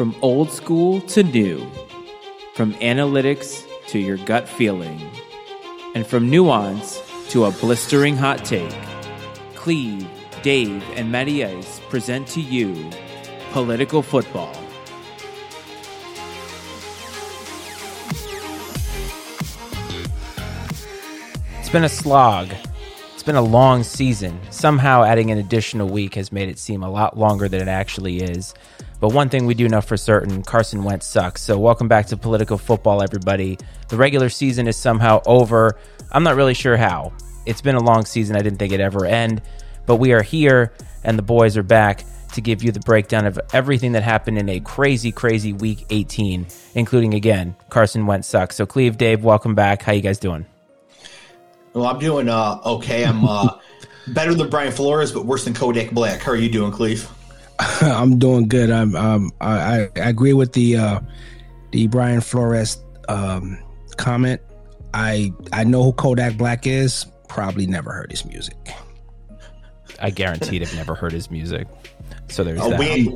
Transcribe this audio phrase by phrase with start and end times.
[0.00, 1.70] From old school to new,
[2.54, 4.98] from analytics to your gut feeling,
[5.94, 8.74] and from nuance to a blistering hot take,
[9.54, 10.08] Cleve,
[10.40, 12.88] Dave, and Matty Ice present to you
[13.52, 14.50] Political Football.
[21.58, 22.48] It's been a slog.
[23.12, 24.40] It's been a long season.
[24.48, 28.22] Somehow, adding an additional week has made it seem a lot longer than it actually
[28.22, 28.54] is.
[29.00, 31.40] But one thing we do know for certain Carson Wentz sucks.
[31.40, 33.58] So, welcome back to Political Football, everybody.
[33.88, 35.78] The regular season is somehow over.
[36.12, 37.14] I'm not really sure how.
[37.46, 38.36] It's been a long season.
[38.36, 39.40] I didn't think it'd ever end.
[39.86, 42.04] But we are here, and the boys are back
[42.34, 46.46] to give you the breakdown of everything that happened in a crazy, crazy week 18,
[46.74, 48.56] including, again, Carson Wentz sucks.
[48.56, 49.80] So, Cleve, Dave, welcome back.
[49.80, 50.44] How you guys doing?
[51.72, 53.06] Well, I'm doing uh, okay.
[53.06, 53.48] I'm uh,
[54.08, 56.20] better than Brian Flores, but worse than Kodak Black.
[56.20, 57.10] How are you doing, Cleve?
[57.82, 58.70] I'm doing good.
[58.70, 61.00] I'm um, I, I agree with the uh,
[61.72, 63.58] the Brian Flores um,
[63.96, 64.40] comment.
[64.94, 67.06] I I know who Kodak Black is.
[67.28, 68.56] Probably never heard his music.
[70.00, 71.68] I guaranteed I've never heard his music.
[72.28, 72.78] So there's Uh, that.
[72.78, 73.08] we,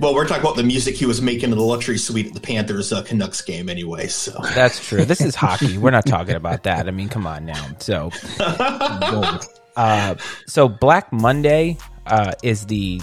[0.00, 2.40] well, we're talking about the music he was making in the luxury suite at the
[2.40, 4.06] Panthers uh, Canucks game, anyway.
[4.06, 5.04] So That's true.
[5.04, 5.78] This is hockey.
[5.78, 6.86] We're not talking about that.
[6.86, 7.66] I mean, come on now.
[7.78, 8.10] So,
[9.76, 10.14] uh,
[10.46, 13.00] so Black Monday uh, is the,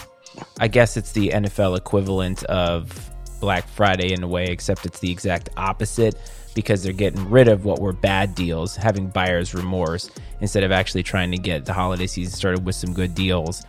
[0.59, 5.11] I guess it's the NFL equivalent of Black Friday in a way, except it's the
[5.11, 6.15] exact opposite
[6.55, 10.09] because they're getting rid of what were bad deals, having buyer's remorse
[10.41, 13.63] instead of actually trying to get the holiday season started with some good deals.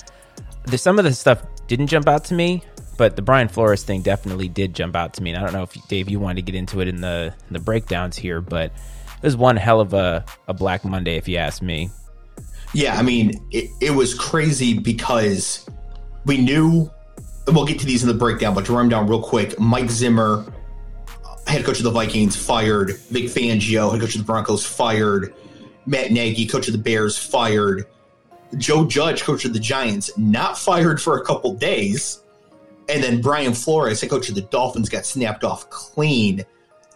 [0.75, 2.63] Some of the stuff didn't jump out to me,
[2.97, 5.31] but the Brian Flores thing definitely did jump out to me.
[5.31, 7.53] And I don't know if Dave, you wanted to get into it in the in
[7.53, 8.73] the breakdowns here, but
[9.19, 11.91] it was one hell of a, a Black Monday, if you ask me.
[12.73, 15.69] yeah, I mean, it, it was crazy because
[16.29, 16.89] we knew.
[17.49, 20.45] We'll get to these in the breakdown, but to run down real quick, Mike Zimmer,
[21.47, 22.99] head coach of the Vikings, fired.
[23.11, 25.35] Vic Fangio, head coach of the Broncos, fired.
[25.87, 27.87] Matt Nagy, coach of the Bears, fired.
[28.59, 32.23] Joe Judge, coach of the Giants, not fired for a couple days.
[32.91, 36.45] And then Brian Flores, head coach of the Dolphins, got snapped off clean.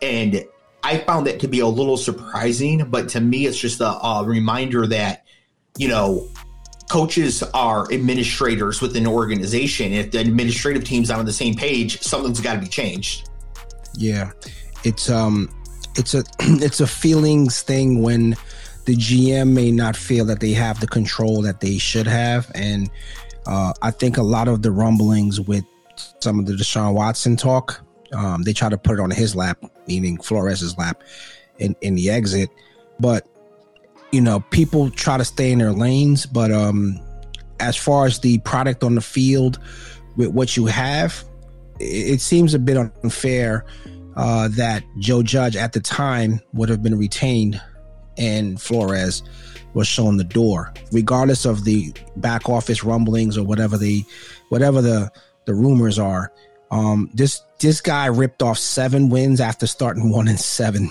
[0.03, 0.45] And
[0.83, 4.25] I found that to be a little surprising, but to me, it's just a, a
[4.25, 5.25] reminder that,
[5.79, 6.29] you know,
[6.93, 9.95] coaches are administrators within an organization.
[9.95, 13.31] If the administrative team's not on the same page, something's got to be changed.
[13.95, 14.33] Yeah,
[14.85, 15.49] it's um,
[15.97, 18.37] it's a it's a feelings thing when
[18.85, 22.91] the GM may not feel that they have the control that they should have, and
[23.47, 25.65] uh, I think a lot of the rumblings with
[26.21, 27.81] some of the Deshaun Watson talk,
[28.13, 31.03] um, they try to put it on his lap, meaning Flores's lap,
[31.59, 32.51] in in the exit,
[33.01, 33.27] but
[34.13, 37.01] you know people try to stay in their lanes, but um,
[37.59, 39.59] as far as the product on the field
[40.17, 41.25] with what you have,
[41.81, 43.65] it, it seems a bit unfair
[44.17, 47.61] uh, that Joe Judge at the time would have been retained
[48.19, 49.23] and Flores
[49.75, 54.05] was shown the door, regardless of the back office rumblings or whatever the
[54.51, 55.11] whatever the
[55.47, 56.31] the rumors are.
[56.71, 60.91] Um, this this guy ripped off seven wins after starting one and seven.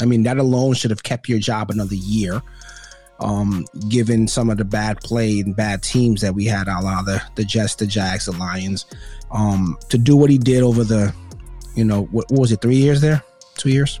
[0.00, 2.42] I mean, that alone should have kept your job another year.
[3.20, 7.02] Um, given some of the bad play and bad teams that we had, a la
[7.02, 8.86] the the Jets, the Jags, the Lions,
[9.32, 11.12] um, to do what he did over the,
[11.74, 13.24] you know, what, what was it, three years there,
[13.56, 13.98] two years?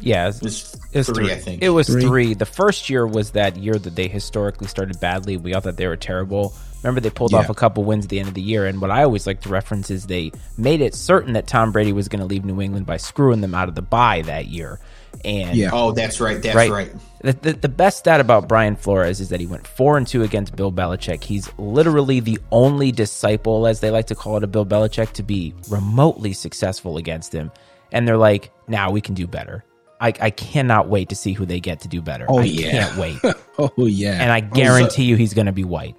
[0.00, 1.32] Yeah, it It was, was it was three, three.
[1.32, 1.62] I think.
[1.64, 2.02] It was Three.
[2.02, 2.34] three.
[2.34, 5.36] The first year was that year that they historically started badly.
[5.36, 6.54] We all thought they were terrible.
[6.84, 7.38] Remember, they pulled Yeah.
[7.40, 8.66] off a couple wins at the end of the year.
[8.66, 11.92] And what I always like to reference is they made it certain that Tom Brady
[11.92, 14.78] was going to leave New England by screwing them out of the bye that year.
[15.24, 15.70] And Yeah.
[15.72, 16.42] oh, that's right.
[16.42, 16.70] That's right.
[16.70, 16.92] right.
[17.22, 20.22] The, the, the best stat about Brian Flores is that he went four and two
[20.22, 21.22] against Bill Belichick.
[21.22, 25.22] He's literally the only disciple, as they like to call it, of Bill Belichick to
[25.22, 27.52] be remotely successful against him.
[27.92, 29.64] And they're like, now we can do better.
[30.00, 32.24] I, I cannot wait to see who they get to do better.
[32.26, 32.70] Oh, I yeah.
[32.70, 33.18] can't wait.
[33.58, 35.94] Oh yeah, And I guarantee you he's going to be white.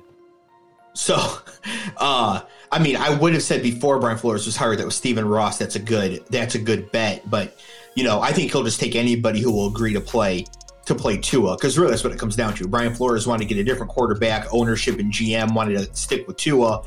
[0.95, 1.15] So,
[1.97, 5.27] uh, I mean, I would have said before Brian Flores was hired that was Stephen
[5.27, 5.59] Ross.
[5.59, 6.25] That's a good.
[6.31, 7.29] That's a good bet.
[7.29, 7.55] But
[7.95, 10.45] you know, I think he'll just take anybody who will agree to play
[10.85, 12.67] to play Tua because really that's what it comes down to.
[12.67, 14.47] Brian Flores wanted to get a different quarterback.
[14.51, 16.83] Ownership and GM wanted to stick with Tua.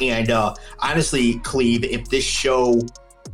[0.00, 2.80] And uh, honestly, Cleve, if this show,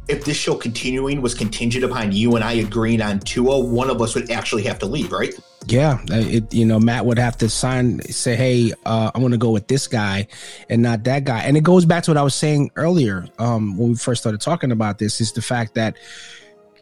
[0.09, 4.01] if this show continuing was contingent upon you and I agreeing on Tua, one of
[4.01, 5.35] us would actually have to leave, right?
[5.67, 5.99] yeah.
[6.11, 9.39] uh, It, you know, Matt would have to sign, say, "Hey, uh, I want to
[9.39, 10.27] go with this guy
[10.69, 13.77] and not that guy." And it goes back to what I was saying earlier um,
[13.77, 15.97] when we first started talking about this: is the fact that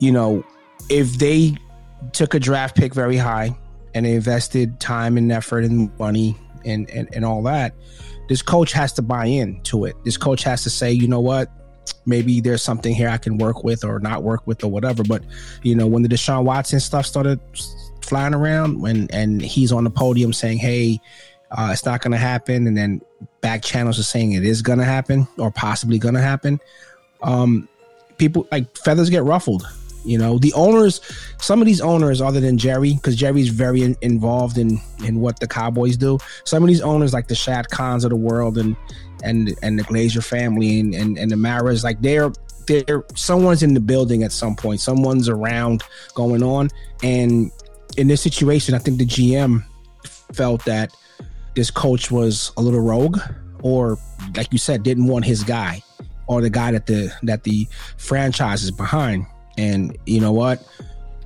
[0.03, 0.45] you know,
[0.91, 1.57] if they
[2.11, 3.57] took a draft pick very high
[3.95, 7.73] and they invested time and effort and money and, and, and all that,
[8.29, 9.95] this coach has to buy in to it.
[10.05, 11.53] This coach has to say, you know what,
[12.05, 15.05] maybe there's something here I can work with or not work with or whatever.
[15.05, 15.23] But
[15.63, 17.39] you know, when the Deshaun Watson stuff started
[18.01, 21.01] flying around, when and he's on the podium saying, "Hey,
[21.53, 23.03] uh, it's not going to happen," and then
[23.41, 26.59] back channels are saying it is going to happen or possibly going to happen.
[27.23, 27.69] Um,
[28.19, 29.67] people like feathers get ruffled.
[30.05, 31.01] You know, the owners,
[31.39, 35.41] some of these owners, other than Jerry, because Jerry's very in, involved in in what
[35.41, 36.19] the Cowboys do.
[36.45, 38.77] Some of these owners, like the Shad Khans of the world, and
[39.23, 42.33] and and the Glazer family and and, and the Maras, like they're
[42.67, 44.81] they're someone's in the building at some point.
[44.81, 45.83] Someone's around
[46.15, 46.69] going on,
[47.03, 47.51] and
[47.97, 49.65] in this situation, I think the GM
[50.33, 50.95] felt that
[51.55, 53.19] this coach was a little rogue,
[53.63, 53.99] or
[54.37, 55.83] like you said, didn't want his guy
[56.27, 57.67] or the guy that the that the
[57.97, 59.27] franchise is behind.
[59.57, 60.67] And you know what?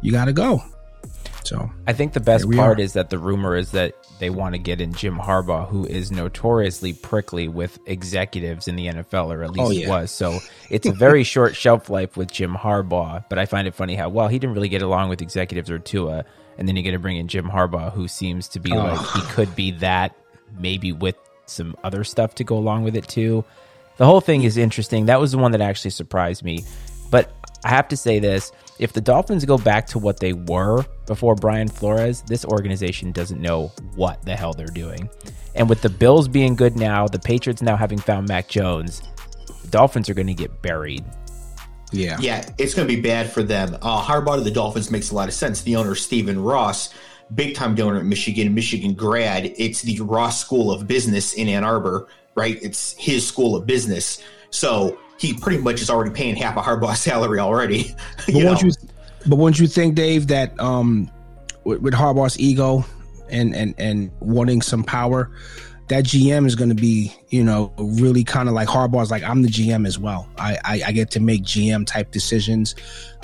[0.00, 0.62] You got to go.
[1.44, 2.82] So I think the best part are.
[2.82, 6.10] is that the rumor is that they want to get in Jim Harbaugh, who is
[6.10, 9.88] notoriously prickly with executives in the NFL, or at oh, least oh, yeah.
[9.88, 10.10] was.
[10.10, 10.40] So
[10.70, 13.24] it's a very short shelf life with Jim Harbaugh.
[13.28, 15.78] But I find it funny how well he didn't really get along with executives or
[15.78, 16.24] Tua,
[16.58, 18.78] and then you get to bring in Jim Harbaugh, who seems to be oh.
[18.78, 20.16] like he could be that,
[20.58, 23.44] maybe with some other stuff to go along with it too.
[23.98, 25.06] The whole thing is interesting.
[25.06, 26.64] That was the one that actually surprised me.
[27.10, 27.32] But
[27.66, 31.34] I have to say this if the Dolphins go back to what they were before
[31.34, 35.10] Brian Flores, this organization doesn't know what the hell they're doing.
[35.56, 39.02] And with the Bills being good now, the Patriots now having found Mac Jones,
[39.62, 41.04] the Dolphins are going to get buried.
[41.90, 42.18] Yeah.
[42.20, 43.74] Yeah, it's going to be bad for them.
[43.82, 45.62] Uh, Harbaugh to the Dolphins makes a lot of sense.
[45.62, 46.94] The owner, Stephen Ross,
[47.34, 49.52] big time donor at Michigan, Michigan grad.
[49.56, 52.62] It's the Ross School of Business in Ann Arbor, right?
[52.62, 54.22] It's his school of business.
[54.50, 57.94] So he pretty much is already paying half a Harbaugh salary already.
[58.26, 58.72] But won't you?
[59.26, 61.10] But won't you think, Dave, that um,
[61.64, 62.84] with, with Harbaugh's ego
[63.28, 65.30] and and and wanting some power,
[65.88, 69.42] that GM is going to be, you know, really kind of like Harbaugh's like, I'm
[69.42, 70.28] the GM as well.
[70.36, 72.74] I, I, I get to make GM type decisions.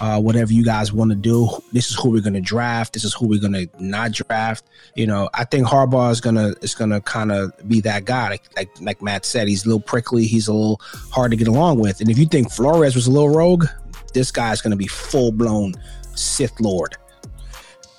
[0.01, 2.93] Uh, whatever you guys want to do, this is who we're going to draft.
[2.93, 4.65] This is who we're going to not draft.
[4.95, 8.05] You know, I think Harbaugh is going to, is going to kind of be that
[8.05, 8.31] guy.
[8.31, 10.27] Like, like, like Matt said, he's a little prickly.
[10.27, 10.81] He's a little
[11.11, 12.01] hard to get along with.
[12.01, 13.67] And if you think Flores was a little rogue,
[14.15, 15.75] this guy's going to be full blown
[16.15, 16.97] Sith Lord.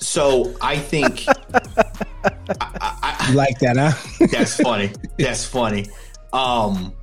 [0.03, 4.27] So I think I, I, you like that, huh?
[4.31, 4.91] that's funny.
[5.17, 5.87] That's funny.
[6.33, 6.93] Um,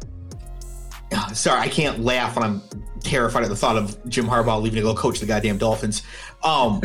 [1.33, 2.63] sorry, I can't laugh when I'm
[3.03, 6.03] terrified at the thought of Jim Harbaugh leaving to go coach the goddamn Dolphins.
[6.43, 6.83] Um,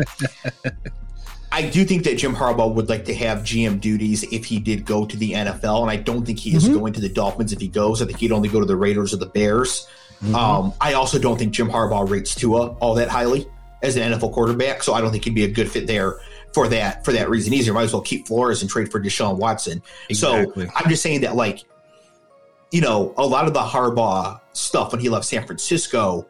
[1.51, 4.85] I do think that Jim Harbaugh would like to have GM duties if he did
[4.85, 6.79] go to the NFL, and I don't think he is mm-hmm.
[6.79, 8.01] going to the Dolphins if he goes.
[8.01, 9.87] I think he'd only go to the Raiders or the Bears.
[10.23, 10.35] Mm-hmm.
[10.35, 13.47] Um, I also don't think Jim Harbaugh rates Tua all that highly
[13.85, 16.19] as an NFL quarterback, so I don't think he'd be a good fit there
[16.53, 17.73] for that for that reason easier.
[17.73, 19.83] Might as well keep Flores and trade for Deshaun Watson.
[20.09, 20.65] Exactly.
[20.65, 21.63] So I'm just saying that like,
[22.71, 26.25] you know, a lot of the Harbaugh stuff when he left San Francisco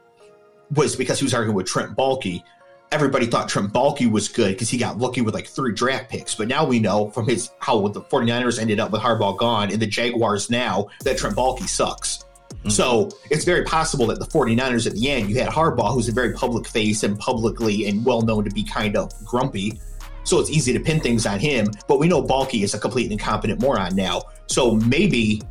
[0.76, 2.44] was because he was arguing with Trent Baalke.
[2.92, 6.36] Everybody thought Trent Baalke was good because he got lucky with like three draft picks.
[6.36, 9.82] But now we know from his how the 49ers ended up with Harbaugh gone and
[9.82, 12.25] the Jaguars now that Trent Baalke sucks.
[12.50, 12.70] Mm-hmm.
[12.70, 16.12] So it's very possible that the 49ers at the end, you had Harbaugh, who's a
[16.12, 19.80] very public face and publicly and well known to be kind of grumpy
[20.26, 21.68] so it's easy to pin things on him.
[21.88, 24.24] But we know Baalke is a complete incompetent moron now.
[24.48, 25.42] So maybe,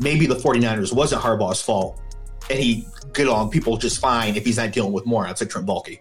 [0.00, 2.00] maybe the 49ers wasn't Harbaugh's fault
[2.50, 5.66] and he get along people just fine if he's not dealing with morons like Trent
[5.66, 6.00] Baalke.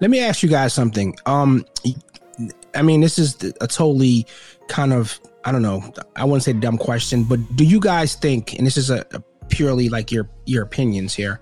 [0.00, 1.16] Let me ask you guys something.
[1.24, 1.64] Um,
[2.74, 4.26] I mean, this is a totally
[4.68, 5.92] kind of I don't know.
[6.16, 8.54] I wouldn't say dumb question, but do you guys think?
[8.54, 11.40] And this is a, a purely like your your opinions here.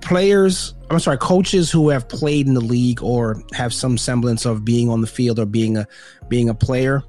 [0.00, 4.64] Players i'm sorry coaches who have played in the league or have some semblance of
[4.64, 5.84] being on the field or being a
[6.28, 7.02] being a player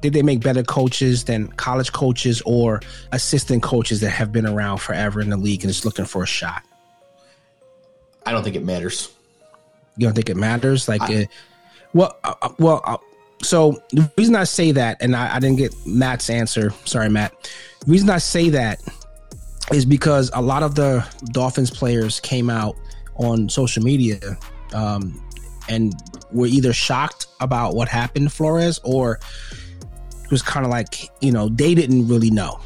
[0.00, 2.80] did they make better coaches than college coaches or
[3.12, 6.26] assistant coaches that have been around forever in the league and just looking for a
[6.26, 6.62] shot?
[8.24, 9.12] I don't think it matters.
[9.96, 10.88] You don't think it matters?
[10.88, 11.24] Like I, uh,
[11.92, 12.98] well uh, uh, well uh,
[13.46, 17.32] so the reason i say that and I, I didn't get matt's answer sorry matt
[17.84, 18.80] the reason i say that
[19.72, 22.76] is because a lot of the Dolphins players came out
[23.16, 24.18] on social media
[24.72, 25.20] um,
[25.68, 25.94] and
[26.32, 29.18] were either shocked about what happened to Flores or
[30.22, 32.60] it was kind of like, you know, they didn't really know.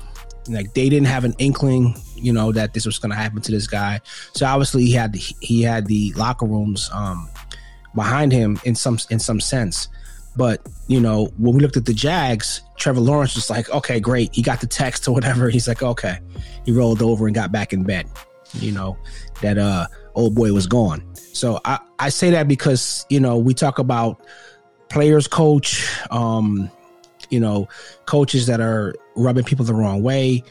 [0.49, 3.53] Like they didn't have an inkling, you know, that this was going to happen to
[3.53, 4.01] this guy.
[4.35, 7.31] So obviously he had the, he had the locker rooms um,
[7.95, 9.89] behind him in some in some sense.
[10.37, 14.35] But you know, when we looked at the Jags, Trevor Lawrence was like, "Okay, great."
[14.35, 15.51] He got the text or whatever.
[15.51, 16.19] He's like, "Okay."
[16.65, 18.07] He rolled over and got back in bed.
[18.55, 18.97] You know
[19.43, 21.05] that uh old boy was gone.
[21.15, 24.21] So I I say that because you know we talk about
[24.89, 26.71] players coach, um,
[27.31, 27.69] you know,
[28.07, 30.43] coaches that are rubbing people the wrong way.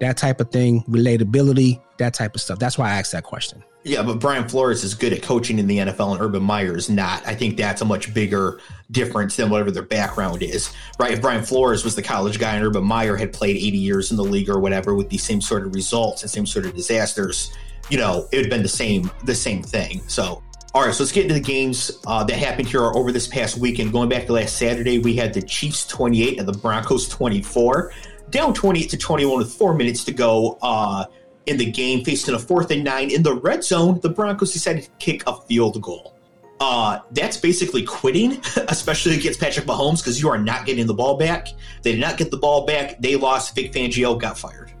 [0.00, 2.58] that type of thing, relatability, that type of stuff.
[2.58, 3.62] That's why I asked that question.
[3.86, 6.88] Yeah, but Brian Flores is good at coaching in the NFL, and Urban Meyer is
[6.88, 7.24] not.
[7.26, 8.58] I think that's a much bigger
[8.90, 11.12] difference than whatever their background is, right?
[11.12, 14.16] If Brian Flores was the college guy and Urban Meyer had played 80 years in
[14.16, 17.52] the league or whatever with the same sort of results and same sort of disasters,
[17.90, 20.00] you know, it would have been the same the same thing.
[20.06, 23.26] So, all right, so let's get into the games uh, that happened here over this
[23.26, 23.92] past weekend.
[23.92, 27.92] Going back to last Saturday, we had the Chiefs 28 and the Broncos 24,
[28.30, 30.58] down 28 to 21 with four minutes to go.
[30.62, 31.04] Uh,
[31.46, 34.84] in the game, facing a fourth and nine in the red zone, the Broncos decided
[34.84, 36.16] to kick a field goal.
[36.60, 41.16] Uh, that's basically quitting, especially against Patrick Mahomes, because you are not getting the ball
[41.16, 41.48] back.
[41.82, 43.00] They did not get the ball back.
[43.00, 43.54] They lost.
[43.54, 44.72] Vic Fangio got fired.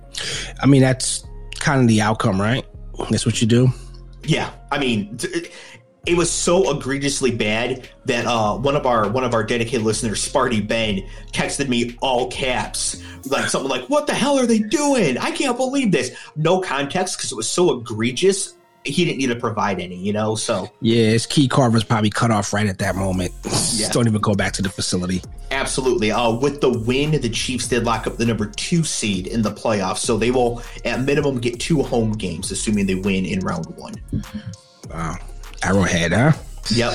[0.60, 1.24] I mean, that's
[1.58, 2.64] kind of the outcome, right?
[3.10, 3.68] That's what you do.
[4.22, 5.18] Yeah, I mean,
[6.06, 10.26] it was so egregiously bad that uh, one of our one of our dedicated listeners,
[10.26, 15.18] Sparty Ben, texted me all caps, like something like, "What the hell are they doing?
[15.18, 18.54] I can't believe this." No context because it was so egregious.
[18.84, 20.34] He didn't need to provide any, you know.
[20.34, 23.32] So yeah, his key card was probably cut off right at that moment.
[23.76, 23.88] Yeah.
[23.88, 25.20] Don't even go back to the facility.
[25.50, 26.12] Absolutely.
[26.12, 29.50] Uh, with the win, the Chiefs did lock up the number two seed in the
[29.50, 33.66] playoffs, so they will at minimum get two home games, assuming they win in round
[33.76, 33.94] one.
[34.88, 35.16] Wow.
[35.64, 36.32] Arrowhead, huh?
[36.74, 36.92] Yep.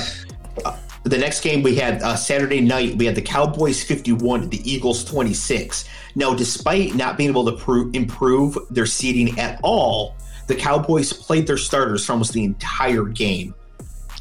[0.64, 4.70] Uh, the next game we had uh, Saturday night, we had the Cowboys 51, the
[4.70, 5.88] Eagles 26.
[6.14, 10.14] Now, despite not being able to pro- improve their seeding at all,
[10.46, 13.54] the Cowboys played their starters for almost the entire game.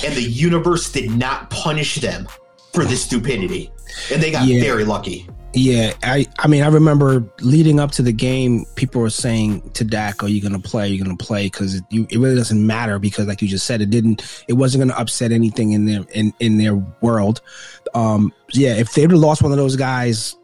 [0.03, 2.27] And the universe did not punish them
[2.73, 3.71] for this stupidity.
[4.11, 4.61] And they got yeah.
[4.61, 5.27] very lucky.
[5.53, 9.83] Yeah, I I mean I remember leading up to the game, people were saying to
[9.83, 10.83] Dak, "Are you going to play?
[10.83, 13.65] Are you going to play?" Because it, it really doesn't matter because, like you just
[13.65, 14.43] said, it didn't.
[14.47, 17.41] It wasn't going to upset anything in their in in their world.
[17.95, 20.35] Um, yeah, if they would have lost one of those guys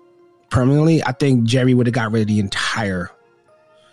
[0.49, 3.11] permanently, I think Jerry would have got rid of the entire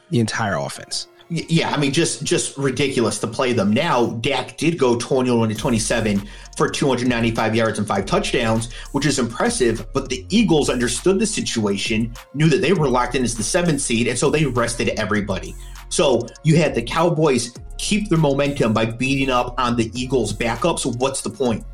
[0.08, 1.08] the entire offense.
[1.34, 3.72] Yeah, I mean, just just ridiculous to play them.
[3.72, 9.18] Now, Dak did go 21 to 27 for 295 yards and five touchdowns, which is
[9.18, 9.90] impressive.
[9.94, 13.80] But the Eagles understood the situation, knew that they were locked in as the seventh
[13.80, 15.54] seed, and so they rested everybody.
[15.88, 20.84] So you had the Cowboys keep their momentum by beating up on the Eagles' backups.
[20.98, 21.64] What's the point?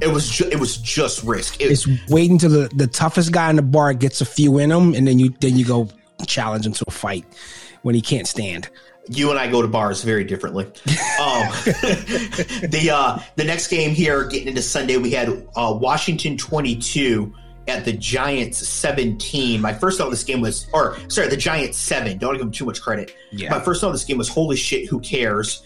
[0.00, 1.60] it was ju- it was just risk.
[1.60, 4.70] It, it's waiting till the, the toughest guy in the bar gets a few in
[4.70, 5.86] them, and then you then you go
[6.26, 7.26] challenge him to a fight
[7.84, 8.68] when he can't stand.
[9.10, 10.64] You and I go to bars very differently.
[10.64, 10.72] um,
[12.72, 17.32] the uh, the next game here, getting into Sunday, we had uh, Washington twenty two
[17.68, 19.60] at the Giants 17.
[19.60, 22.18] My first thought of this game was, or sorry, the Giants 7.
[22.18, 23.14] Don't give them too much credit.
[23.32, 23.50] Yeah.
[23.50, 25.62] My first thought of this game was, holy shit, who cares?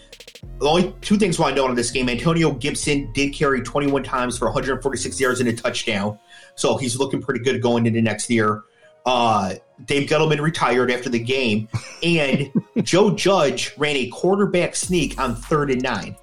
[0.59, 3.61] The only two things I want to note on this game Antonio Gibson did carry
[3.61, 6.17] 21 times for 146 yards and a touchdown.
[6.55, 8.63] So he's looking pretty good going into next year.
[9.09, 11.67] Uh, Dave Gettleman retired after the game,
[12.03, 12.51] and
[12.83, 16.15] Joe Judge ran a quarterback sneak on third and nine.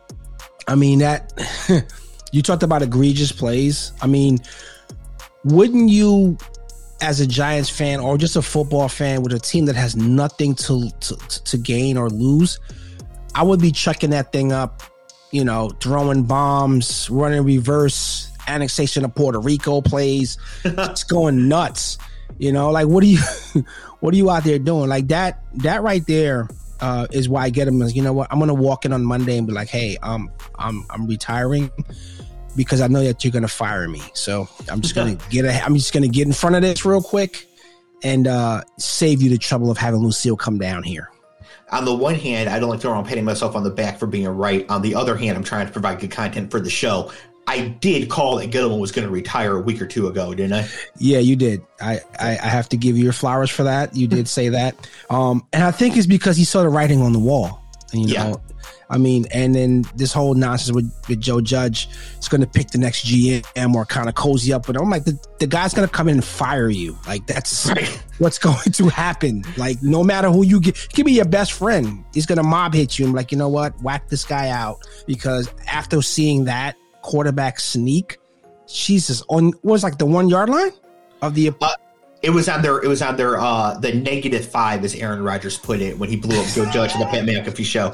[0.68, 1.32] I mean that
[2.32, 3.90] you talked about egregious plays.
[4.00, 4.38] I mean,
[5.42, 6.38] wouldn't you,
[7.00, 10.54] as a Giants fan or just a football fan with a team that has nothing
[10.54, 12.60] to to, to gain or lose,
[13.34, 14.84] I would be chucking that thing up,
[15.32, 21.98] you know, throwing bombs, running reverse, annexation of Puerto Rico plays, it's going nuts.
[22.38, 23.18] You know, like what are you
[24.00, 24.88] what are you out there doing?
[24.88, 26.48] Like that that right there
[26.80, 27.82] uh, is why I get him.
[27.82, 28.28] You know what?
[28.30, 31.70] I'm gonna walk in on Monday and be like, hey, um, I'm I'm retiring
[32.54, 34.02] because I know that you're gonna fire me.
[34.14, 37.02] So I'm just gonna get a, I'm just gonna get in front of this real
[37.02, 37.46] quick
[38.02, 41.10] and uh, save you the trouble of having Lucille come down here.
[41.72, 44.28] On the one hand, I don't like throwing patting myself on the back for being
[44.28, 44.68] right.
[44.70, 47.10] On the other hand, I'm trying to provide good content for the show.
[47.48, 50.52] I did call that Gettleman was going to retire a week or two ago, didn't
[50.52, 50.68] I?
[50.98, 51.62] Yeah, you did.
[51.80, 53.94] I, I, I have to give you your flowers for that.
[53.94, 54.74] You did say that.
[55.10, 57.62] Um, and I think it's because he saw the writing on the wall.
[57.92, 58.34] You know, yeah.
[58.88, 61.88] I mean, and then this whole nonsense with, with Joe Judge
[62.18, 64.76] is going to pick the next GM or kind of cozy up But.
[64.76, 66.96] I'm like, the, the guy's going to come in and fire you.
[67.06, 68.02] Like, that's right.
[68.18, 69.44] what's going to happen.
[69.56, 72.04] Like, no matter who you get, could be your best friend.
[72.12, 73.06] He's going to mob hit you.
[73.06, 73.80] I'm like, you know what?
[73.82, 74.80] Whack this guy out.
[75.06, 76.76] Because after seeing that,
[77.06, 78.18] quarterback sneak.
[78.68, 80.72] Jesus, on was like the one yard line
[81.22, 81.52] of the.
[81.60, 81.68] Uh,
[82.20, 82.82] it was on their.
[82.82, 83.38] It was on their.
[83.38, 86.92] Uh, the negative five, as Aaron Rodgers put it when he blew up Joe Judge
[86.94, 87.92] in the Pat McAfee show.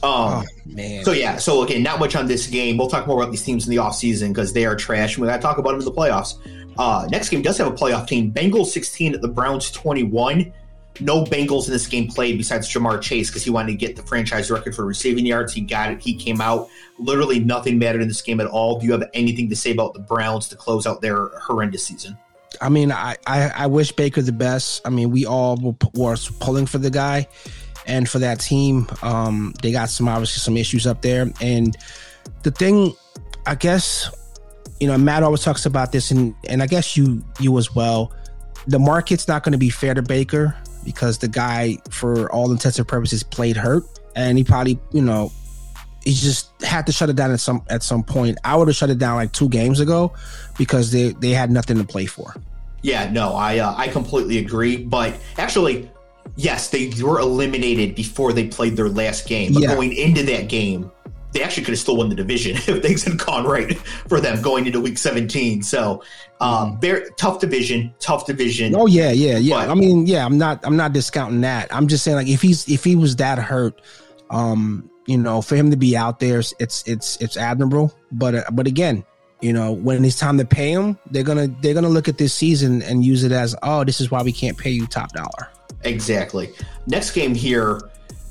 [0.00, 1.04] Um, oh, man.
[1.04, 1.36] So yeah.
[1.36, 2.76] So again, not much on this game.
[2.76, 5.16] We'll talk more about these teams in the offseason because they are trash.
[5.16, 6.34] And We got to talk about them in the playoffs.
[6.78, 8.32] Uh, next game does have a playoff team.
[8.32, 10.52] Bengals 16 at the Browns 21
[11.00, 14.02] no Bengals in this game played besides Ja'Marr Chase because he wanted to get the
[14.02, 15.52] franchise record for receiving yards.
[15.52, 16.00] He got it.
[16.00, 16.68] He came out.
[16.98, 18.78] Literally nothing mattered in this game at all.
[18.78, 22.16] Do you have anything to say about the Browns to close out their horrendous season?
[22.60, 24.80] I mean, I, I, I wish Baker the best.
[24.84, 27.28] I mean, we all were, were pulling for the guy
[27.86, 28.86] and for that team.
[29.02, 31.30] Um, they got some obviously some issues up there.
[31.40, 31.76] And
[32.42, 32.94] the thing,
[33.46, 34.10] I guess,
[34.80, 38.12] you know, Matt always talks about this, and and I guess you you as well.
[38.66, 42.78] The market's not going to be fair to Baker because the guy, for all intents
[42.78, 43.84] and purposes, played hurt,
[44.16, 45.32] and he probably, you know,
[46.04, 48.38] he just had to shut it down at some at some point.
[48.44, 50.12] I would have shut it down like two games ago
[50.56, 52.34] because they they had nothing to play for.
[52.82, 54.76] Yeah, no, I uh, I completely agree.
[54.76, 55.90] But actually,
[56.36, 59.52] yes, they were eliminated before they played their last game.
[59.52, 59.74] But Yeah.
[59.74, 60.90] going into that game,
[61.38, 63.78] they actually could have still won the division if things had gone right
[64.08, 65.62] for them going into week 17.
[65.62, 66.02] So,
[66.40, 68.74] um, very tough division, tough division.
[68.74, 69.66] Oh yeah, yeah, yeah.
[69.66, 71.72] But- I mean, yeah, I'm not I'm not discounting that.
[71.74, 73.80] I'm just saying like if he's if he was that hurt,
[74.30, 77.94] um, you know, for him to be out there, it's it's it's admirable.
[78.10, 79.04] But uh, but again,
[79.40, 82.34] you know, when it's time to pay him, they're gonna they're gonna look at this
[82.34, 85.48] season and use it as oh, this is why we can't pay you top dollar.
[85.84, 86.52] Exactly.
[86.88, 87.80] Next game here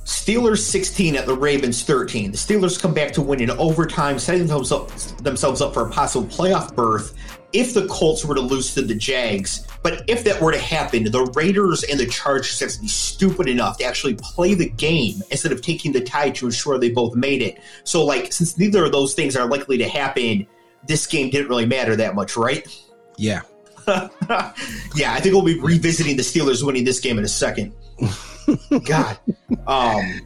[0.07, 2.31] Steelers 16 at the Ravens 13.
[2.31, 5.89] The Steelers come back to win in overtime, setting themselves up, themselves up for a
[5.89, 7.13] possible playoff berth
[7.51, 9.67] if the Colts were to lose to the Jags.
[9.83, 13.49] But if that were to happen, the Raiders and the Chargers have to be stupid
[13.49, 17.13] enough to actually play the game instead of taking the tie to ensure they both
[17.13, 17.59] made it.
[17.83, 20.47] So, like, since neither of those things are likely to happen,
[20.87, 22.65] this game didn't really matter that much, right?
[23.17, 23.41] Yeah.
[23.87, 27.73] yeah, I think we'll be revisiting the Steelers winning this game in a second.
[28.85, 29.17] God.
[29.67, 30.21] Um,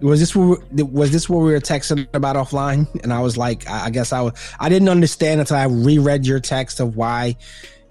[0.00, 2.88] Was this what we- was this what we were texting about offline?
[3.02, 6.26] And I was like, I I guess I was, I didn't understand until I reread
[6.26, 7.36] your text of why,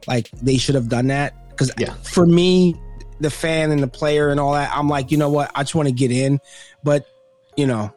[0.08, 1.34] like they should have done that.
[1.50, 1.94] Because Yeah.
[2.04, 2.76] for me,
[3.22, 5.52] the fan and the player and all that, I'm like, you know what?
[5.56, 6.40] I just want to get in,
[6.84, 7.06] but
[7.56, 7.94] you know,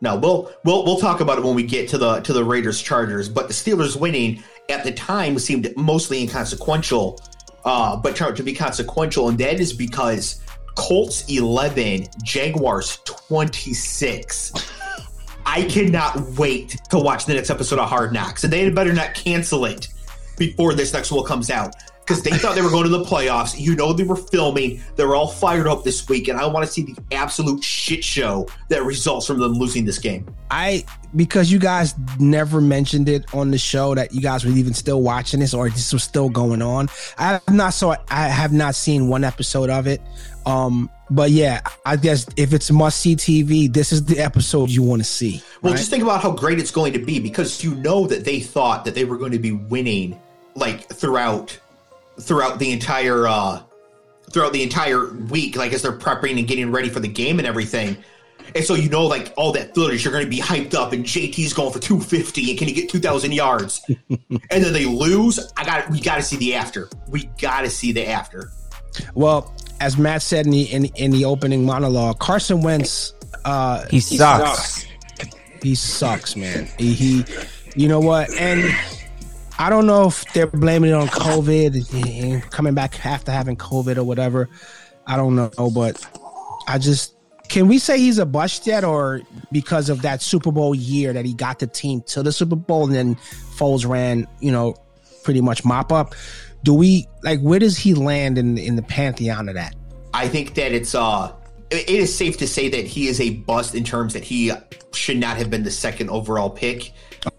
[0.00, 2.80] No, we'll we'll we'll talk about it when we get to the to the Raiders
[2.82, 3.28] Chargers.
[3.28, 7.18] But the Steelers winning at the time seemed mostly inconsequential,
[7.64, 10.40] uh, but turned out to be consequential, and that is because
[10.76, 14.52] Colts eleven, Jaguars twenty six.
[15.44, 18.92] I cannot wait to watch the next episode of Hard Knocks, and they had better
[18.92, 19.88] not cancel it
[20.38, 21.74] before this next one comes out
[22.06, 23.58] because they thought they were going to the playoffs.
[23.58, 24.80] You know, they were filming.
[24.94, 28.04] They were all fired up this week, and I want to see the absolute shit
[28.04, 30.26] show that results from them losing this game.
[30.50, 34.74] I because you guys never mentioned it on the show that you guys were even
[34.74, 36.88] still watching this or this was still going on.
[37.18, 40.00] I have not saw I have not seen one episode of it.
[40.46, 44.82] Um, but yeah, I guess if it's must see TV, this is the episode you
[44.82, 45.42] want to see.
[45.60, 45.78] Well, right?
[45.78, 48.84] just think about how great it's going to be because you know that they thought
[48.84, 50.18] that they were going to be winning
[50.54, 51.58] like throughout
[52.18, 53.60] throughout the entire uh
[54.30, 57.46] throughout the entire week, like as they're prepping and getting ready for the game and
[57.46, 57.96] everything.
[58.54, 61.04] And so you know, like all that footage, you're going to be hyped up, and
[61.04, 63.82] JT's going for 250, and can he get 2,000 yards?
[64.08, 65.40] and then they lose.
[65.56, 66.88] I got, we got to see the after.
[67.08, 68.50] We got to see the after.
[69.14, 73.12] well, as Matt said in the in, in the opening monologue, Carson Wentz
[73.44, 74.86] uh He sucks.
[75.62, 76.68] he sucks, man.
[76.78, 77.24] He, he
[77.74, 78.30] you know what?
[78.34, 78.74] And
[79.58, 84.04] I don't know if they're blaming it on COVID, coming back after having COVID or
[84.04, 84.48] whatever.
[85.06, 86.04] I don't know, but
[86.66, 87.14] I just
[87.48, 91.24] can we say he's a bust yet, or because of that Super Bowl year that
[91.24, 93.14] he got the team to the Super Bowl and then
[93.56, 94.74] Foles ran, you know,
[95.22, 96.14] pretty much mop up.
[96.66, 99.76] Do we like where does he land in in the pantheon of that?
[100.12, 101.32] I think that it's uh
[101.70, 104.50] it is safe to say that he is a bust in terms that he
[104.92, 106.92] should not have been the second overall pick.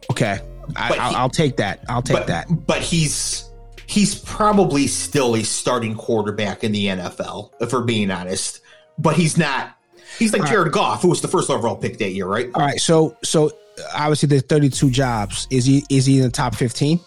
[0.09, 0.39] Okay,
[0.77, 1.83] I, I'll, he- I'll take that.
[1.89, 2.47] I'll take but, that.
[2.65, 3.49] But he's
[3.85, 8.61] he's probably still a starting quarterback in the NFL, if we're being honest.
[8.97, 9.77] But he's not.
[10.17, 12.49] He's like Jared Goff, who was the first overall pick that year, right?
[12.55, 13.51] All right, so so
[13.93, 15.49] obviously there's 32 jobs.
[15.51, 16.97] Is he is he in the top 15?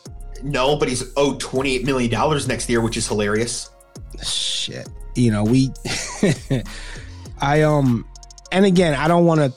[0.43, 3.71] No, but he's owed twenty eight million dollars next year, which is hilarious.
[4.23, 4.89] Shit.
[5.15, 5.71] You know, we
[7.41, 8.07] I um
[8.53, 9.53] and again, I don't want to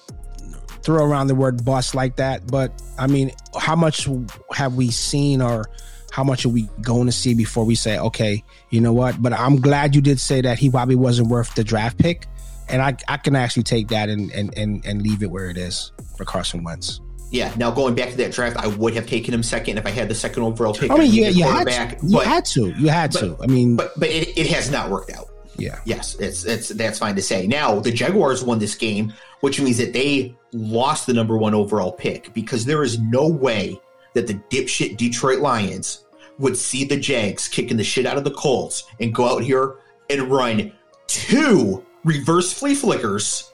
[0.83, 4.07] throw around the word bust like that, but I mean, how much
[4.51, 5.65] have we seen or
[6.11, 9.19] how much are we going to see before we say, okay, you know what?
[9.19, 12.27] But I'm glad you did say that he probably wasn't worth the draft pick.
[12.69, 15.57] And I, I can actually take that and, and, and, and leave it where it
[15.57, 17.01] is for Carson Wentz.
[17.33, 17.51] Yeah.
[17.57, 20.07] Now going back to that draft, I would have taken him second if I had
[20.07, 20.91] the second overall pick.
[20.91, 21.97] I mean, yeah, you had to.
[22.05, 22.67] You but, had to.
[22.77, 23.37] You had but- to.
[23.41, 25.29] I mean, but but it, it has not worked out.
[25.57, 25.79] yeah.
[25.83, 27.47] Yes, it's it's that's fine to say.
[27.47, 31.91] Now the Jaguars won this game, which means that they lost the number one overall
[31.91, 33.79] pick because there is no way
[34.13, 36.05] that the dipshit Detroit Lions
[36.37, 39.77] would see the Jags kicking the shit out of the Colts and go out here
[40.11, 40.71] and run
[41.07, 43.51] two reverse flea flickers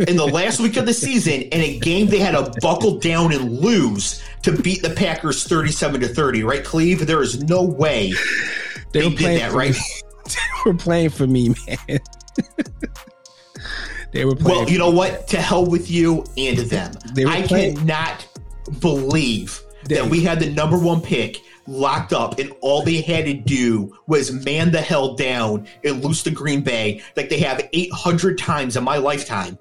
[0.00, 3.32] in the last week of the season in a game they had to buckle down
[3.32, 7.06] and lose to beat the Packers 37 to 30, right, Cleve?
[7.06, 8.12] There is no way
[8.92, 9.74] they, they did that, right?
[10.24, 11.98] they were playing for me, man.
[14.12, 14.60] they were playing.
[14.60, 15.28] Well, you know what?
[15.28, 16.92] To hell with you and them.
[17.26, 17.76] I playing.
[17.76, 18.26] cannot
[18.80, 23.24] believe they, that we had the number one pick locked up, and all they had
[23.26, 27.68] to do was man the hell down and lose to Green Bay like they have
[27.72, 29.58] 800 times in my lifetime.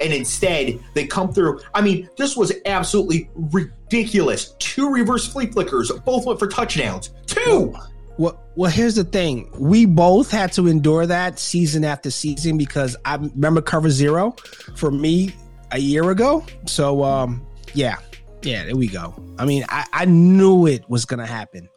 [0.00, 1.60] And instead, they come through.
[1.74, 4.54] I mean, this was absolutely ridiculous.
[4.58, 7.10] Two reverse flea flickers, both went for touchdowns.
[7.26, 7.74] Two.
[8.16, 9.48] Well, well, here's the thing.
[9.56, 14.34] We both had to endure that season after season because I remember cover zero
[14.74, 15.32] for me
[15.70, 16.44] a year ago.
[16.66, 17.96] So, um, yeah,
[18.42, 19.14] yeah, there we go.
[19.38, 21.68] I mean, I, I knew it was gonna happen.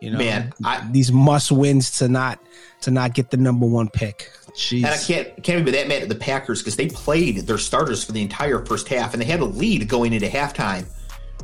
[0.00, 2.38] You know, man, I, these must wins to not
[2.82, 4.30] to not get the number one pick.
[4.54, 4.84] Jeez.
[4.84, 8.04] And I can't can't be that mad at the Packers because they played their starters
[8.04, 10.86] for the entire first half and they had a lead going into halftime.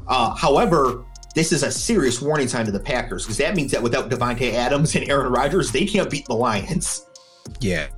[0.07, 3.83] Uh, however, this is a serious warning sign to the Packers because that means that
[3.83, 7.07] without Davante Adams and Aaron Rodgers, they can't beat the Lions.
[7.61, 7.89] Yeah.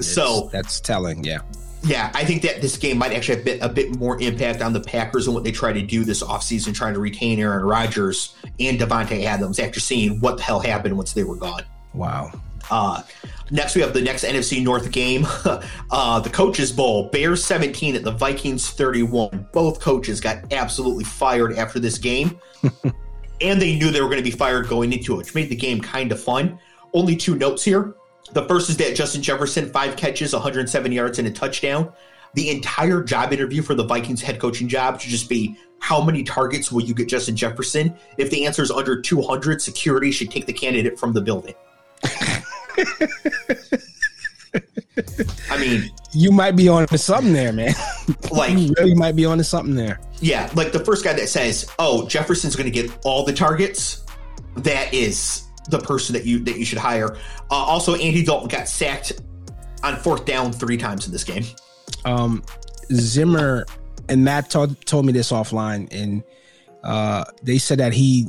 [0.00, 1.24] So that's telling.
[1.24, 1.40] Yeah
[1.84, 4.62] yeah, I think that this game might actually have a bit, a bit more impact
[4.62, 7.64] on the Packers and what they try to do this offseason, trying to retain Aaron
[7.64, 11.62] Rodgers and Davante Adams after seeing what the hell happened once they were gone.
[11.92, 12.32] Wow.
[12.70, 13.02] Uh,
[13.50, 15.26] next, we have the next NFC North game,
[15.90, 17.08] uh, the Coaches Bowl.
[17.10, 19.48] Bears 17 at the Vikings 31.
[19.52, 22.38] Both coaches got absolutely fired after this game,
[23.40, 25.56] and they knew they were going to be fired going into it, which made the
[25.56, 26.58] game kind of fun.
[26.92, 27.94] Only two notes here.
[28.32, 31.92] The first is that Justin Jefferson, five catches, 107 yards, and a touchdown.
[32.34, 36.22] The entire job interview for the Vikings head coaching job should just be how many
[36.22, 37.94] targets will you get Justin Jefferson?
[38.16, 41.54] If the answer is under 200, security should take the candidate from the building.
[45.50, 47.74] I mean, you might be on to something there, man.
[48.30, 50.00] Like, you really might be on to something there.
[50.20, 54.04] Yeah, like the first guy that says, "Oh, Jefferson's going to get all the targets,"
[54.56, 57.16] that is the person that you that you should hire.
[57.50, 59.12] Uh, also, Andy Dalton got sacked
[59.82, 61.44] on fourth down three times in this game.
[62.04, 62.42] Um,
[62.92, 63.66] Zimmer
[64.08, 66.22] and Matt told told me this offline, and
[66.82, 68.28] uh, they said that he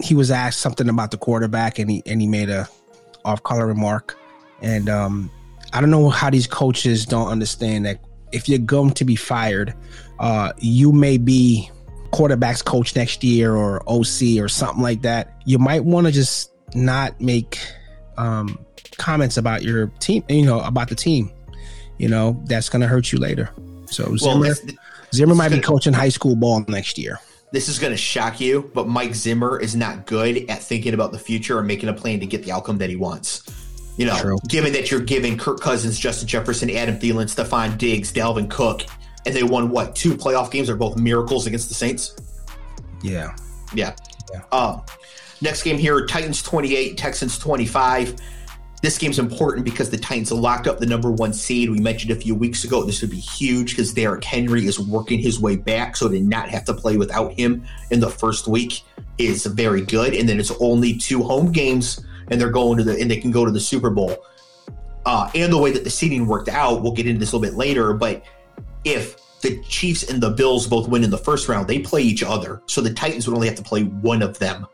[0.00, 2.68] he was asked something about the quarterback, and he and he made a
[3.24, 4.18] off color remark.
[4.60, 5.30] And um,
[5.72, 8.00] I don't know how these coaches don't understand that
[8.32, 9.74] if you're going to be fired,
[10.18, 11.70] uh, you may be
[12.12, 16.52] quarterbacks coach next year or OC or something like that, you might want to just
[16.74, 17.58] not make
[18.16, 18.58] um,
[18.96, 21.30] comments about your team, you know, about the team.
[21.98, 23.50] You know, that's going to hurt you later.
[23.86, 24.54] So Zimmer, well,
[25.12, 27.20] Zimmer might be coaching high school ball next year.
[27.54, 31.12] This is going to shock you, but Mike Zimmer is not good at thinking about
[31.12, 33.44] the future or making a plan to get the outcome that he wants.
[33.96, 34.38] You know, True.
[34.48, 38.82] given that you're giving Kirk Cousins, Justin Jefferson, Adam Thielen, Stefon Diggs, Dalvin Cook,
[39.24, 42.16] and they won what two playoff games are both miracles against the Saints.
[43.02, 43.36] Yeah,
[43.72, 43.94] yeah.
[44.32, 44.42] yeah.
[44.50, 44.82] Um,
[45.40, 48.16] next game here: Titans twenty eight, Texans twenty five.
[48.84, 51.70] This game's important because the Titans locked up the number one seed.
[51.70, 55.18] We mentioned a few weeks ago this would be huge because Derrick Henry is working
[55.18, 58.82] his way back, so to not have to play without him in the first week
[59.16, 60.12] is very good.
[60.12, 63.30] And then it's only two home games, and they're going to the and they can
[63.30, 64.18] go to the Super Bowl.
[65.06, 67.50] Uh, and the way that the seeding worked out, we'll get into this a little
[67.50, 68.22] bit later, but
[68.84, 72.22] if the Chiefs and the Bills both win in the first round, they play each
[72.22, 72.60] other.
[72.66, 74.66] So the Titans would only have to play one of them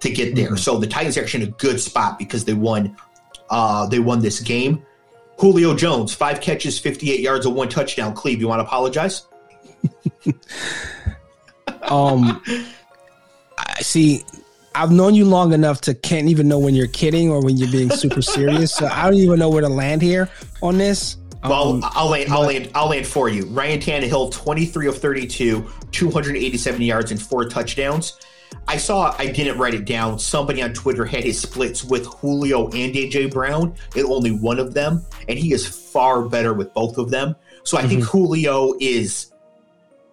[0.00, 0.48] to get there.
[0.48, 0.56] Mm-hmm.
[0.56, 2.94] So the Titans are actually in a good spot because they won
[3.50, 4.84] uh they won this game.
[5.38, 8.14] Julio Jones, five catches, 58 yards, and one touchdown.
[8.14, 9.26] Cleve, you want to apologize?
[11.82, 12.42] um
[13.58, 14.22] I see
[14.74, 17.70] I've known you long enough to can't even know when you're kidding or when you're
[17.70, 18.74] being super serious.
[18.74, 20.28] So I don't even know where to land here
[20.62, 21.16] on this.
[21.44, 22.32] Well, um, I'll land.
[22.32, 22.70] I'll land.
[22.74, 23.44] I'll land for you.
[23.46, 28.18] Ryan Tannehill, twenty-three of thirty-two, two hundred eighty-seven yards and four touchdowns.
[28.66, 29.14] I saw.
[29.18, 30.18] I didn't write it down.
[30.18, 34.74] Somebody on Twitter had his splits with Julio and AJ Brown, and only one of
[34.74, 37.36] them, and he is far better with both of them.
[37.64, 37.90] So I mm-hmm.
[37.90, 39.32] think Julio is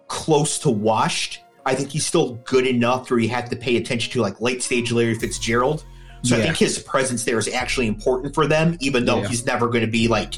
[0.08, 1.40] close to washed.
[1.64, 4.62] I think he's still good enough where you have to pay attention to like late
[4.62, 5.84] stage Larry Fitzgerald.
[6.22, 6.42] So yeah.
[6.42, 9.28] I think his presence there is actually important for them, even though yeah.
[9.28, 10.34] he's never going to be like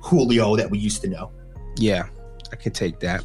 [0.00, 1.30] Julio that we used to know.
[1.76, 2.08] Yeah,
[2.52, 3.24] I can take that.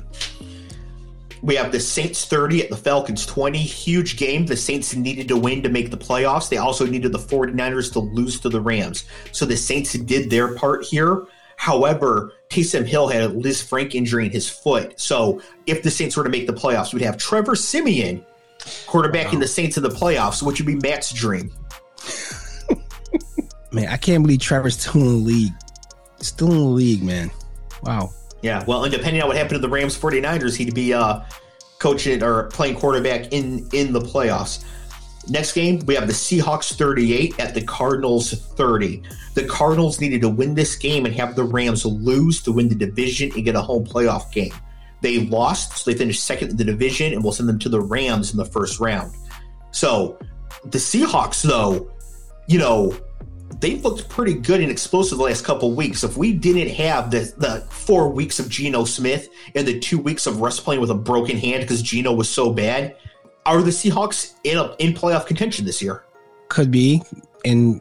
[1.43, 3.57] We have the Saints 30 at the Falcons 20.
[3.57, 4.45] Huge game.
[4.45, 6.47] The Saints needed to win to make the playoffs.
[6.47, 9.03] They also needed the 49ers to lose to the Rams.
[9.33, 11.25] So the Saints did their part here.
[11.57, 14.97] However, Taysom Hill had a Lisfranc injury in his foot.
[14.97, 18.25] So if the Saints were to make the playoffs, we'd have Trevor Siemian
[18.87, 19.39] quarterbacking wow.
[19.39, 21.51] the Saints in the playoffs, which would be Matt's dream.
[23.73, 25.53] Man, I can't believe Trevor's still in the league.
[26.21, 27.31] Still in the league, man.
[27.81, 28.11] Wow.
[28.43, 31.21] Yeah, well, and depending on what happened to the Rams 49ers, he'd be uh,
[31.79, 34.65] coaching or playing quarterback in in the playoffs.
[35.29, 39.01] Next game, we have the Seahawks 38 at the Cardinals 30.
[39.35, 42.75] The Cardinals needed to win this game and have the Rams lose to win the
[42.75, 44.53] division and get a home playoff game.
[44.99, 47.79] They lost, so they finished second in the division, and we'll send them to the
[47.79, 49.13] Rams in the first round.
[49.71, 50.19] So
[50.65, 51.89] the Seahawks, though,
[52.47, 52.97] you know,
[53.63, 56.03] they've looked pretty good and explosive the last couple weeks.
[56.03, 60.27] If we didn't have the, the four weeks of Geno Smith and the two weeks
[60.27, 62.97] of Russ playing with a broken hand because Geno was so bad,
[63.45, 66.03] are the Seahawks in a, in playoff contention this year?
[66.49, 67.01] Could be.
[67.45, 67.79] And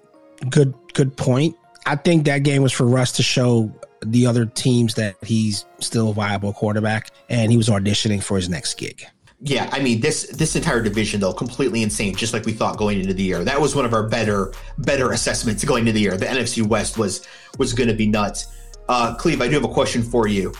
[0.49, 1.57] good good point.
[1.85, 6.11] I think that game was for Russ to show the other teams that he's still
[6.11, 9.05] a viable quarterback and he was auditioning for his next gig.
[9.45, 13.01] Yeah, I mean this this entire division though completely insane, just like we thought going
[13.01, 13.43] into the year.
[13.43, 16.17] That was one of our better better assessments going into the year.
[16.17, 17.27] The NFC West was
[17.59, 18.47] was going to be nuts.
[18.89, 20.53] Uh, Cleve, I do have a question for you.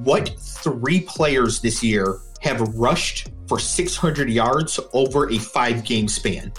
[0.00, 6.50] What three players this year have rushed for 600 yards over a five game span?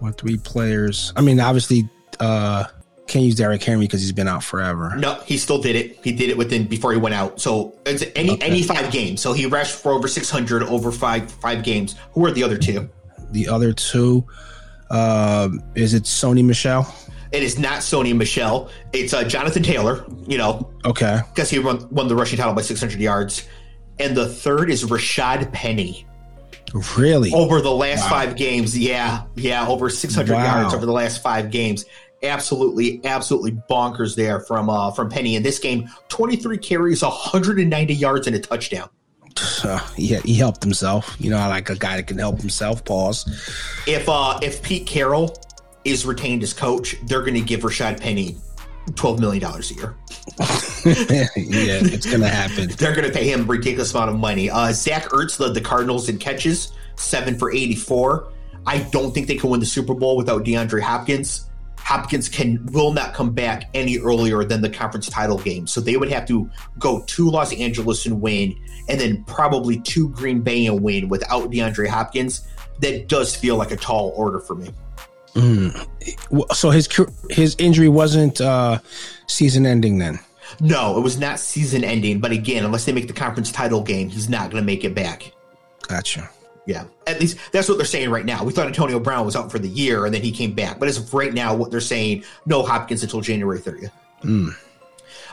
[0.00, 1.12] What three players?
[1.14, 1.88] I mean, obviously,
[2.18, 2.64] uh,
[3.06, 4.94] can't use Derrick Henry because he's been out forever.
[4.96, 5.98] No, he still did it.
[6.02, 7.40] He did it within before he went out.
[7.40, 8.46] So it's any okay.
[8.46, 9.20] any five games.
[9.20, 11.94] So he rushed for over 600 over five five games.
[12.12, 12.88] Who are the other two?
[13.30, 14.24] The other two,
[14.90, 16.92] uh, is it Sony Michel?
[17.32, 18.70] It is not Sony Michel.
[18.92, 20.04] It's uh, Jonathan Taylor.
[20.26, 23.46] You know, okay, because he won, won the rushing title by 600 yards.
[23.98, 26.06] And the third is Rashaad Penny.
[26.96, 27.32] Really?
[27.32, 28.10] Over the last wow.
[28.10, 30.44] five games, yeah, yeah, over 600 wow.
[30.44, 31.86] yards over the last five games
[32.22, 35.88] absolutely, absolutely bonkers there from uh, from Penny in this game.
[36.08, 38.88] Twenty three carries, hundred and ninety yards, and a touchdown.
[39.64, 41.16] Uh, yeah, he helped himself.
[41.18, 42.84] You know, I like a guy that can help himself.
[42.84, 43.28] Pause.
[43.86, 45.36] If uh, if Pete Carroll
[45.84, 48.36] is retained as coach, they're going to give Rashaad Penny
[48.94, 49.96] twelve million dollars a year.
[50.38, 52.68] yeah, it's going to happen.
[52.78, 54.50] they're going to pay him a ridiculous amount of money.
[54.50, 58.32] Uh, Zach Ertz led the Cardinals in catches, seven for eighty four.
[58.66, 61.48] I don't think they can win the Super Bowl without DeAndre Hopkins.
[61.86, 65.68] Hopkins can will not come back any earlier than the conference title game.
[65.68, 70.08] So they would have to go to Los Angeles and win, and then probably to
[70.08, 72.44] Green Bay and win without DeAndre Hopkins.
[72.80, 74.70] That does feel like a tall order for me.
[75.34, 76.56] Mm.
[76.56, 76.88] So his
[77.30, 78.80] his injury wasn't uh,
[79.28, 80.18] season ending then.
[80.58, 82.18] No, it was not season ending.
[82.18, 84.96] But again, unless they make the conference title game, he's not going to make it
[84.96, 85.32] back.
[85.86, 86.28] Gotcha.
[86.66, 88.42] Yeah, at least that's what they're saying right now.
[88.42, 90.88] We thought Antonio Brown was out for the year and then he came back, but
[90.88, 93.92] as of right now, what they're saying, no Hopkins until January 30th.
[94.22, 94.54] Mm.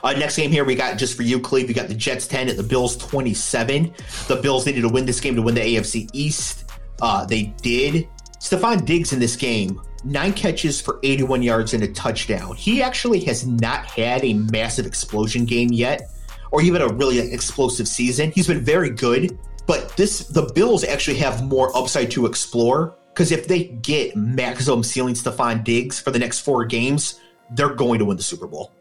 [0.03, 1.67] Uh, next game here, we got just for you, Cleve.
[1.67, 3.93] We got the Jets 10 at the Bills 27.
[4.27, 6.65] The Bills needed to win this game to win the AFC East.
[7.01, 8.07] Uh, they did.
[8.39, 12.55] Stefon Diggs in this game, nine catches for 81 yards and a touchdown.
[12.55, 16.09] He actually has not had a massive explosion game yet,
[16.51, 18.31] or even a really explosive season.
[18.31, 23.31] He's been very good, but this the Bills actually have more upside to explore because
[23.31, 27.19] if they get maximum ceiling Stefon Diggs for the next four games,
[27.51, 28.71] they're going to win the Super Bowl.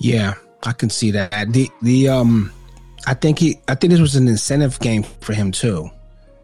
[0.00, 1.52] Yeah, I can see that.
[1.52, 2.52] The the um,
[3.06, 5.90] I think he I think this was an incentive game for him too.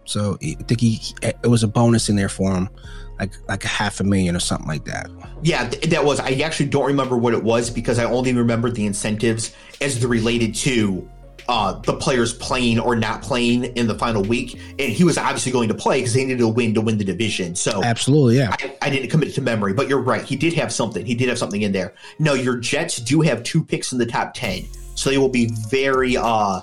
[0.04, 2.68] So I think he it was a bonus in there for him,
[3.18, 5.10] like like a half a million or something like that.
[5.42, 6.20] Yeah, that was.
[6.20, 10.08] I actually don't remember what it was because I only remember the incentives as they're
[10.08, 11.08] related to
[11.48, 14.54] uh, the players playing or not playing in the final week.
[14.78, 17.04] And he was obviously going to play because they needed a win to win the
[17.04, 17.54] division.
[17.54, 18.54] So absolutely, yeah.
[18.58, 20.22] I, I, didn't commit it to memory, but you're right.
[20.22, 21.04] He did have something.
[21.04, 21.94] He did have something in there.
[22.18, 25.50] No, your Jets do have two picks in the top ten, so they will be
[25.68, 26.60] very, uh,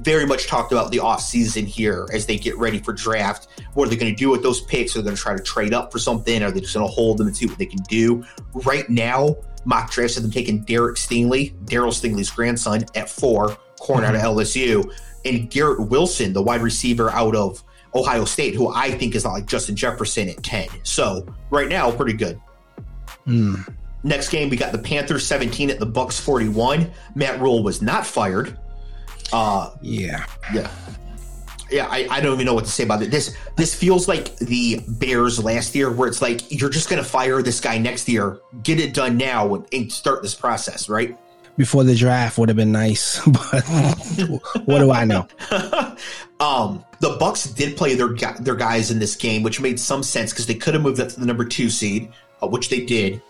[0.00, 3.48] very much talked about the off season here as they get ready for draft.
[3.74, 4.96] What are they going to do with those picks?
[4.96, 6.42] Are they going to try to trade up for something?
[6.42, 8.24] Are they just going to hold them and see what they can do?
[8.54, 14.06] Right now, mock drafts have them taking Derek Stingley, Darryl Stingley's grandson, at four corner
[14.06, 14.16] mm-hmm.
[14.16, 17.62] out of LSU, and Garrett Wilson, the wide receiver out of
[17.94, 20.68] Ohio State, who I think is like Justin Jefferson at 10.
[20.82, 22.40] So right now, pretty good.
[23.26, 23.74] Mm.
[24.04, 26.90] Next game, we got the Panthers 17 at the Bucs 41.
[27.14, 28.58] Matt Rhule was not fired.
[29.32, 30.24] Uh, yeah.
[30.52, 30.70] Yeah.
[31.70, 33.10] Yeah, I, I don't even know what to say about it.
[33.10, 37.08] This this feels like the Bears last year, where it's like you're just going to
[37.08, 41.16] fire this guy next year, get it done now, and, and start this process, right?
[41.56, 43.62] Before the draft would have been nice, but
[44.64, 45.28] what do I know?
[46.40, 50.32] um, the Bucs did play their their guys in this game, which made some sense
[50.32, 52.10] because they could have moved up to the number two seed,
[52.42, 53.20] uh, which they did,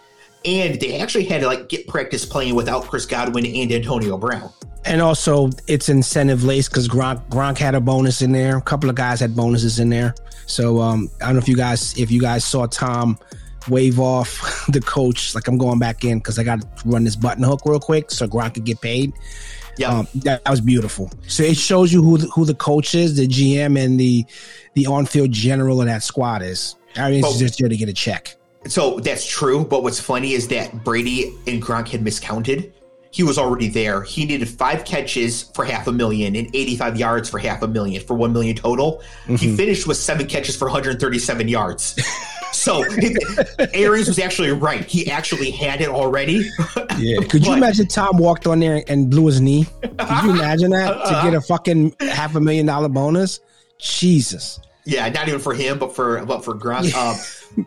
[0.44, 4.52] and they actually had to like get practice playing without Chris Godwin and Antonio Brown.
[4.84, 8.56] And also, it's incentive laced because Gronk Gronk had a bonus in there.
[8.56, 10.14] A couple of guys had bonuses in there.
[10.46, 13.18] So um, I don't know if you guys if you guys saw Tom
[13.68, 17.16] wave off the coach like I'm going back in because I got to run this
[17.16, 19.12] button hook real quick so Gronk can get paid.
[19.78, 19.88] Yeah.
[19.88, 21.10] Um, that, that was beautiful.
[21.28, 24.26] So it shows you who the, who the coach is, the GM, and the
[24.74, 26.76] the on field general of that squad is.
[26.96, 28.36] I mean, it's just there to get a check.
[28.66, 32.72] So that's true, but what's funny is that Brady and Gronk had miscounted.
[33.10, 34.02] He was already there.
[34.02, 38.02] He needed five catches for half a million and 85 yards for half a million
[38.02, 39.02] for 1 million total.
[39.26, 41.98] He finished with seven catches for 137 yards.
[42.52, 42.84] so
[43.74, 44.84] Arians was actually right.
[44.84, 46.48] He actually had it already.
[46.98, 47.20] Yeah.
[47.22, 49.66] Could you But- imagine Tom walked on there and blew his knee?
[49.82, 53.40] Could you imagine that to get a fucking half a million dollar bonus?
[53.78, 54.60] Jesus.
[54.84, 56.92] Yeah, not even for him, but for but for Gronk.
[56.94, 57.16] Uh,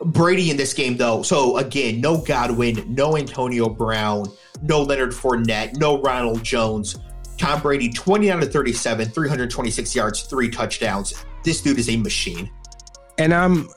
[0.06, 1.22] Brady in this game though.
[1.24, 4.26] So again, no Godwin, no Antonio Brown,
[4.62, 6.98] no Leonard Fournette, no Ronald Jones.
[7.38, 11.26] Tom Brady, 29 to 37, 326 yards, three touchdowns.
[11.44, 12.50] This dude is a machine.
[13.18, 13.70] And I'm,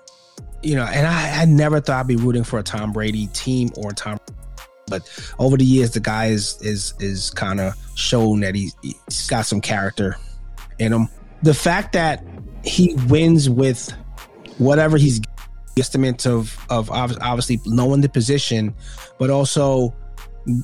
[0.63, 3.71] you know, and I, I never thought I'd be rooting for a Tom Brady team
[3.77, 4.19] or Tom.
[4.89, 9.29] But over the years, the guy is is is kind of shown that he, he's
[9.29, 10.17] got some character
[10.79, 11.09] in him.
[11.43, 12.25] The fact that
[12.65, 13.93] he wins with
[14.59, 15.21] whatever he's
[15.79, 18.75] estimate of of obviously knowing the position,
[19.19, 19.95] but also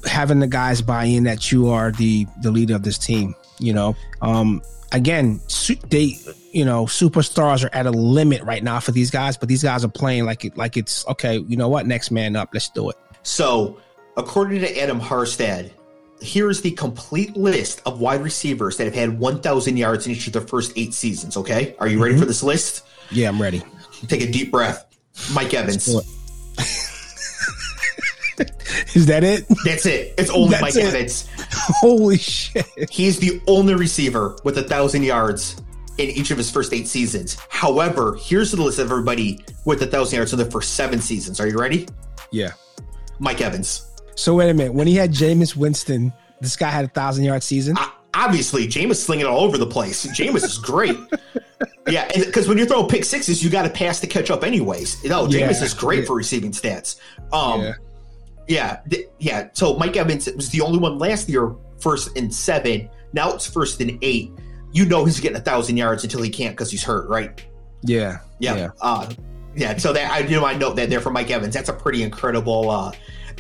[0.07, 3.35] having the guys buy in that you are the the leader of this team.
[3.59, 4.63] You know, um,
[4.95, 5.41] again,
[5.91, 6.17] they
[6.53, 9.85] you know superstars are at a limit right now for these guys, but these guys
[9.85, 11.39] are playing like it like it's okay.
[11.39, 11.87] You know what?
[11.87, 12.51] Next man up.
[12.55, 12.97] Let's do it.
[13.23, 13.79] So,
[14.17, 15.71] according to Adam Harstad,
[16.21, 20.27] here is the complete list of wide receivers that have had 1,000 yards in each
[20.27, 21.37] of their first eight seasons.
[21.37, 22.23] Okay, are you ready mm-hmm.
[22.23, 22.85] for this list?
[23.11, 23.63] Yeah, I'm ready.
[24.09, 24.87] Take a deep breath.
[25.33, 25.89] Mike Evans.
[28.95, 29.47] is that it?
[29.65, 30.15] That's it.
[30.19, 30.85] It's only That's Mike it.
[30.85, 31.29] Evans.
[31.81, 32.67] Holy shit!
[32.91, 35.61] He's the only receiver with a thousand yards
[35.99, 37.37] in each of his first eight seasons.
[37.51, 41.41] However, here's the list of everybody with a thousand yards in the first seven seasons.
[41.41, 41.87] Are you ready?
[42.33, 42.53] Yeah.
[43.21, 43.91] Mike Evans.
[44.17, 44.75] So wait a minute.
[44.75, 47.77] When he had Jameis Winston, this guy had a thousand yard season.
[47.79, 50.07] O- Obviously, Jameis slinging it all over the place.
[50.07, 50.97] Jameis is great.
[51.89, 55.03] yeah, because when you're throwing pick sixes, you got to pass to catch up, anyways.
[55.05, 56.05] No, Yeah, Jameis is great yeah.
[56.07, 57.01] for receiving stats.
[57.33, 57.73] Um, Yeah.
[58.49, 59.49] Yeah, th- yeah.
[59.53, 62.89] So Mike Evans was the only one last year, first in seven.
[63.13, 64.31] Now it's first in eight.
[64.73, 67.45] You know he's getting a thousand yards until he can't because he's hurt, right?
[67.83, 68.19] Yeah.
[68.41, 68.57] Yeah.
[68.57, 68.69] Yeah.
[68.81, 69.11] Uh,
[69.55, 69.77] yeah.
[69.77, 71.55] So that I do want to note that there for Mike Evans.
[71.55, 72.93] That's a pretty incredible uh,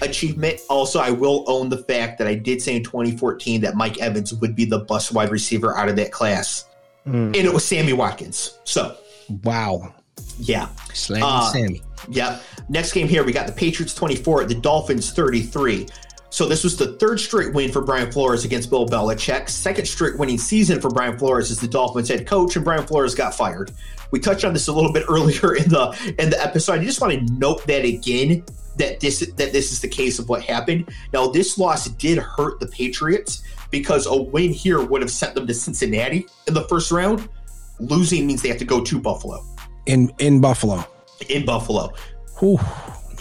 [0.03, 0.61] achievement.
[0.69, 4.33] Also, I will own the fact that I did say in 2014 that Mike Evans
[4.35, 6.67] would be the bust wide receiver out of that class,
[7.07, 7.27] Mm.
[7.27, 8.59] and it was Sammy Watkins.
[8.64, 8.97] So
[9.43, 9.93] Wow.
[10.38, 10.68] Yeah.
[10.92, 11.83] Slam Uh, Sammy.
[12.11, 12.42] Yep.
[12.68, 15.87] Next game here, we got the Patriots 24, the Dolphins 33.
[16.31, 19.49] So this was the third straight win for Brian Flores against Bill Belichick.
[19.49, 23.14] Second straight winning season for Brian Flores as the Dolphins head coach, and Brian Flores
[23.14, 23.70] got fired.
[24.11, 26.81] We touched on this a little bit earlier in the in the episode.
[26.81, 28.44] I just want to note that again
[28.79, 30.90] that this that this is the case of what happened.
[31.12, 35.47] Now this loss did hurt the Patriots because a win here would have sent them
[35.47, 37.29] to Cincinnati in the first round.
[37.79, 39.44] Losing means they have to go to Buffalo
[39.87, 40.85] In in Buffalo.
[41.29, 41.92] in Buffalo.
[42.38, 42.59] Whew.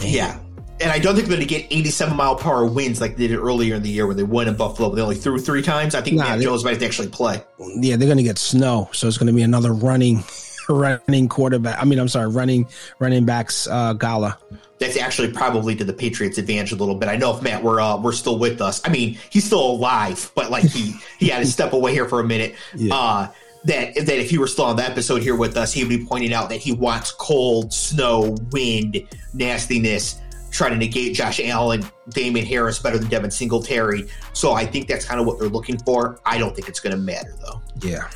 [0.00, 0.38] Yeah.
[0.80, 3.28] And I don't think they're going to get 87 mile per hour winds like they
[3.28, 4.92] did earlier in the year when they won in Buffalo.
[4.92, 5.94] They only threw three times.
[5.94, 7.42] I think Nah, Matt they- Jones might have to actually play.
[7.76, 10.24] Yeah, they're gonna get snow, so it's gonna be another running,
[10.68, 11.80] running quarterback.
[11.80, 12.66] I mean, I'm sorry, running
[12.98, 14.36] running backs uh, gala.
[14.80, 17.08] That's actually probably to the Patriots' advantage a little bit.
[17.08, 18.82] I know if Matt were uh, we're still with us.
[18.84, 22.18] I mean, he's still alive, but like he he had to step away here for
[22.20, 22.56] a minute.
[22.74, 22.94] Yeah.
[22.94, 23.28] Uh,
[23.64, 26.04] that that if he were still on the episode here with us, he would be
[26.04, 32.46] pointing out that he wants cold, snow, wind, nastiness, trying to negate Josh Allen, Damien
[32.46, 34.06] Harris better than Devin Singletary.
[34.32, 36.20] So I think that's kind of what they're looking for.
[36.24, 37.60] I don't think it's going to matter though.
[37.80, 38.08] Yeah,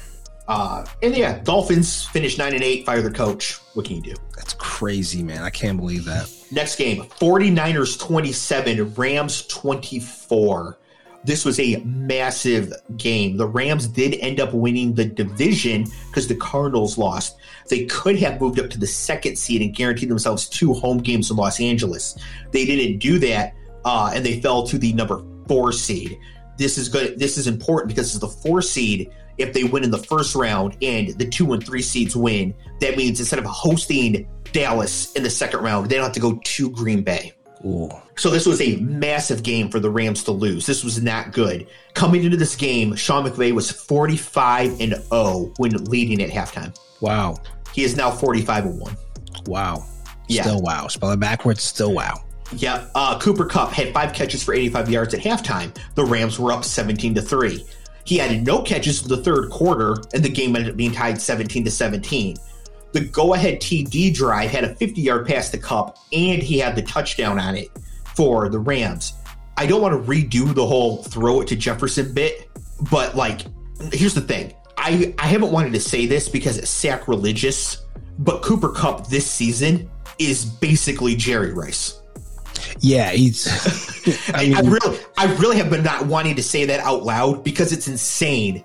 [0.46, 3.54] Uh, and yeah, Dolphins finish nine and eight, fire their coach.
[3.74, 4.14] What can you do?
[4.36, 5.42] that's crazy, man.
[5.42, 6.32] I can't believe that.
[6.52, 10.78] Next game 49ers 27, Rams 24.
[11.28, 13.36] This was a massive game.
[13.36, 17.36] The Rams did end up winning the division because the Cardinals lost.
[17.68, 21.30] They could have moved up to the second seed and guaranteed themselves two home games
[21.30, 22.16] in Los Angeles.
[22.50, 23.52] They didn't do that,
[23.84, 26.18] uh, and they fell to the number four seed.
[26.56, 27.18] This is good.
[27.18, 29.12] This is important because it's the four seed.
[29.36, 32.96] If they win in the first round and the two and three seeds win, that
[32.96, 36.70] means instead of hosting Dallas in the second round, they don't have to go to
[36.70, 37.34] Green Bay.
[37.64, 40.64] Ooh, So this was a massive game for the Rams to lose.
[40.66, 41.66] This was not good.
[41.94, 46.76] Coming into this game, Sean McVay was 45 and 0 when leading at halftime.
[47.00, 47.36] wow,
[47.72, 48.96] He is now 45 and 1.
[49.46, 49.84] wow.
[50.28, 50.42] Yeah.
[50.42, 50.88] Still wow.
[50.88, 51.62] Spell it backwards.
[51.62, 52.22] Still wow.
[52.52, 55.74] Yeah, uh, Cooper Kupp had five catches for 85 yards at halftime.
[55.94, 57.64] The Rams were up 17 to 3.
[58.04, 61.20] He had no catches in the third quarter, and the game ended up being tied
[61.20, 62.36] 17 to 17.
[62.92, 66.74] The go ahead TD drive had a 50 yard pass to Kupp, and he had
[66.74, 67.70] the touchdown on it
[68.14, 69.14] for the Rams.
[69.56, 72.48] I don't want to redo the whole throw it to Jefferson bit
[72.90, 73.42] but like,
[73.92, 74.54] here's the thing.
[74.76, 77.84] I I haven't wanted to say this because it's sacrilegious,
[78.18, 82.00] but Cooper Kupp this season is basically Jerry Rice.
[82.80, 83.46] Yeah, he's.
[84.34, 87.42] I, I, I really, I really have been not wanting to say that out loud
[87.42, 88.64] because it's insane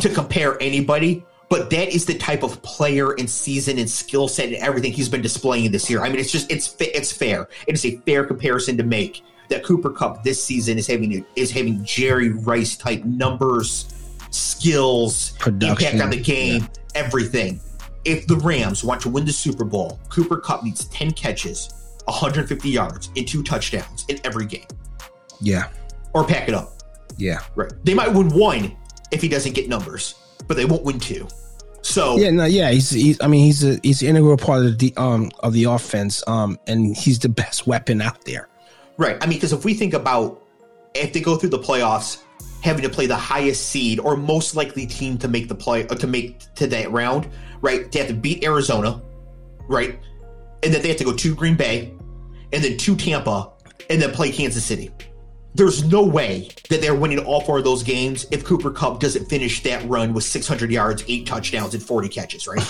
[0.00, 1.24] to compare anybody.
[1.48, 5.08] But that is the type of player and season and skill set and everything he's
[5.08, 6.02] been displaying this year.
[6.02, 7.48] I mean, it's just it's it's fair.
[7.66, 11.50] It is a fair comparison to make that Cooper Kupp this season is having is
[11.50, 13.86] having Jerry Rice type numbers,
[14.30, 15.94] skills, Production.
[15.94, 16.68] impact on the game, yeah.
[16.94, 17.60] everything.
[18.04, 21.68] If the Rams want to win the Super Bowl, Cooper Kupp needs 10 catches,
[22.04, 24.66] 150 yards, and two touchdowns in every game.
[25.40, 25.68] Yeah.
[26.14, 26.74] Or pack it up.
[27.16, 27.40] Yeah.
[27.54, 27.72] Right.
[27.84, 28.76] They might win one
[29.10, 30.14] if he doesn't get numbers,
[30.48, 31.28] but they won't win two.
[31.82, 34.78] So yeah, no, yeah, he's, he's I mean, he's a he's an integral part of
[34.78, 38.48] the um of the offense, um, and he's the best weapon out there.
[38.96, 39.16] Right.
[39.22, 40.42] I mean, because if we think about
[40.94, 42.22] if they go through the playoffs,
[42.62, 45.94] having to play the highest seed or most likely team to make the play or
[45.96, 47.28] to make to that round,
[47.60, 47.90] right?
[47.90, 49.00] They have to beat Arizona,
[49.68, 49.98] right?
[50.62, 51.94] And then they have to go to Green Bay,
[52.52, 53.52] and then to Tampa,
[53.88, 54.90] and then play Kansas City.
[55.58, 59.28] There's no way that they're winning all four of those games if Cooper Kupp doesn't
[59.28, 62.62] finish that run with 600 yards, eight touchdowns, and 40 catches, right?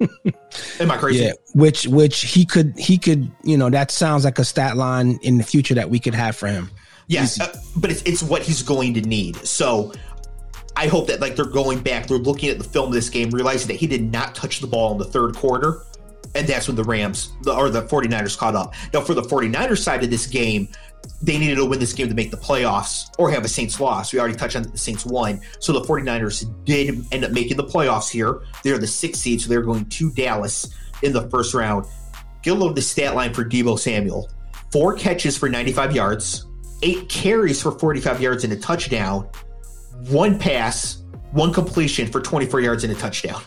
[0.80, 1.24] Am I crazy?
[1.24, 5.18] Yeah, which which he could he could you know that sounds like a stat line
[5.22, 6.70] in the future that we could have for him.
[7.08, 9.36] Yes, uh, but it's it's what he's going to need.
[9.46, 9.92] So
[10.74, 13.28] I hope that like they're going back, they're looking at the film of this game,
[13.28, 15.82] realizing that he did not touch the ball in the third quarter.
[16.34, 18.74] And that's when the Rams the, or the 49ers caught up.
[18.92, 20.68] Now, for the 49ers side of this game,
[21.20, 24.12] they needed to win this game to make the playoffs or have a Saints loss.
[24.12, 25.40] We already touched on the Saints won.
[25.60, 28.42] So the 49ers did end up making the playoffs here.
[28.62, 30.68] They're the sixth seed, so they're going to Dallas
[31.02, 31.86] in the first round.
[32.42, 34.30] Get a load of the stat line for Deebo Samuel.
[34.72, 36.46] Four catches for 95 yards,
[36.82, 39.28] eight carries for 45 yards and a touchdown,
[40.08, 41.02] one pass,
[41.32, 43.42] one completion for 24 yards and a touchdown.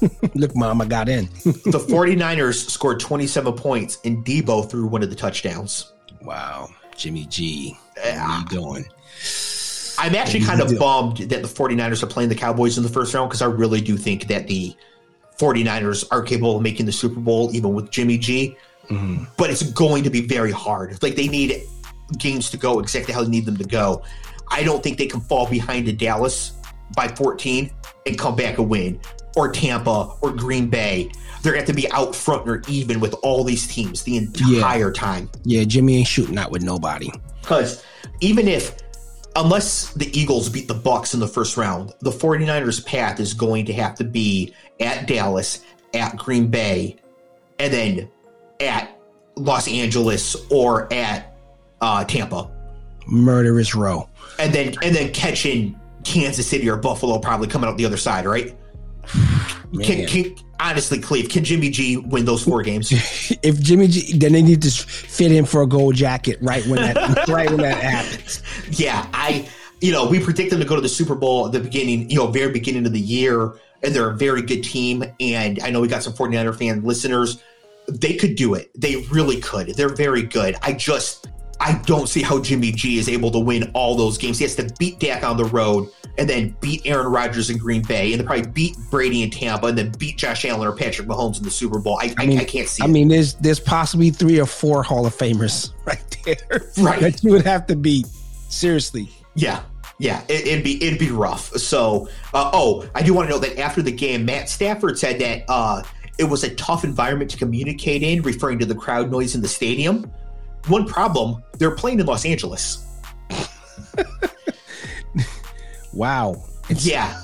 [0.34, 1.24] Look, mom, I got in.
[1.44, 5.92] the 49ers scored 27 points, and Deebo threw one of the touchdowns.
[6.22, 6.68] Wow.
[6.96, 7.78] Jimmy G.
[7.96, 8.84] What are you doing?
[9.98, 13.14] I'm actually kind of bummed that the 49ers are playing the Cowboys in the first
[13.14, 14.74] round because I really do think that the
[15.38, 18.56] 49ers are capable of making the Super Bowl even with Jimmy G.
[18.88, 19.24] Mm-hmm.
[19.36, 21.02] But it's going to be very hard.
[21.02, 21.62] Like they need
[22.16, 24.02] games to go exactly how they need them to go.
[24.50, 26.52] I don't think they can fall behind to Dallas
[26.96, 27.70] by 14
[28.06, 29.00] and come back and win,
[29.38, 31.10] or Tampa or Green Bay.
[31.42, 34.16] They're going to have to be out front or even with all these teams the
[34.16, 34.92] entire yeah.
[34.92, 35.30] time.
[35.44, 37.10] Yeah, Jimmy ain't shooting out with nobody.
[37.40, 37.84] Because
[38.20, 38.76] even if,
[39.36, 43.64] unless the Eagles beat the Bucs in the first round, the 49ers' path is going
[43.66, 45.62] to have to be at Dallas,
[45.94, 46.96] at Green Bay,
[47.60, 48.10] and then
[48.60, 49.00] at
[49.36, 51.36] Los Angeles or at
[51.80, 52.50] uh, Tampa.
[53.06, 54.08] Murderous row
[54.38, 58.24] and then and then catching Kansas City or Buffalo probably coming out the other side,
[58.24, 58.56] right?
[59.82, 62.90] Can, can, honestly, Cleve, can Jimmy G win those four games?
[63.42, 66.80] if Jimmy G, then they need to fit him for a gold jacket right when
[66.80, 68.42] that right when that happens.
[68.70, 69.48] Yeah, I,
[69.80, 72.16] you know, we predict them to go to the Super Bowl at the beginning, you
[72.16, 75.04] know, very beginning of the year, and they're a very good team.
[75.20, 77.42] And I know we got some 49er fan listeners.
[77.88, 78.70] They could do it.
[78.74, 79.68] They really could.
[79.68, 80.56] They're very good.
[80.62, 81.26] I just
[81.60, 84.38] I don't see how Jimmy G is able to win all those games.
[84.38, 87.82] He has to beat Dak on the road and then beat Aaron Rodgers in Green
[87.82, 91.08] Bay and then probably beat Brady in Tampa and then beat Josh Allen or Patrick
[91.08, 91.98] Mahomes in the Super Bowl.
[92.00, 92.82] I, I, mean, I, can't see.
[92.82, 92.90] I it.
[92.90, 97.00] mean, there's there's possibly three or four Hall of Famers right there, right?
[97.00, 98.06] That you would have to beat.
[98.50, 99.10] Seriously.
[99.34, 99.62] Yeah,
[99.98, 101.50] yeah, it, would be it'd be rough.
[101.56, 105.20] So, uh, oh, I do want to know that after the game, Matt Stafford said
[105.20, 105.82] that uh,
[106.18, 109.48] it was a tough environment to communicate in, referring to the crowd noise in the
[109.48, 110.10] stadium.
[110.68, 112.84] One problem, they're playing in Los Angeles.
[115.92, 116.42] wow.
[116.68, 117.22] It's- yeah.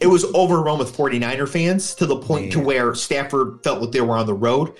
[0.00, 2.50] it was overrun with 49er fans to the point Man.
[2.52, 4.74] to where Stafford felt like they were on the road.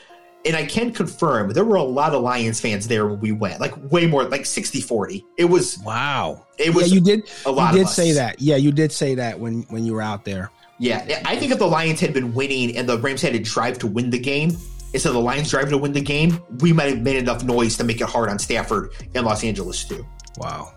[0.44, 3.60] And I can confirm there were a lot of Lions fans there when we went,
[3.60, 5.24] like way more, like 60 40.
[5.36, 6.46] It was wow.
[6.56, 7.74] It was yeah, you did a lot.
[7.74, 8.40] You did say that.
[8.40, 10.50] Yeah, you did say that when when you were out there.
[10.78, 13.78] Yeah, I think if the Lions had been winning and the Rams had to drive
[13.80, 14.56] to win the game,
[14.92, 17.76] instead of the Lions driving to win the game, we might have made enough noise
[17.76, 20.06] to make it hard on Stafford and Los Angeles too.
[20.38, 20.74] Wow.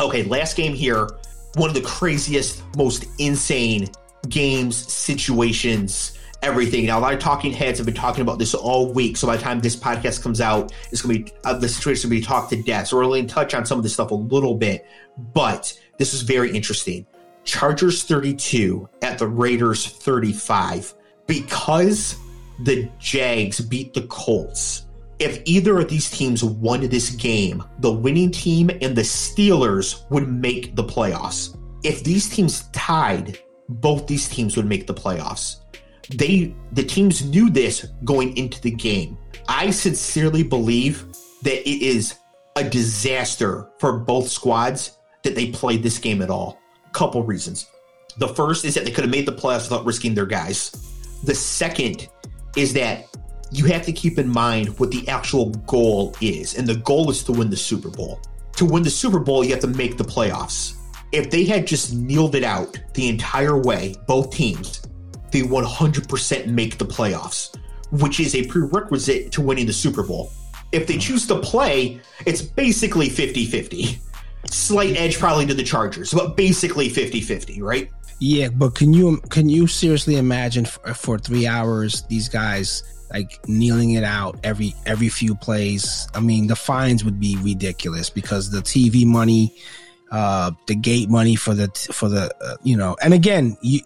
[0.00, 1.08] Okay, last game here.
[1.56, 3.88] One of the craziest, most insane
[4.28, 6.86] games, situations, everything.
[6.86, 9.16] Now, a lot of talking heads have been talking about this all week.
[9.16, 12.10] So by the time this podcast comes out, it's going to be uh, the situation
[12.10, 12.88] will be talked to death.
[12.88, 14.86] So we're going to touch on some of this stuff a little bit,
[15.32, 17.06] but this is very interesting.
[17.44, 20.94] Chargers 32 at the Raiders 35
[21.26, 22.16] because
[22.60, 24.84] the Jags beat the Colts
[25.18, 30.28] if either of these teams won this game, the winning team and the Steelers would
[30.28, 31.56] make the playoffs.
[31.84, 33.38] If these teams tied,
[33.68, 35.60] both these teams would make the playoffs.
[36.14, 39.16] They the teams knew this going into the game.
[39.48, 41.06] I sincerely believe
[41.42, 42.16] that it is
[42.56, 46.58] a disaster for both squads that they played this game at all.
[46.92, 47.66] Couple reasons.
[48.18, 50.70] The first is that they could have made the playoffs without risking their guys.
[51.24, 52.08] The second
[52.56, 53.06] is that
[53.50, 57.22] you have to keep in mind what the actual goal is, and the goal is
[57.24, 58.20] to win the Super Bowl.
[58.56, 60.74] To win the Super Bowl, you have to make the playoffs.
[61.12, 64.82] If they had just kneeled it out the entire way, both teams,
[65.30, 67.56] they 100% make the playoffs,
[67.90, 70.32] which is a prerequisite to winning the Super Bowl.
[70.72, 71.00] If they mm-hmm.
[71.00, 74.00] choose to play, it's basically 50 50.
[74.50, 77.90] Slight edge probably to the Chargers, but basically 50 50, right?
[78.20, 83.46] Yeah, but can you can you seriously imagine for, for three hours these guys like
[83.48, 86.08] kneeling it out every every few plays?
[86.14, 89.54] I mean, the fines would be ridiculous because the TV money,
[90.10, 93.80] uh, the gate money for the for the uh, you know, and again, you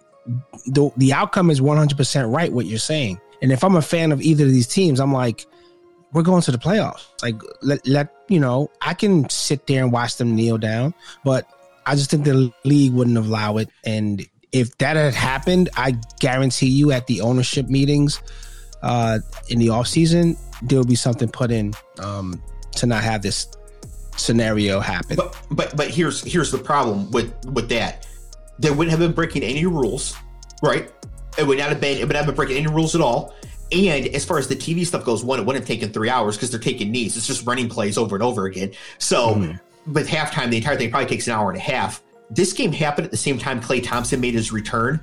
[0.67, 3.19] the the outcome is one hundred percent right what you're saying.
[3.41, 5.47] And if I'm a fan of either of these teams, I'm like,
[6.13, 7.07] we're going to the playoffs.
[7.21, 11.47] Like let let you know, I can sit there and watch them kneel down, but
[11.89, 13.69] I just think the league wouldn't allow it.
[13.83, 18.21] And if that had happened, I guarantee you at the ownership meetings
[18.83, 23.23] uh, in the off season, there will be something put in um, to not have
[23.23, 23.47] this
[24.17, 25.15] scenario happen.
[25.15, 28.05] But but but here's here's the problem with with that.
[28.59, 30.15] They wouldn't have been breaking any rules,
[30.61, 30.91] right?
[31.39, 33.33] It would not have been it would not have been breaking any rules at all.
[33.71, 36.35] And as far as the TV stuff goes, one, it wouldn't have taken three hours
[36.35, 37.17] because they're taking knees.
[37.17, 38.73] It's just running plays over and over again.
[38.99, 39.57] So mm-hmm
[39.93, 42.01] with halftime, the entire thing probably takes an hour and a half.
[42.29, 44.99] This game happened at the same time Klay Thompson made his return,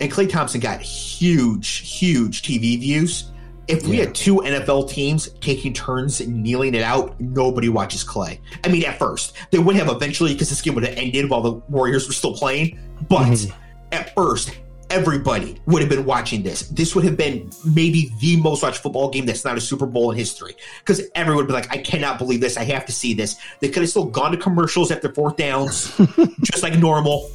[0.00, 3.30] and Klay Thompson got huge, huge TV views.
[3.68, 4.06] If we yeah.
[4.06, 8.38] had two NFL teams taking turns kneeling it out, nobody watches Klay.
[8.64, 11.42] I mean, at first they would have eventually because this game would have ended while
[11.42, 12.78] the Warriors were still playing.
[13.08, 13.52] But mm-hmm.
[13.92, 14.58] at first,
[14.90, 16.62] everybody would have been watching this.
[16.68, 20.10] This would have been maybe the most watched football game that's not a Super Bowl
[20.10, 22.56] in history because everyone would be like, I cannot believe this.
[22.56, 23.38] I have to see this.
[23.60, 25.96] They could have still gone to commercials after fourth downs,
[26.42, 27.30] just like normal,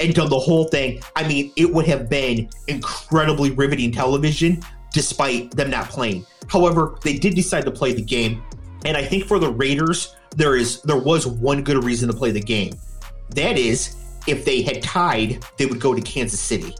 [0.00, 1.02] and done the whole thing.
[1.16, 6.26] I mean, it would have been incredibly riveting television despite them not playing.
[6.48, 8.42] However, they did decide to play the game.
[8.84, 12.30] And I think for the Raiders, there is there was one good reason to play
[12.30, 12.74] the game.
[13.30, 13.96] That is,
[14.26, 16.74] if they had tied, they would go to Kansas City.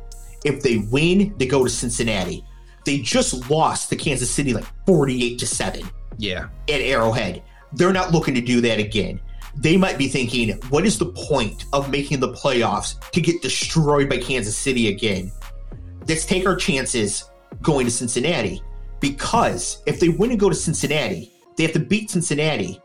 [0.44, 2.44] If they win, they go to Cincinnati.
[2.84, 5.88] They just lost to Kansas City like 48 to 7.
[6.16, 6.48] Yeah.
[6.68, 7.42] At Arrowhead.
[7.72, 9.20] They're not looking to do that again.
[9.56, 14.08] They might be thinking, what is the point of making the playoffs to get destroyed
[14.08, 15.32] by Kansas City again?
[16.06, 17.28] Let's take our chances
[17.60, 18.62] going to Cincinnati.
[19.00, 22.80] Because if they win and go to Cincinnati, they have to beat Cincinnati,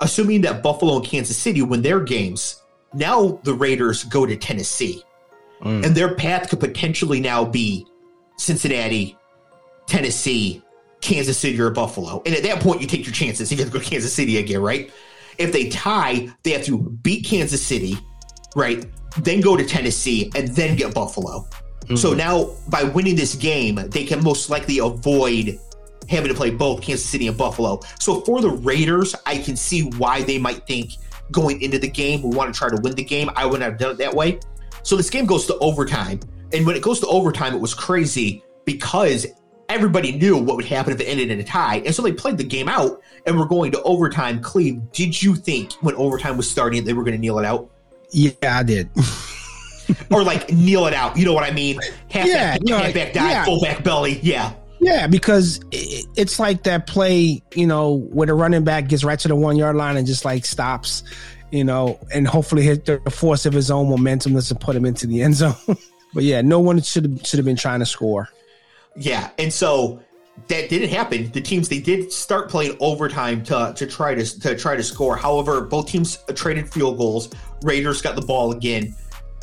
[0.00, 2.62] assuming that Buffalo and Kansas City win their games.
[2.92, 5.02] Now the Raiders go to Tennessee.
[5.64, 5.86] Mm.
[5.86, 7.86] And their path could potentially now be
[8.36, 9.16] Cincinnati,
[9.86, 10.62] Tennessee,
[11.00, 12.22] Kansas City, or Buffalo.
[12.24, 13.50] And at that point, you take your chances.
[13.50, 14.92] If you have to go to Kansas City again, right?
[15.38, 17.98] If they tie, they have to beat Kansas City,
[18.54, 18.86] right?
[19.18, 21.40] Then go to Tennessee and then get Buffalo.
[21.80, 21.96] Mm-hmm.
[21.96, 25.58] So now, by winning this game, they can most likely avoid
[26.08, 27.80] having to play both Kansas City and Buffalo.
[27.98, 30.92] So for the Raiders, I can see why they might think
[31.30, 33.30] going into the game, we want to try to win the game.
[33.36, 34.38] I wouldn't have done it that way.
[34.84, 36.20] So this game goes to overtime.
[36.52, 39.26] And when it goes to overtime, it was crazy because
[39.68, 41.76] everybody knew what would happen if it ended in a tie.
[41.78, 44.40] And so they played the game out and we're going to overtime.
[44.40, 47.70] Cleve, did you think when overtime was starting they were going to kneel it out?
[48.10, 48.90] Yeah, I did.
[50.10, 51.16] or like kneel it out.
[51.16, 51.80] You know what I mean?
[52.10, 53.44] Half yeah, back, you know, half back dive, yeah.
[53.44, 54.20] full back belly.
[54.22, 54.52] Yeah.
[54.80, 59.28] Yeah, because it's like that play, you know, where the running back gets right to
[59.28, 61.04] the one yard line and just like stops
[61.54, 65.06] you know, and hopefully hit the force of his own momentum to put him into
[65.06, 65.54] the end zone.
[66.14, 68.28] but yeah, no one should have should have been trying to score.
[68.96, 70.00] Yeah, and so
[70.48, 71.30] that didn't happen.
[71.30, 75.16] The teams they did start playing overtime to to try to to try to score.
[75.16, 77.30] However, both teams traded field goals.
[77.62, 78.94] Raiders got the ball again,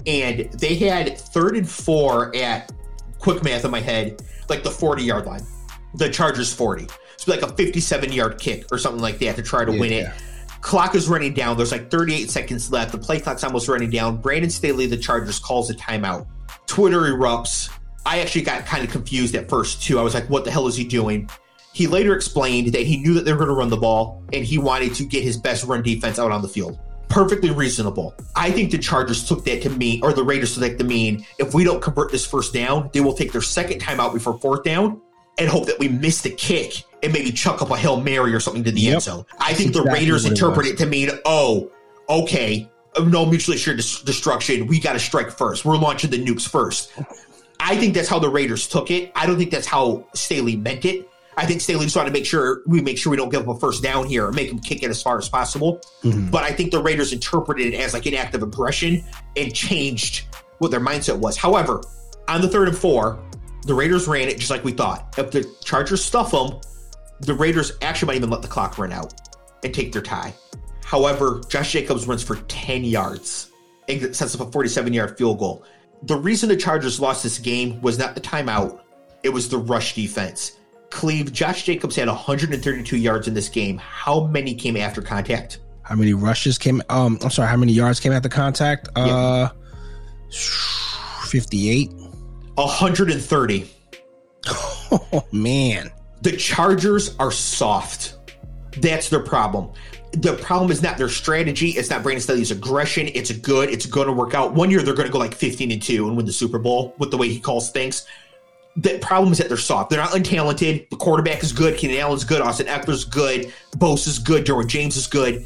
[0.05, 2.71] and they had third and four at
[3.19, 5.45] quick math in my head, like the forty yard line.
[5.95, 9.43] The Chargers forty, so like a fifty seven yard kick or something like that to
[9.43, 10.03] try to yeah, win it.
[10.03, 10.13] Yeah.
[10.61, 11.57] Clock is running down.
[11.57, 12.91] There's like 38 seconds left.
[12.91, 14.17] The play clock's almost running down.
[14.17, 16.27] Brandon Staley, the Chargers, calls a timeout.
[16.67, 17.69] Twitter erupts.
[18.05, 19.99] I actually got kind of confused at first, too.
[19.99, 21.29] I was like, what the hell is he doing?
[21.73, 24.45] He later explained that he knew that they were going to run the ball and
[24.45, 26.79] he wanted to get his best run defense out on the field.
[27.09, 28.13] Perfectly reasonable.
[28.35, 31.25] I think the Chargers took that to mean, or the Raiders took that to mean,
[31.39, 34.63] if we don't convert this first down, they will take their second timeout before fourth
[34.63, 35.01] down
[35.37, 38.39] and hope that we miss the kick and maybe chuck up a Hail Mary or
[38.39, 38.93] something to the Yep.
[38.93, 39.25] end zone.
[39.39, 40.73] I think the exactly Raiders what it interpret was.
[40.73, 41.71] it to mean, oh,
[42.09, 42.69] okay,
[43.05, 44.67] no mutually assured dis- destruction.
[44.67, 45.65] We got to strike first.
[45.65, 46.91] We're launching the nukes first.
[47.59, 49.11] I think that's how the Raiders took it.
[49.15, 51.07] I don't think that's how Staley meant it.
[51.37, 53.55] I think Staley just wanted to make sure we make sure we don't give up
[53.55, 55.79] a first down here or make them kick it as far as possible.
[56.03, 56.29] Mm-hmm.
[56.29, 59.03] But I think the Raiders interpreted it as like an act of aggression
[59.37, 60.25] and changed
[60.57, 61.37] what their mindset was.
[61.37, 61.81] However,
[62.27, 63.17] on the third and four,
[63.65, 65.13] the Raiders ran it just like we thought.
[65.17, 66.59] If the Chargers stuff them,
[67.21, 69.13] the Raiders actually might even let the clock run out
[69.63, 70.33] and take their tie.
[70.83, 73.51] However, Josh Jacobs runs for 10 yards
[73.87, 75.63] and sets up a 47 yard field goal.
[76.03, 78.81] The reason the Chargers lost this game was not the timeout,
[79.23, 80.57] it was the rush defense.
[80.89, 83.77] Cleve, Josh Jacobs had 132 yards in this game.
[83.77, 85.59] How many came after contact?
[85.83, 86.81] How many rushes came?
[86.89, 87.47] Um, I'm sorry.
[87.47, 88.89] How many yards came after contact?
[88.95, 89.49] Uh,
[91.27, 91.91] fifty-eight.
[92.55, 93.69] 130.
[94.93, 95.89] Oh man.
[96.21, 98.17] The Chargers are soft.
[98.77, 99.71] That's their problem.
[100.13, 101.69] The problem is not their strategy.
[101.69, 103.09] It's not Brandon Staley's aggression.
[103.13, 103.69] It's good.
[103.69, 104.53] It's going to work out.
[104.53, 106.93] One year they're going to go like 15 and 2 and win the Super Bowl
[106.97, 108.05] with the way he calls things.
[108.75, 109.89] The problem is that they're soft.
[109.89, 110.89] They're not untalented.
[110.89, 111.77] The quarterback is good.
[111.77, 112.41] Keenan Allen's good.
[112.41, 113.53] Austin Ekeler's good.
[113.77, 114.45] Bosa is good.
[114.45, 115.45] Derwin James is good.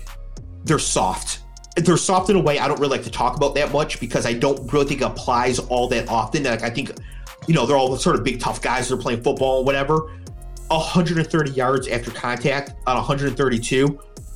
[0.63, 1.39] They're soft.
[1.75, 4.25] They're soft in a way I don't really like to talk about that much because
[4.25, 6.43] I don't really think applies all that often.
[6.43, 6.91] Like I think,
[7.47, 8.87] you know, they're all sort of big tough guys.
[8.87, 10.11] They're playing football, or whatever.
[10.67, 13.87] 130 yards after contact on 132,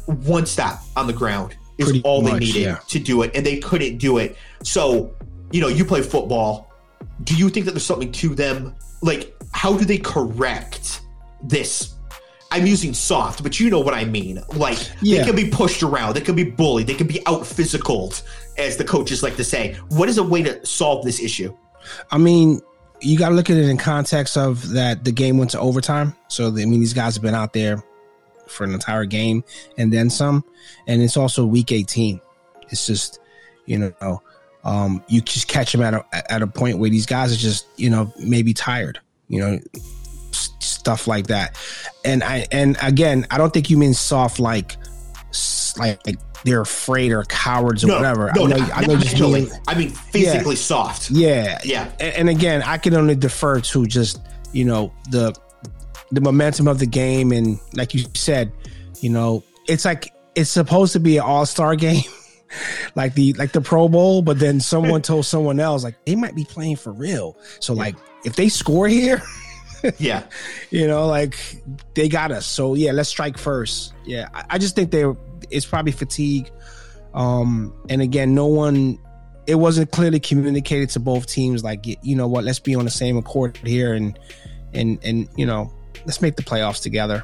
[0.06, 2.80] one stop on the ground is Pretty all they much, needed yeah.
[2.88, 4.36] to do it, and they couldn't do it.
[4.64, 5.14] So,
[5.52, 6.72] you know, you play football.
[7.24, 8.76] Do you think that there's something to them?
[9.02, 11.02] Like, how do they correct
[11.44, 11.96] this?
[12.52, 14.44] I'm using soft, but you know what I mean.
[14.56, 15.20] Like, Yeah.
[15.20, 18.24] they can be pushed around, they can be bullied, they can be out physicaled,
[18.58, 19.78] as the coaches like to say.
[19.90, 21.56] What is a way to solve this issue?
[22.12, 22.60] I mean,
[23.02, 26.16] you got to look at it in context of that the game went to overtime.
[26.28, 27.84] So I mean, these guys have been out there
[28.48, 29.44] for an entire game
[29.78, 30.44] and then some,
[30.88, 32.20] and it's also week 18.
[32.70, 33.20] It's just
[33.66, 34.22] you know,
[34.64, 37.68] um, you just catch them at a at a point where these guys are just
[37.78, 39.00] you know maybe tired.
[39.28, 39.60] You know,
[40.30, 41.58] s- stuff like that.
[42.04, 44.76] And I and again, I don't think you mean soft like
[45.78, 48.32] like, like they're afraid or cowards or whatever.
[48.36, 51.12] No, I know, not, I know not just mean I mean physically soft.
[51.12, 51.92] yeah, Yeah.
[52.00, 54.20] and, and again, I can only defer to just
[54.54, 55.34] you know the
[56.12, 58.52] the momentum of the game, and like you said,
[59.02, 62.04] you know, it's like it's supposed to be an all star game,
[62.96, 66.36] like the like the Pro Bowl, but then someone told someone else like they might
[66.36, 67.38] be playing for real.
[67.60, 69.22] So like if they score here,
[70.00, 70.24] Yeah.
[70.72, 71.36] you know, like
[71.94, 72.46] they got us.
[72.46, 73.94] So yeah, let's strike first.
[74.06, 75.04] Yeah, I, I just think they
[75.52, 76.52] it's probably fatigue.
[77.14, 79.00] Um, and again, no one.
[79.48, 81.64] It wasn't clearly communicated to both teams.
[81.64, 82.44] Like, you know what?
[82.44, 84.18] Let's be on the same accord here, and
[84.74, 85.74] and and you know,
[86.06, 87.24] let's make the playoffs together,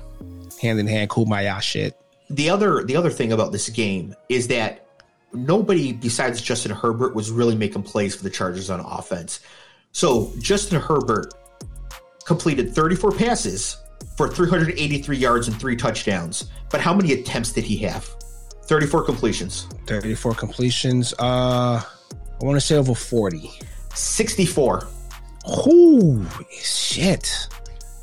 [0.62, 1.10] hand in hand.
[1.10, 1.96] Kumbaya shit.
[2.30, 4.88] The other the other thing about this game is that
[5.34, 9.40] nobody besides Justin Herbert was really making plays for the Chargers on offense.
[9.92, 11.34] So Justin Herbert
[12.26, 13.78] completed 34 passes
[14.18, 16.50] for 383 yards and three touchdowns.
[16.72, 18.06] But how many attempts did he have?
[18.64, 19.68] 34 completions.
[19.86, 21.14] Thirty-four completions.
[21.20, 23.52] Uh, I want to say over forty.
[23.94, 24.88] 64
[25.68, 27.48] Ooh, shit.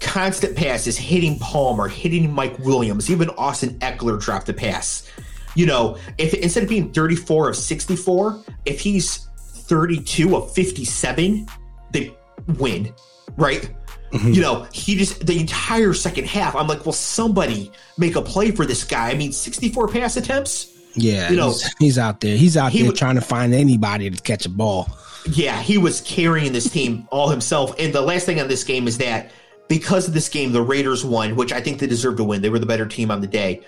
[0.00, 5.10] constant passes, hitting Palmer, hitting Mike Williams, even Austin Ekeler dropped a pass.
[5.56, 11.46] You know, if instead of being 34 of 64, if he's 32 of 57,
[11.90, 12.14] they
[12.58, 12.94] win,
[13.36, 13.68] right?
[14.12, 14.32] Mm-hmm.
[14.32, 16.54] You know, he just the entire second half.
[16.54, 19.10] I'm like, well, somebody make a play for this guy.
[19.10, 20.68] I mean, 64 pass attempts.
[20.94, 22.36] Yeah, You know, he's, he's out there.
[22.36, 24.88] He's out he there w- trying to find anybody to catch a ball.
[25.26, 27.74] Yeah, he was carrying this team all himself.
[27.78, 29.30] And the last thing on this game is that
[29.68, 32.42] because of this game, the Raiders won, which I think they deserve to win.
[32.42, 33.62] They were the better team on the day.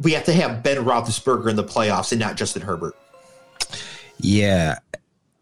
[0.00, 2.96] We have to have Ben Roethlisberger in the playoffs and not Justin Herbert.
[4.18, 4.78] Yeah,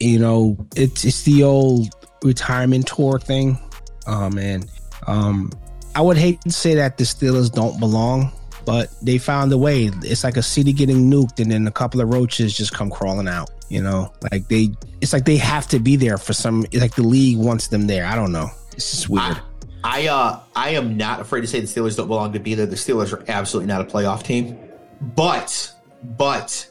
[0.00, 3.59] you know, it's it's the old retirement tour thing.
[4.07, 4.64] Oh man,
[5.07, 5.50] um,
[5.94, 8.32] I would hate to say that the Steelers don't belong,
[8.64, 9.90] but they found a way.
[10.03, 13.28] It's like a city getting nuked, and then a couple of roaches just come crawling
[13.28, 13.50] out.
[13.68, 16.66] You know, like they, it's like they have to be there for some.
[16.72, 18.05] Like the league wants them there.
[18.05, 18.48] I don't know.
[18.74, 19.40] It's just weird.
[19.84, 22.66] I uh I am not afraid to say the Steelers don't belong to be there.
[22.66, 24.59] The Steelers are absolutely not a playoff team.
[25.00, 25.72] But
[26.16, 26.68] but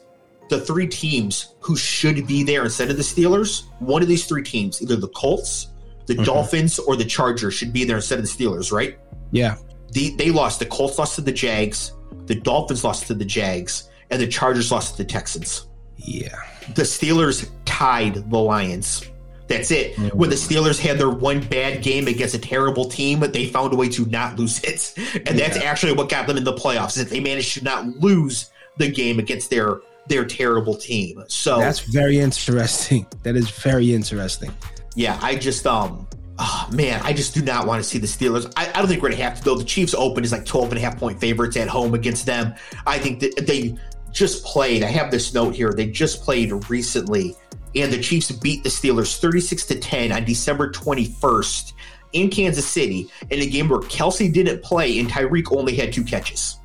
[0.48, 4.42] the three teams who should be there instead of the Steelers, one of these three
[4.42, 5.68] teams, either the Colts,
[6.06, 6.24] the mm-hmm.
[6.24, 8.98] Dolphins, or the Chargers should be there instead of the Steelers, right?
[9.30, 9.56] yeah,
[9.92, 10.58] the, they lost.
[10.58, 11.92] The Colts lost to the Jags.
[12.26, 15.66] The Dolphins lost to the Jags, and the Chargers lost to the Texans.
[15.96, 16.36] yeah.
[16.74, 19.10] The Steelers tied the Lions.
[19.48, 19.98] That's it.
[20.14, 23.76] When the Steelers had their one bad game against a terrible team, they found a
[23.76, 24.94] way to not lose it,
[25.26, 26.96] and that's actually what got them in the playoffs.
[26.96, 31.22] Is they managed to not lose the game against their their terrible team.
[31.28, 33.06] So that's very interesting.
[33.22, 34.52] That is very interesting.
[34.94, 36.06] Yeah, I just um
[36.38, 38.52] oh, man, I just do not want to see the Steelers.
[38.56, 39.56] I, I don't think we're gonna have to though.
[39.56, 42.54] The Chiefs open is like 12 and a half point favorites at home against them.
[42.86, 43.76] I think that they
[44.10, 44.82] just played.
[44.82, 45.72] I have this note here.
[45.72, 47.34] They just played recently,
[47.74, 51.72] and the Chiefs beat the Steelers 36 to 10 on December 21st
[52.12, 56.04] in Kansas City in a game where Kelce didn't play and Tyreek only had two
[56.04, 56.58] catches.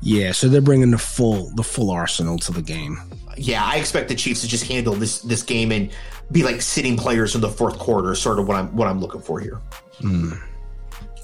[0.00, 2.98] Yeah, so they're bringing the full the full arsenal to the game.
[3.36, 5.90] Yeah, I expect the Chiefs to just handle this this game and
[6.30, 8.14] be like sitting players in the fourth quarter.
[8.14, 9.60] Sort of what I'm what I'm looking for here.
[10.00, 10.40] Mm.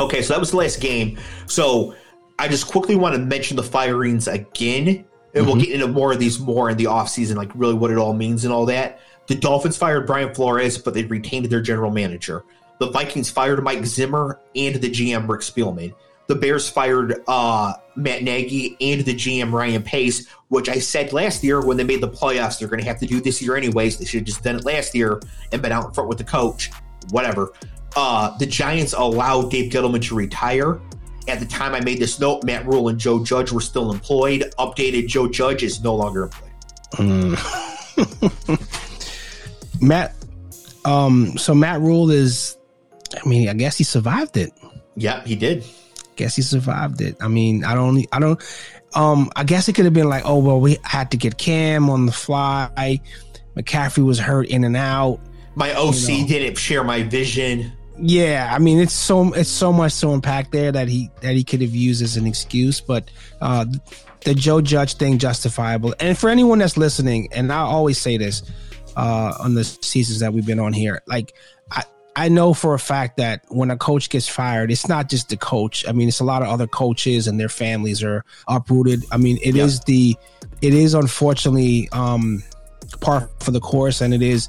[0.01, 1.19] Okay, so that was the last game.
[1.47, 1.95] So
[2.39, 5.47] I just quickly want to mention the firings again, and mm-hmm.
[5.47, 8.13] we'll get into more of these more in the offseason, like really what it all
[8.15, 9.01] means and all that.
[9.27, 12.45] The Dolphins fired Brian Flores, but they retained their general manager.
[12.79, 15.95] The Vikings fired Mike Zimmer and the GM Rick Spielman
[16.29, 21.43] the Bears fired uh, Matt Nagy and the GM Ryan Pace, which I said last
[21.43, 23.99] year when they made the playoffs, they're going to have to do this year anyways.
[23.99, 25.21] They should have just done it last year
[25.53, 26.71] and been out in front with the coach.
[27.11, 27.53] Whatever.
[27.97, 30.79] Uh, the Giants allowed Dave Gettleman to retire.
[31.27, 34.53] At the time I made this note, Matt Rhule and Joe Judge were still employed.
[34.59, 36.53] Updated, Joe Judge is no longer employed.
[36.93, 37.39] Mm.
[39.81, 40.15] Matt,
[40.85, 42.59] um, so Matt Rhule is,
[43.15, 44.53] I mean, I guess he survived it.
[44.97, 45.65] Yep, he did
[46.19, 47.17] guess he survived it.
[47.21, 48.43] I mean, I don't, I don't,
[48.95, 51.89] um, I guess it could have been like, oh, well, we had to get Cam
[51.89, 53.01] on the fly.
[53.57, 55.21] McCaffrey was hurt in and out.
[55.55, 56.27] My OC you know.
[56.29, 57.73] didn't share my vision.
[58.01, 61.43] Yeah, I mean, it's so it's so much to unpack there that he that he
[61.43, 63.11] could have used as an excuse, but
[63.41, 63.65] uh,
[64.25, 65.95] the Joe Judge thing justifiable.
[65.99, 68.45] And for anyone that's listening, and I always say this
[68.97, 71.35] uh, on the seasons that we've been on here, like
[71.73, 71.83] I
[72.27, 75.87] know for a fact that when a coach gets fired, it's not just the coach.
[75.87, 79.05] I mean, it's a lot of other coaches and their families are uprooted.
[79.13, 80.17] I mean, it is the,
[80.61, 82.43] it is unfortunately um,
[83.01, 84.49] par for the course, and it is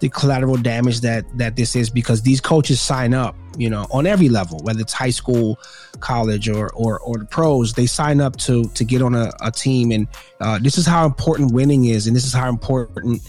[0.00, 4.06] the collateral damage that that this is because these coaches sign up, you know, on
[4.06, 5.58] every level, whether it's high school,
[6.00, 7.74] college, or or, or the pros.
[7.74, 10.08] They sign up to to get on a, a team, and
[10.40, 13.20] uh, this is how important winning is, and this is how important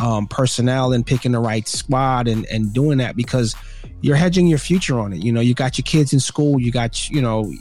[0.00, 3.54] um, personnel and picking the right squad and, and doing that because
[4.00, 5.22] you're hedging your future on it.
[5.22, 7.52] You know, you got your kids in school, you got, you know,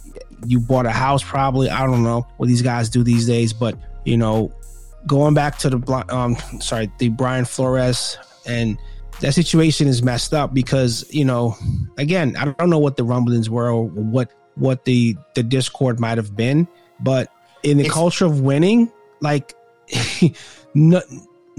[0.46, 1.70] you bought a house probably.
[1.70, 4.54] I don't know what these guys do these days, but, you know,
[5.06, 8.78] going back to the, um, sorry, the Brian Flores and
[9.20, 11.58] that situation is messed up because, you know,
[11.98, 16.18] again, I don't know what the rumblings were or what, what the, the discord might
[16.18, 16.70] have been,
[17.02, 17.30] but
[17.64, 19.54] in the it's, culture of winning, like,
[20.74, 21.02] no,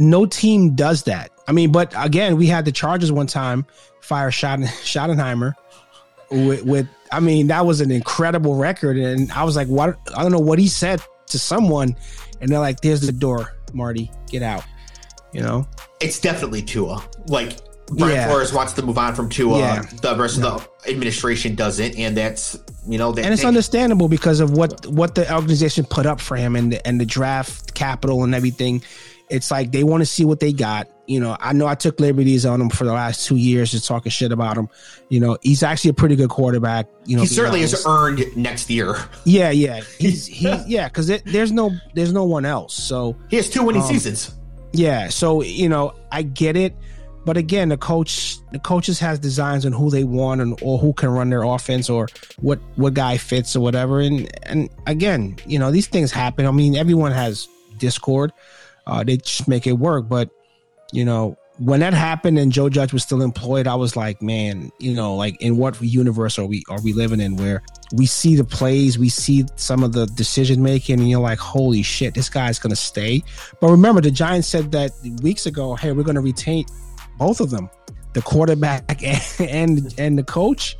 [0.01, 1.31] no team does that.
[1.47, 3.67] I mean, but again, we had the Chargers one time
[4.01, 5.55] fire Schottenheimer
[6.31, 8.97] with, with, I mean, that was an incredible record.
[8.97, 9.99] And I was like, what?
[10.17, 11.97] I don't know what he said to someone.
[12.41, 14.65] And they're like, there's the door, Marty, get out.
[15.33, 15.69] You know?
[16.01, 17.05] It's definitely Tua.
[17.27, 17.59] Like,
[17.91, 18.27] Brian yeah.
[18.29, 19.59] Flores wants to move on from Tua.
[19.59, 19.83] Yeah.
[20.01, 24.53] The rest of the administration doesn't, and that's you know, and it's understandable because of
[24.53, 28.33] what what the organization put up for him and the, and the draft capital and
[28.33, 28.83] everything
[29.31, 30.89] it's like they want to see what they got.
[31.07, 33.87] You know, I know I took liberties on him for the last two years, just
[33.87, 34.68] talking shit about him.
[35.09, 36.87] You know, he's actually a pretty good quarterback.
[37.05, 37.85] You know, he certainly honest.
[37.85, 38.97] has earned next year.
[39.24, 42.74] Yeah, yeah, he's he, yeah, because there's no there's no one else.
[42.74, 44.35] So he has two winning um, seasons.
[44.72, 46.74] Yeah, so you know, I get it,
[47.24, 50.93] but again, the coach the coaches has designs on who they want and or who
[50.93, 52.09] can run their offense or
[52.41, 54.01] what what guy fits or whatever.
[54.01, 56.47] And and again, you know, these things happen.
[56.47, 58.33] I mean, everyone has discord
[58.91, 60.09] uh, they just make it work.
[60.09, 60.30] But
[60.93, 64.72] you know, when that happened and Joe Judge was still employed, I was like, man,
[64.80, 67.62] you know, like in what universe are we are we living in where
[67.93, 71.82] we see the plays, we see some of the decision making, and you're like, holy
[71.82, 73.22] shit, this guy's gonna stay.
[73.61, 74.91] But remember, the Giants said that
[75.22, 76.64] weeks ago, hey, we're gonna retain
[77.18, 77.70] both of them,
[78.14, 80.76] the quarterback and and, and the coach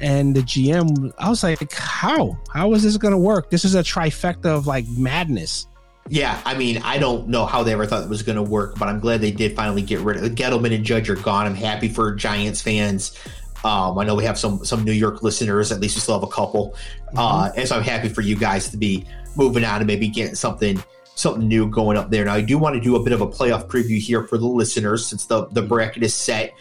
[0.00, 1.12] and the GM.
[1.16, 2.36] I was like, how?
[2.52, 3.50] How is this gonna work?
[3.50, 5.67] This is a trifecta of like madness.
[6.08, 8.78] Yeah, I mean, I don't know how they ever thought it was going to work,
[8.78, 10.34] but I'm glad they did finally get rid of it.
[10.34, 11.46] Gettleman and Judge are gone.
[11.46, 13.18] I'm happy for Giants fans.
[13.64, 15.72] Um, I know we have some some New York listeners.
[15.72, 16.76] At least we still have a couple,
[17.08, 17.18] mm-hmm.
[17.18, 19.04] uh, and so I'm happy for you guys to be
[19.36, 20.82] moving on and maybe getting something
[21.16, 22.24] something new going up there.
[22.24, 24.46] Now, I do want to do a bit of a playoff preview here for the
[24.46, 26.54] listeners since the the bracket is set.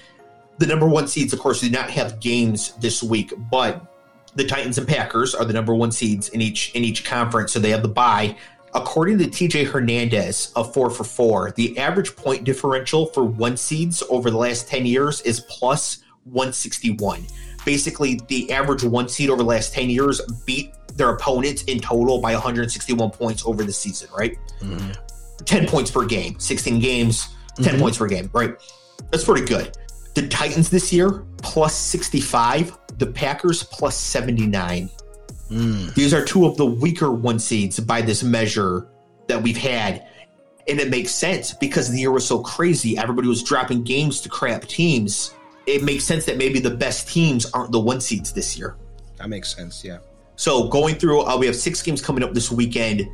[0.57, 3.85] The number one seeds, of course, do not have games this week, but
[4.33, 7.59] the Titans and Packers are the number one seeds in each in each conference, so
[7.59, 8.35] they have the bye
[8.73, 14.03] according to TJ Hernandez of 4 for 4, the average point differential for one seeds
[14.09, 17.25] over the last 10 years is plus 161.
[17.65, 22.19] Basically, the average one seed over the last 10 years beat their opponents in total
[22.19, 24.37] by 161 points over the season, right?
[24.61, 24.91] Mm-hmm.
[25.43, 27.81] 10 points per game, 16 games, 10 mm-hmm.
[27.81, 28.55] points per game, right?
[29.11, 29.77] That's pretty good.
[30.15, 32.77] The Titans this year, plus 65.
[32.97, 34.89] The Packers, plus 79.
[35.49, 38.87] These are two of the weaker one seeds by this measure
[39.27, 40.07] that we've had.
[40.67, 42.97] And it makes sense because the year was so crazy.
[42.97, 45.33] Everybody was dropping games to crap teams.
[45.65, 48.75] It makes sense that maybe the best teams aren't the one seeds this year.
[49.17, 49.83] That makes sense.
[49.83, 49.99] Yeah.
[50.35, 53.07] So going through, uh, we have six games coming up this weekend,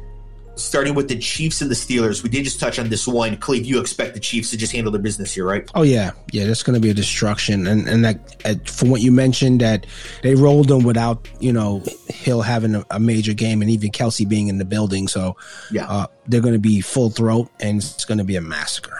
[0.56, 2.22] starting with the Chiefs and the Steelers.
[2.24, 3.38] We did just touch on this one.
[3.38, 5.70] Cleve, you expect the Chiefs to just handle their business here, right?
[5.76, 6.46] Oh yeah, yeah.
[6.46, 9.86] That's going to be a destruction, and and that uh, from what you mentioned that
[10.22, 14.28] they rolled them without you know Hill having a, a major game and even Kelce
[14.28, 15.08] being in the building.
[15.08, 15.36] So
[15.72, 15.88] Yeah.
[15.90, 19.00] uh, they're going to be full throat, and it's going to be a massacre.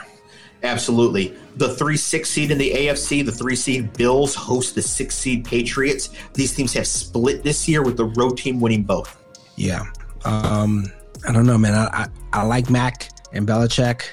[0.64, 1.36] Absolutely.
[1.58, 5.44] The three six seed in the AFC, the three seed Bills host the six seed
[5.46, 6.10] Patriots.
[6.34, 9.22] These teams have split this year with the road team winning both.
[9.58, 9.84] Yeah.
[10.24, 10.86] Um,
[11.28, 11.74] I don't know, man.
[11.74, 14.04] I, I, I like Mac and Belichick,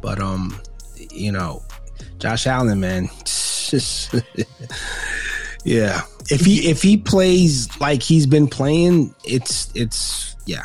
[0.00, 0.60] but um,
[1.10, 1.62] you know,
[2.18, 3.08] Josh Allen, man.
[3.24, 4.14] Just
[5.64, 6.02] yeah.
[6.30, 10.64] If he if he plays like he's been playing, it's it's yeah.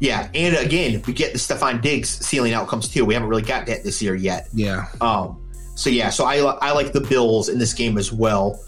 [0.00, 3.04] Yeah, and again, we get the Stefon Diggs ceiling outcomes too.
[3.04, 4.48] We haven't really got that this year yet.
[4.52, 4.86] Yeah.
[5.00, 8.60] Um, so yeah, so I I like the Bills in this game as well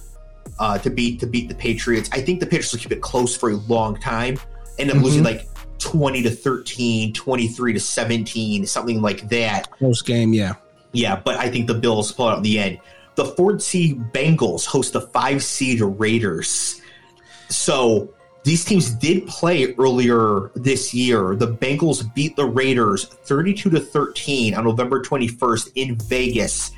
[0.58, 2.08] uh, to beat to beat the Patriots.
[2.12, 4.38] I think the Patriots will keep it close for a long time,
[4.78, 5.48] end up losing like
[5.84, 9.70] 20 to 13, 23 to 17, something like that.
[9.70, 10.54] Close game, yeah.
[10.92, 12.78] Yeah, but I think the Bills pull out in the end.
[13.16, 16.80] The fourth seed Bengals host the five seed Raiders.
[17.48, 18.14] So
[18.44, 21.36] these teams did play earlier this year.
[21.36, 26.72] The Bengals beat the Raiders 32 to 13 on November 21st in Vegas.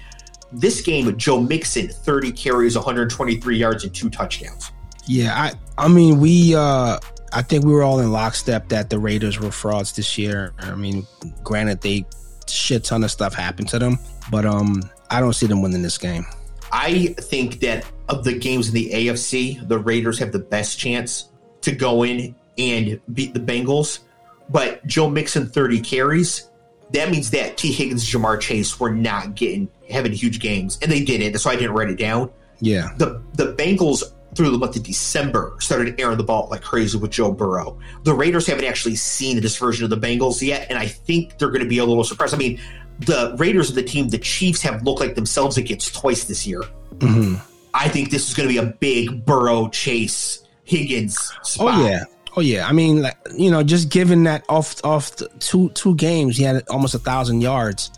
[0.53, 4.73] This game, Joe Mixon, 30 carries, 123 yards, and two touchdowns.
[5.07, 6.99] Yeah, I I mean we uh
[7.33, 10.53] I think we were all in lockstep that the Raiders were frauds this year.
[10.59, 11.07] I mean,
[11.43, 12.07] granted they
[12.49, 13.99] shit ton of stuff happened to them,
[14.31, 16.27] but um I don't see them winning this game.
[16.73, 21.29] I think that of the games in the AFC, the Raiders have the best chance
[21.63, 24.01] to go in and beat the Bengals.
[24.49, 26.49] But Joe Mixon 30 carries.
[26.93, 31.05] That means that Tee Higgins, Ja'Marr Chase were not getting having huge games, and they
[31.05, 31.33] didn't.
[31.33, 32.31] That's why I didn't write it down.
[32.61, 32.93] Yeah.
[32.97, 34.05] The the Bengals
[34.37, 37.79] through the month of December started airing the ball like crazy with Joe Burrow.
[38.05, 41.49] The Raiders haven't actually seen this version of the Bengals yet, and I think they're
[41.49, 42.35] going to be a little surprised.
[42.35, 42.61] I mean,
[43.01, 46.63] the Raiders are the team the Chiefs have looked like themselves against twice this year.
[46.99, 47.41] Mhm.
[47.75, 51.75] I think this is going to be a big Burrow Chase Higgins spot.
[51.75, 52.05] Oh yeah.
[52.37, 52.67] Oh yeah.
[52.67, 56.43] I mean, like you know, just given that off off the two two games, he
[56.45, 57.91] had almost a thousand yards.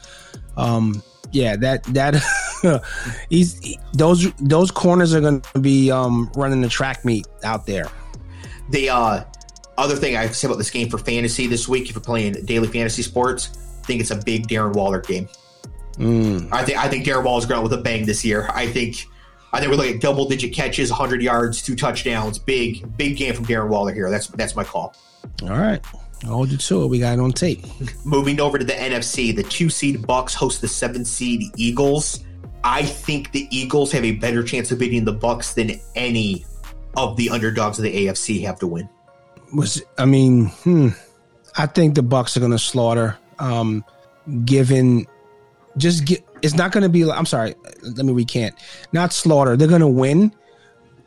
[0.57, 2.23] Um, yeah, that that
[3.31, 7.67] he's he- those those corners are going to be um running the track meet out
[7.67, 7.89] there.
[8.71, 9.25] The uh,
[9.79, 12.03] other thing I have to say about this game for fantasy this week, if you're
[12.03, 13.51] playing daily fantasy sports,
[13.83, 15.29] I think it's a big Darren Waller game.
[15.95, 16.49] Mm.
[16.53, 18.49] I think I think Darren Waller's going out with a bang this year.
[18.53, 19.07] I think
[19.53, 22.39] I think we're looking at double digit catches, 100 yards, two touchdowns.
[22.39, 24.11] Big big game from Darren Waller here.
[24.11, 24.95] That's that's my call.
[25.43, 25.81] All right,
[26.25, 26.87] I'll hold you to it.
[26.89, 27.65] We got it on tape.
[28.05, 32.25] Moving over to the NFC, the two seed Bucs host the seven seed Eagles.
[32.65, 36.45] I think the Eagles have a better chance of beating the Bucs than any
[36.97, 38.89] of the underdogs of the AFC have to win.
[39.55, 40.89] was I mean, hmm,
[41.57, 43.17] I think the Bucs are going to slaughter.
[43.39, 43.85] Um,
[44.45, 45.07] given
[45.77, 47.09] just get, it's not going to be.
[47.09, 48.57] I'm sorry, let me recant.
[48.93, 49.57] Not slaughter.
[49.57, 50.33] They're going to win.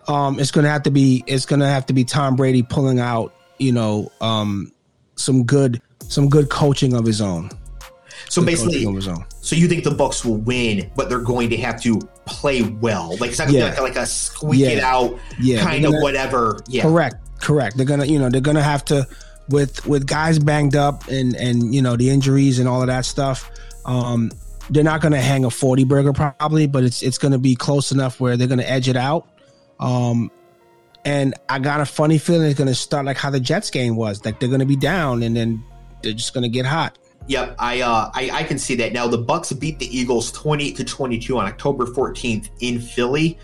[0.07, 1.23] Um, it's going to have to be.
[1.27, 3.33] It's going to have to be Tom Brady pulling out.
[3.59, 4.71] You know, um,
[5.21, 7.49] some good, some good coaching of his own.
[8.29, 9.25] So Good basically, of his own.
[9.41, 13.17] so you think the Bucs will win, but they're going to have to play well.
[13.17, 13.75] Like it's not going to Yeah.
[13.75, 14.67] be like, like a squeak Yeah.
[14.69, 16.59] it out Yeah, kind of whatever.
[16.67, 16.83] Yeah.
[16.83, 17.75] Correct, correct.
[17.77, 19.05] They're gonna, you know, they're gonna have to
[19.49, 23.03] with with guys banged up and and you know the injuries and all of that
[23.05, 23.49] stuff.
[23.85, 24.31] Um,
[24.69, 28.19] they're not gonna hang a forty burger probably, but it's it's gonna be close enough
[28.21, 29.27] where they're gonna edge it out.
[29.79, 30.31] Um,
[31.05, 34.23] and I got a funny feeling it's gonna start like how the Jets game was.
[34.23, 35.63] Like they're gonna be down and then
[36.03, 36.97] they're just gonna get hot.
[37.27, 38.93] Yep, I uh I, I can see that.
[38.93, 43.37] Now the Bucs beat the Eagles 28 to 22 on October 14th in Philly.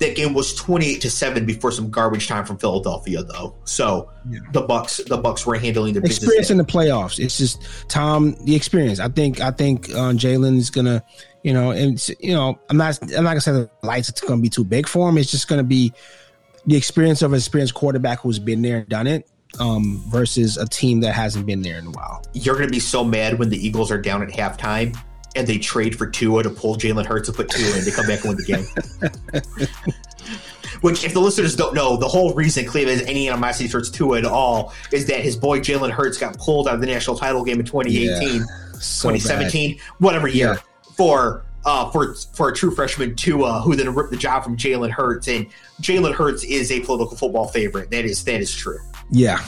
[0.00, 3.54] That game was 28 to 7 before some garbage time from Philadelphia though.
[3.64, 4.40] So Yeah.
[4.52, 6.50] the Bucs the Bucs were handling their experience business.
[6.50, 7.18] in the playoffs.
[7.18, 8.98] It's just Tom, the experience.
[8.98, 11.02] I think I think uh, Jalen is gonna,
[11.44, 14.42] you know, and you know, I'm not I'm not gonna say the lights it's gonna
[14.42, 15.16] be too big for him.
[15.18, 15.92] It's just gonna be
[16.66, 19.28] the experience of an experienced quarterback who's been there and done it.
[19.60, 22.24] um, versus a team that hasn't been there in a while.
[22.32, 24.96] You're going to be so mad when the Eagles are down at halftime
[25.36, 27.84] and they trade for Tua to pull Jalen Hurts and put Tua in.
[27.84, 29.68] They come back and win the game.
[30.80, 34.18] Which, if the listeners don't know, the whole reason Cleveland has any animosity towards Tua
[34.18, 37.44] at all is that his boy Jalen Hurts got pulled out of the national title
[37.44, 38.44] game in 2018, Yeah,
[38.80, 40.60] so 2017, whatever year, Yeah.
[40.96, 44.90] for uh, for for a true freshman Tua, who then ripped the job from Jalen
[44.90, 45.28] Hurts.
[45.28, 45.46] And
[45.80, 47.90] Jalen Hurts is a political football favorite.
[47.90, 48.78] That is that is true.
[49.10, 49.44] Yeah,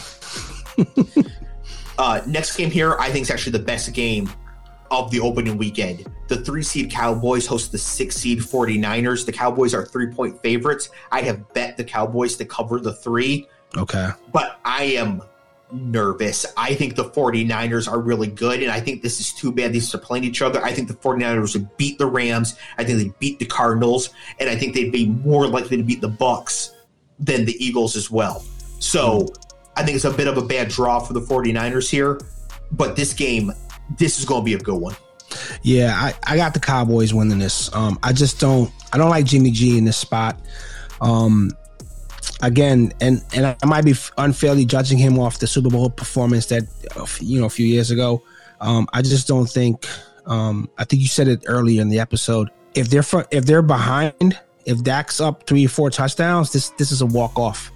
[1.99, 4.31] Uh, next game here, I think is actually the best game
[4.91, 6.07] of the opening weekend.
[6.29, 9.25] The three seed Cowboys host the six seed 49ers.
[9.25, 10.91] The Cowboys are three point favorites.
[11.11, 14.11] I have bet the Cowboys to cover the three, okay.
[14.33, 15.23] but I am
[15.73, 16.47] nervous.
[16.57, 19.95] I think the 49ers are really good, and I think this is too bad these
[19.95, 20.63] are playing each other.
[20.65, 22.57] I think the 49ers would beat the Rams.
[22.79, 26.01] I think they beat the Cardinals, and I think they'd be more likely to beat
[26.01, 26.71] the Bucs
[27.19, 28.45] than the Eagles as well.
[28.79, 29.29] So
[29.77, 32.21] I think it's a bit of a bad draw for the 49ers here,
[32.73, 33.53] but this game,
[33.99, 34.97] this is going to be a good one.
[35.63, 37.73] Yeah, I, I got the Cowboys winning this.
[37.75, 40.39] Um, I just don't I don't like Jimmy G in this spot.
[41.01, 41.51] Um,
[42.43, 46.65] again, and and I might be unfairly judging him off the Super Bowl performance that
[46.97, 48.23] uh, you know a few years ago.
[48.61, 49.87] Um, I just don't think.
[50.27, 52.51] Um, I think you said it earlier in the episode.
[52.75, 56.93] If they're fr- if they're behind, if Dak's up three or four touchdowns, this this
[56.93, 57.71] is a walk off.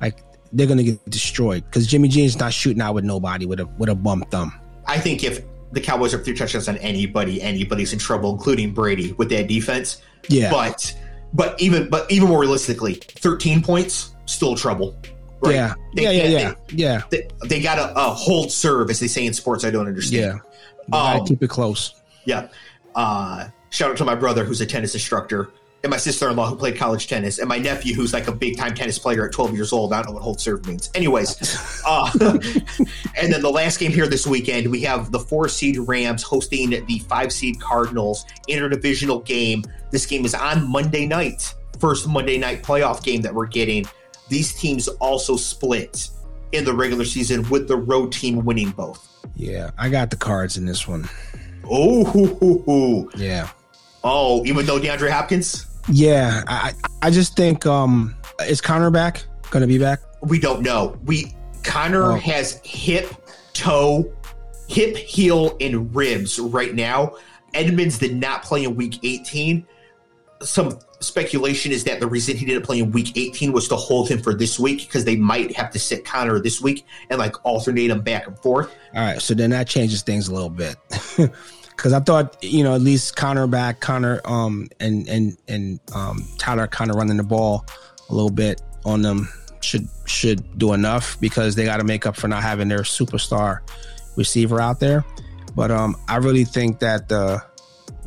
[0.00, 3.60] Like they're gonna get destroyed because Jimmy G is not shooting out with nobody with
[3.60, 4.52] a with a bum thumb.
[4.86, 9.12] I think if the Cowboys are three touchdowns on anybody, anybody's in trouble, including Brady
[9.12, 10.02] with that defense.
[10.28, 10.94] Yeah, But
[11.32, 14.96] but even but even more realistically, 13 points, still trouble.
[15.42, 15.54] Right?
[15.54, 19.24] yeah, They yeah, yeah, yeah, yeah, They, they got a, hold serve, as they say
[19.24, 19.64] in sports.
[19.64, 20.40] I don't understand.
[20.92, 20.98] yeah.
[20.98, 21.94] Um, keep it close.
[22.26, 22.48] Yeah.
[22.94, 25.50] Uh, shout out to my brother who's a tennis instructor,
[25.82, 28.32] and my sister in law who played college tennis, and my nephew who's like a
[28.32, 29.92] big time tennis player at 12 years old.
[29.92, 30.90] I don't know what hold serve means.
[30.94, 35.78] Anyways, uh, and then the last game here this weekend, we have the four seed
[35.78, 39.64] Rams hosting the five seed Cardinals interdivisional game.
[39.90, 43.86] This game is on Monday night, first Monday night playoff game that we're getting.
[44.28, 46.10] These teams also split
[46.52, 49.08] in the regular season with the road team winning both.
[49.34, 51.08] Yeah, I got the cards in this one.
[51.64, 53.10] Oh, hoo, hoo, hoo.
[53.16, 53.48] Yeah,
[54.04, 56.42] oh, even though DeAndre Hopkins, yeah.
[56.46, 56.72] I
[57.02, 58.14] I just think um
[58.46, 59.24] is Conner back?
[59.50, 60.00] Gonna be back?
[60.22, 60.98] we don't know.
[61.04, 62.16] We Conner Oh.
[62.16, 63.10] has hip,
[63.54, 64.12] toe,
[64.68, 67.14] hip, heel, and ribs right now.
[67.54, 69.66] Edmonds did not play in week 18.
[70.42, 74.08] Some speculation is that the reason he didn't play in week 18 was to hold
[74.08, 77.34] him for this week because they might have to sit Conner this week and like
[77.44, 78.70] alternate him back and forth.
[78.94, 80.76] All right, so then that changes things a little bit.
[81.80, 86.28] Because I thought, you know, at least Conner back, Conner, um, and and and um,
[86.36, 87.64] Kyler kind of running the ball
[88.10, 92.16] a little bit on them should should do enough because they got to make up
[92.16, 93.60] for not having their superstar
[94.14, 95.06] receiver out there.
[95.54, 97.42] But um, I really think that the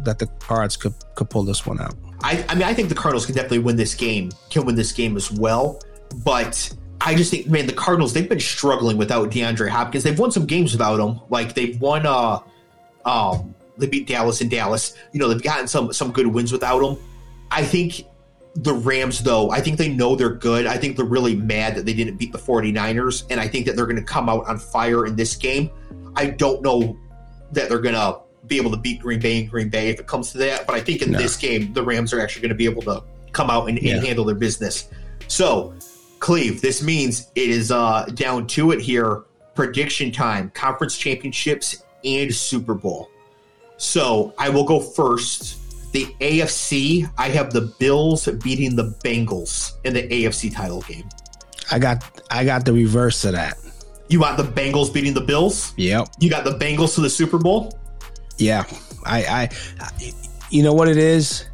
[0.02, 1.96] that the Cards could could pull this one out.
[2.22, 4.92] I, I mean, I think the Cardinals can definitely win this game, can win this
[4.92, 5.82] game as well.
[6.24, 6.72] But
[7.02, 10.04] I just think, man, the Cardinals, they've been struggling without DeAndre Hopkins.
[10.04, 11.22] They've won some games without him.
[11.32, 12.38] Like they've won, uh,
[13.04, 14.96] um, they beat Dallas in Dallas.
[15.12, 16.98] You know, they've gotten some some good wins without him.
[17.52, 18.04] I think
[18.56, 20.68] the Rams, though, I think they know they're good.
[20.68, 23.24] I think they're really mad that they didn't beat the 49ers.
[23.32, 25.72] And I think that they're going to come out on fire in this game.
[26.16, 26.96] I don't know
[27.52, 30.06] that they're going to be able to beat Green Bay and Green Bay if it
[30.06, 30.68] comes to that.
[30.68, 31.18] But I think in No.
[31.18, 33.96] this game, the Rams are actually going to be able to come out and, Yeah.
[33.96, 34.88] and handle their business.
[35.28, 35.74] So,
[36.20, 39.24] Cleve, this means it is uh, down to it here.
[39.56, 43.10] Prediction time, conference championships, and Super Bowl.
[43.84, 45.60] So I will go first.
[45.92, 51.08] The AFC, I have the Bills beating the Bengals in the AFC title game.
[51.70, 53.58] I got I got the reverse of that.
[54.08, 55.74] You want the Bengals beating the Bills?
[55.78, 56.08] Yep.
[56.20, 57.78] You got the Bengals to the Super Bowl?
[58.38, 58.64] Yeah,
[59.06, 59.50] I, I,
[59.82, 60.12] I-
[60.50, 61.46] you know what it is.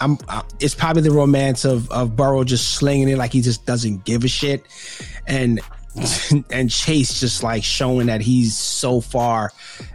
[0.00, 0.18] I'm.
[0.28, 4.04] Uh, it's probably the romance of of Burrow just slinging it like he just doesn't
[4.04, 4.64] give a shit,
[5.26, 5.60] and
[6.50, 9.50] and Chase just like showing that he's so far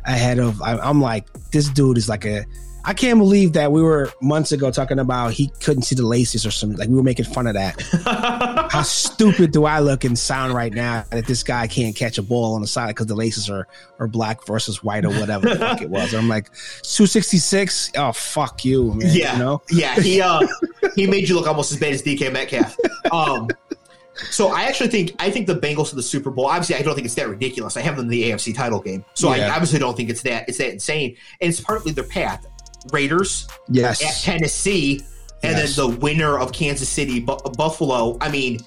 [0.06, 0.62] ahead of.
[0.62, 2.45] I, I'm like, this dude is like a.
[2.86, 6.45] I can't believe that we were months ago talking about he couldn't see the laces
[6.45, 6.78] or something.
[6.78, 7.82] Like we were making fun of that.
[8.72, 12.22] How stupid do I look and sound right now that this guy can't catch a
[12.22, 13.68] ball on the side because the laces are
[14.00, 16.14] are black versus white or whatever the fuck it was.
[16.14, 16.45] I'm like,
[16.84, 17.91] 266.
[17.98, 19.10] Oh fuck you, man.
[19.12, 19.62] Yeah, You know?
[19.70, 19.95] yeah.
[20.00, 20.48] He uh,
[20.95, 22.78] he made you look almost as bad as DK Metcalf.
[23.12, 23.50] Um,
[24.32, 26.45] so I actually think I think the Bengals to the Super Bowl.
[26.47, 27.78] Obviously, I don't think it's that ridiculous.
[27.78, 30.47] I have them in the AFC title game, so I obviously don't think it's that
[30.49, 31.15] it's that insane.
[31.41, 32.45] And it's partly their path.
[32.91, 34.24] Raiders at Yes.
[34.24, 35.03] Tennessee,
[35.43, 35.76] and Yes.
[35.76, 38.18] then the winner of Kansas City, Bu- Buffalo.
[38.22, 38.59] I mean,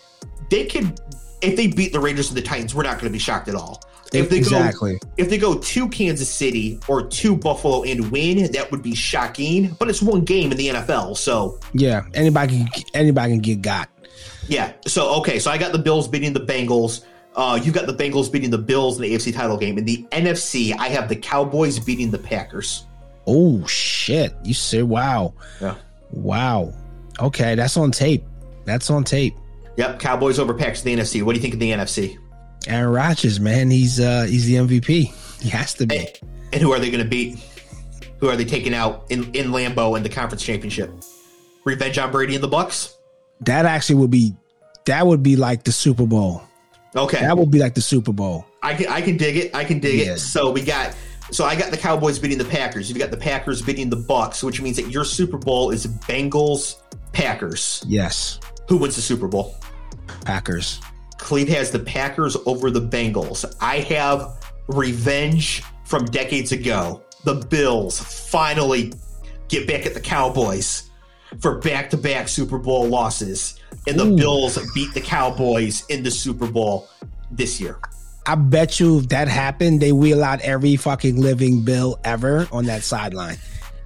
[0.50, 1.00] they could
[1.42, 3.54] if they beat the Raiders and the Titans, we're not going to be shocked at
[3.54, 3.80] all.
[4.12, 4.98] If they exactly.
[4.98, 8.94] go if they go to Kansas City or to Buffalo and win, that would be
[8.94, 9.74] shocking.
[9.78, 13.88] But it's one game in the NFL, so Yeah, anybody can anybody can get got.
[14.48, 14.72] Yeah.
[14.86, 17.04] So okay, so I got the Bills beating the Bengals.
[17.36, 19.78] Uh, you got the Bengals beating the Bills in the AFC title game.
[19.78, 22.86] In the NFC, I have the Cowboys beating the Packers.
[23.26, 24.34] Oh shit!
[24.42, 25.74] You said wow, Yeah.
[26.10, 26.72] wow.
[27.20, 28.24] Okay, that's on tape.
[28.64, 29.34] That's on tape.
[29.76, 31.22] Yep, Cowboys over Packers in the NFC.
[31.22, 32.16] What do you think of the NFC?
[32.66, 35.40] Aaron Rodgers, man, he's uh he's the MVP.
[35.42, 35.98] He has to be.
[35.98, 36.08] And,
[36.52, 37.38] and who are they going to beat?
[38.18, 40.90] Who are they taking out in, in Lambeau in the conference championship?
[41.64, 42.94] Revenge on Brady and the Bucs.
[43.42, 44.34] That actually would be
[44.86, 46.42] that would be like the Super Bowl.
[46.96, 48.44] Okay, That would be like the Super Bowl.
[48.62, 49.54] I can I can dig it.
[49.54, 50.14] I can dig Yeah.
[50.14, 50.18] it.
[50.18, 50.94] So we got
[51.30, 52.88] so I got the Cowboys beating the Packers.
[52.90, 56.76] You've got the Packers beating the Bucs, which means that your Super Bowl is Bengals
[57.12, 57.84] Packers.
[57.86, 59.54] Yes, Who wins the Super Bowl?
[60.24, 60.80] Packers.
[61.18, 63.44] Cleve has the Packers over the Bengals.
[63.60, 67.02] I have revenge from decades ago.
[67.24, 68.92] The Bills finally
[69.48, 70.89] get back at the Cowboys
[71.38, 73.58] for back to back Super Bowl losses.
[73.86, 74.16] And the Ooh.
[74.16, 76.88] Bills beat the Cowboys in the Super Bowl
[77.30, 77.78] this year.
[78.26, 82.66] I bet you if that happened, they wheel out every fucking living bill ever on
[82.66, 83.38] that sideline.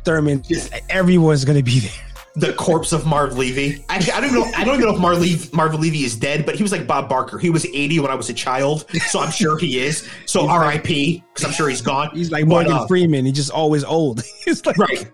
[0.04, 0.42] Thurman,
[0.90, 1.92] everyone's gonna be there.
[2.36, 3.84] The corpse of Marv Levy.
[3.88, 4.44] I, I don't know.
[4.56, 6.84] I don't even know if Marv Levy, Marv Levy is dead, but he was like
[6.84, 7.38] Bob Barker.
[7.38, 10.10] He was 80 when I was a child, so I'm sure he is.
[10.26, 11.22] So R.I.P.
[11.32, 12.10] Because I'm sure he's gone.
[12.12, 13.24] He's like But, Morgan uh, Freeman.
[13.24, 14.24] He's just always old.
[14.44, 15.10] He's like right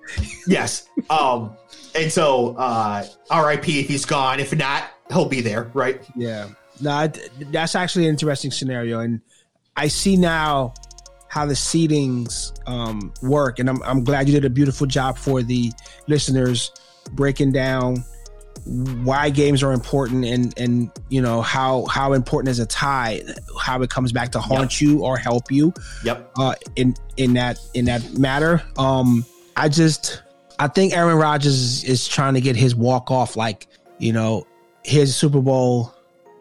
[0.47, 1.57] yes um
[1.95, 3.05] and so uh
[3.45, 4.41] rip if he's gone.
[4.41, 6.03] If not he'll be there right?
[6.17, 6.49] Yeah.
[6.81, 7.13] No,
[7.51, 9.21] that's actually an interesting scenario, and
[9.77, 10.73] I see now
[11.29, 15.43] how the seedings um, work, and I'm I'm glad you did a beautiful job for
[15.43, 15.71] the
[16.07, 16.73] listeners
[17.13, 18.05] breaking down
[18.67, 23.23] why games are important and and you know how how important is a tie
[23.59, 25.73] how it comes back to haunt you or help you.
[26.05, 26.33] Yep.
[26.37, 28.63] Uh in in that in that matter.
[28.77, 29.25] Um
[29.57, 30.23] i just
[30.61, 33.67] i think aaron Rodgers is, is trying to get his walk off like
[33.99, 34.47] you know
[34.85, 35.93] his super bowl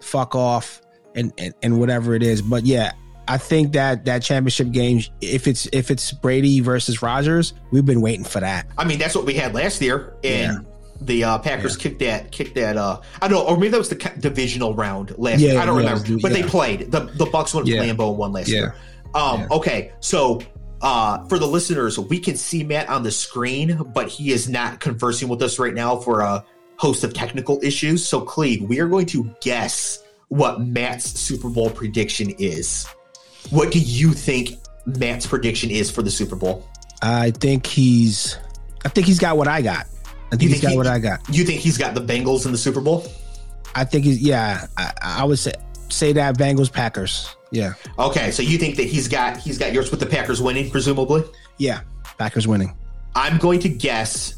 [0.02, 0.82] fuck off
[1.16, 2.92] and, and and whatever it is but yeah
[3.28, 8.02] i think that that championship game if it's if it's brady versus Rodgers, we've been
[8.02, 10.66] waiting for that i mean that's what we had last year and
[11.02, 12.76] the uh, Packers kicked that, kicked that.
[12.76, 15.62] Uh, I don't know, or maybe that was the divisional round last Yeah, year.
[15.62, 16.18] I don't yeah, remember, yeah.
[16.22, 16.92] but they played.
[16.92, 17.86] the The Bucs went to Yeah.
[17.86, 18.60] Lambeau and won last Yeah.
[18.60, 18.76] year.
[19.16, 19.48] Um, Yeah.
[19.52, 20.42] Okay, so
[20.82, 24.80] uh, for the listeners, we can see Matt on the screen, but he is not
[24.80, 26.44] conversing with us right now for a
[26.78, 28.06] host of technical issues.
[28.08, 32.86] So, Cleve, we are going to guess what Matt's Super Bowl prediction is.
[33.50, 34.52] What do you think
[34.86, 36.66] Matt's prediction is for the Super Bowl?
[37.02, 38.36] i think he's
[38.84, 39.86] i think he's got what i got
[40.34, 42.02] i think You he's think got he- what i got You think he's got the
[42.02, 43.06] Bengals in the Super Bowl?
[43.74, 45.54] i think he's yeah i, I would say
[45.88, 49.92] say that bengals packers yeah Okay, so you think that he's got he's got yours
[49.92, 51.24] with the Packers winning, presumably?
[51.58, 51.82] yeah
[52.18, 52.76] packers winning
[53.16, 54.36] I'm going to guess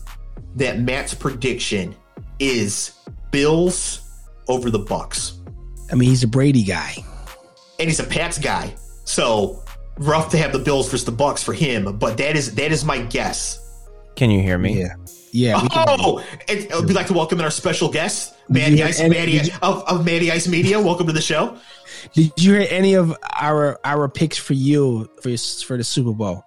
[0.56, 1.96] that Matt's prediction
[2.40, 2.92] is
[3.32, 4.02] Bills
[4.48, 5.34] over the Bucs.
[5.92, 6.94] i mean he's a brady guy
[7.80, 8.76] And he's a Pats guy.
[9.06, 9.64] So
[9.98, 12.86] rough to have the Bills versus the Bucs for him, but that is that is
[12.86, 13.58] my guess.
[14.16, 14.80] Can you hear me?
[14.80, 14.96] yeah
[15.32, 18.78] yeah we can- Oh, and uh, we'd like to welcome in our special guest, Matty
[18.78, 20.80] you- Ice, and- Matty, you- of, of Matty Ice Media.
[20.80, 21.58] Welcome to the show.
[22.14, 26.44] Did you hear any of our our picks for you for for the Super Bowl?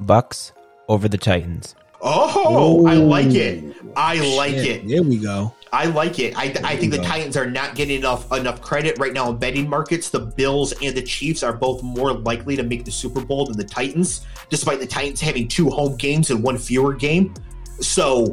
[0.00, 0.52] Bucs
[0.88, 1.74] over the Titans.
[2.00, 3.64] Oh, I like it.
[3.96, 4.88] I like Shit, it.
[4.88, 5.54] There we go.
[5.72, 6.36] I like it.
[6.38, 6.98] I, I think the.
[6.98, 10.10] Titans are not getting enough enough credit right now in betting markets.
[10.10, 13.56] The Bills and the Chiefs are both more likely to make the Super Bowl than
[13.56, 17.34] the Titans, despite the Titans having two home games and one fewer game.
[17.80, 18.30] So,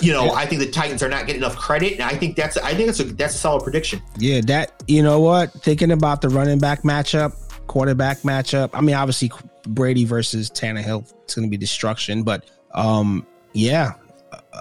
[0.00, 0.32] you know, Yeah.
[0.32, 2.86] I think the Titans are not getting enough credit, and I think that's I think
[2.86, 4.02] that's a that's a solid prediction.
[4.18, 5.52] Yeah, that you know what?
[5.52, 7.34] Thinking about the running back matchup,
[7.66, 8.70] quarterback matchup.
[8.72, 9.30] I mean, obviously
[9.66, 12.22] Brady versus Tannehill, it's going to be destruction.
[12.22, 12.44] But
[12.74, 13.92] um, yeah,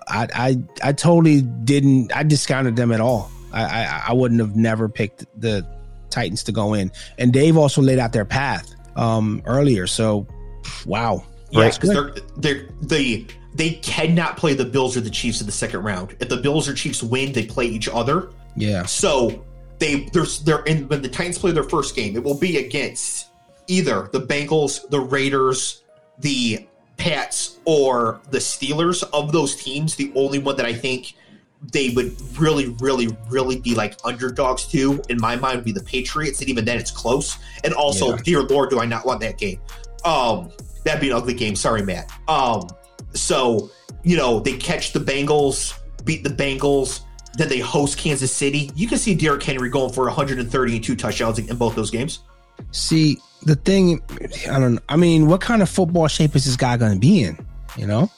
[0.07, 2.16] I I I totally didn't.
[2.16, 3.32] I discounted them at all.
[3.52, 5.66] I I, I wouldn't have never picked the
[6.10, 6.91] Titans to go in.
[7.18, 9.88] And Dave also laid out their path um earlier.
[9.88, 10.28] So,
[10.86, 11.24] wow.
[11.52, 15.81] Because they're they're they they cannot play the Bills or the Chiefs in the second
[15.84, 16.15] round.
[16.19, 18.30] If the Bills or Chiefs win, they play each other.
[18.55, 18.85] Yeah.
[18.85, 19.45] So
[19.80, 23.27] they there's they're in when the Titans play their first game, it will be against
[23.67, 25.84] either the Bengals, the Raiders,
[26.19, 26.67] the
[26.97, 29.03] Pats, or the Steelers.
[29.13, 31.13] Of those teams, the only one that I think
[31.73, 35.84] they would really, really, really be like underdogs to, in my mind, would be the
[35.84, 37.38] Patriots, and even then it's close.
[37.63, 38.21] And also, Yeah.
[38.23, 39.59] dear Lord, do I not want that game.
[40.05, 40.51] Um,
[40.84, 41.55] that'd be an ugly game.
[41.55, 42.09] Sorry, Matt.
[42.27, 42.67] Um,
[43.14, 43.72] so
[44.03, 47.02] you know, they catch the Bengals, beat the Bengals,
[47.36, 48.72] Then they host Kansas City.
[48.76, 52.19] You can see Derrick Henry going for 130 and two touchdowns in both those games.
[52.72, 54.02] See, the thing,
[54.49, 54.76] I don't.
[54.76, 54.81] Know.
[54.90, 57.38] I mean, what kind of football shape is this guy going to be in?
[57.77, 58.11] You know,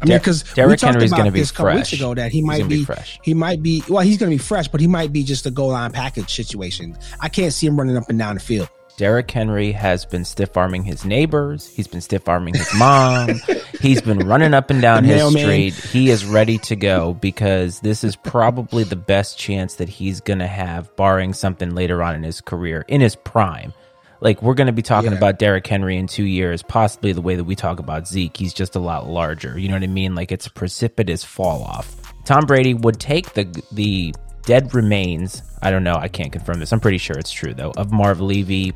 [0.00, 1.76] I mean, because Derrick Henry's going to be this a couple fresh.
[1.76, 3.18] weeks ago that he might be, be, fresh.
[3.22, 3.82] He might be.
[3.88, 6.32] Well, he's going to be fresh, but he might be just a goal line package
[6.32, 6.96] situation.
[7.20, 8.68] I can't see him running up and down the field.
[9.00, 11.66] Derrick Henry has been stiff arming his neighbors.
[11.66, 13.40] He's been stiff arming his mom.
[13.80, 15.42] He's been running up and down The his mailman.
[15.42, 15.72] street.
[15.72, 20.40] He is ready to go because this is probably the best chance that he's going
[20.40, 23.72] to have, barring something later on in his career, in his prime.
[24.20, 25.16] Like, we're going to be talking Yeah.
[25.16, 28.36] about Derrick Henry in two years, possibly the way that we talk about Zeke.
[28.36, 29.58] He's just a lot larger.
[29.58, 30.14] You know what I mean?
[30.14, 31.96] Like, it's a precipitous fall off.
[32.26, 34.14] Tom Brady would take the the
[34.44, 35.40] dead remains.
[35.62, 35.94] I don't know.
[35.94, 36.72] I can't confirm this.
[36.72, 37.72] I'm pretty sure it's true though.
[37.76, 38.74] Of Marv Levy,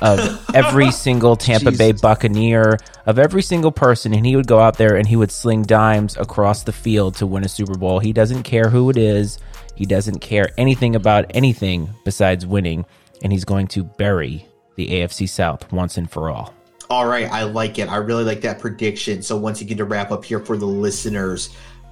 [0.00, 4.78] of every single Tampa Bay Buccaneer, of every single person, and he would go out
[4.78, 7.98] there and he would sling dimes across the field to win a Super Bowl.
[7.98, 9.38] He doesn't care who it is.
[9.74, 12.84] He doesn't care anything about anything besides winning,
[13.22, 14.46] and he's going to bury
[14.76, 16.54] the AFC South once and for all.
[16.90, 17.88] All right, I like it.
[17.88, 19.22] I really like that prediction.
[19.22, 21.50] So once again, to wrap up here for the listeners,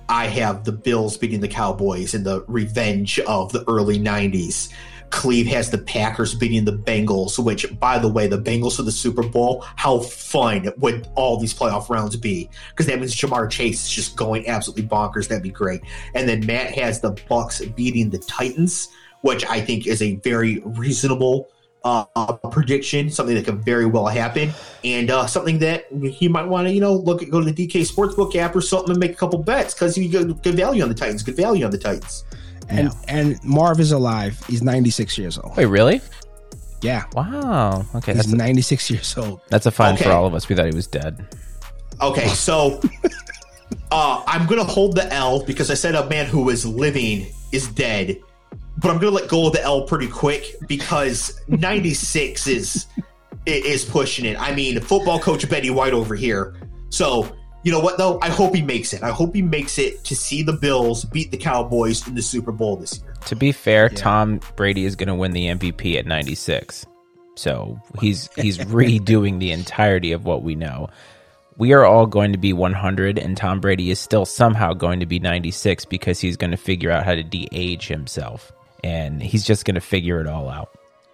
[0.09, 4.70] I have the Bills beating the Cowboys in the revenge of the early '90s.
[5.10, 8.93] Cleve has the Packers beating the Bengals, which, by the way, the Bengals for the
[8.93, 9.64] Super Bowl.
[9.76, 12.51] How fun would all these playoff rounds be?
[12.70, 15.28] Because that means Ja'Marr Chase is just going absolutely bonkers.
[15.28, 15.80] That'd be great.
[16.14, 18.89] And then Matt has the Bucs beating the Titans,
[19.22, 21.48] which I think is a very reasonable
[21.85, 24.51] uh, uh, prediction, something that could very well happen,
[24.85, 25.87] and uh, something that
[26.21, 28.61] you might want to, you know, look at go to the DK Sportsbook app or
[28.61, 31.23] something and make a couple bets because you get good value on the Titans.
[31.23, 32.25] Good value on the Titans.
[32.69, 34.39] And and Marv is alive.
[34.47, 35.57] He's 96 years old.
[35.57, 36.01] Wait, really?
[36.83, 37.85] Yeah, Wow.
[37.95, 39.41] Okay, he's that's a, 96 years old.
[39.49, 40.05] that's a fine Okay.
[40.05, 40.49] for all of us.
[40.49, 41.27] We thought he was dead.
[42.01, 42.81] Okay, so
[43.91, 47.67] uh, I'm gonna hold the L because I said a man who is living is
[47.69, 48.19] dead,
[48.79, 52.87] but I'm gonna let go of the L pretty quick because 96 is
[53.47, 54.41] is pushing it.
[54.41, 56.55] I mean, football coach Betty White over here.
[56.91, 57.35] So
[57.65, 58.19] you know what though?
[58.23, 59.03] I hope he makes it.
[59.03, 62.53] I hope he makes it to see the Bills beat the Cowboys in the Super
[62.53, 63.15] Bowl this year.
[63.27, 66.87] To be fair, Tom Brady is going to win the MVP at 96.
[67.35, 70.89] So he's he's redoing the entirety of what we know.
[71.57, 75.07] We are all going to be 100, and Tom Brady is still somehow going to
[75.07, 78.53] be 96 because he's going to figure out how to de-age himself,
[78.85, 80.71] and he's just going to figure it all out.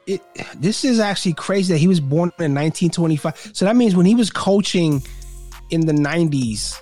[0.07, 0.20] It,
[0.57, 3.51] this is actually crazy that he was born in 1925.
[3.55, 5.03] So that means when he was coaching
[5.70, 6.78] in the 90s,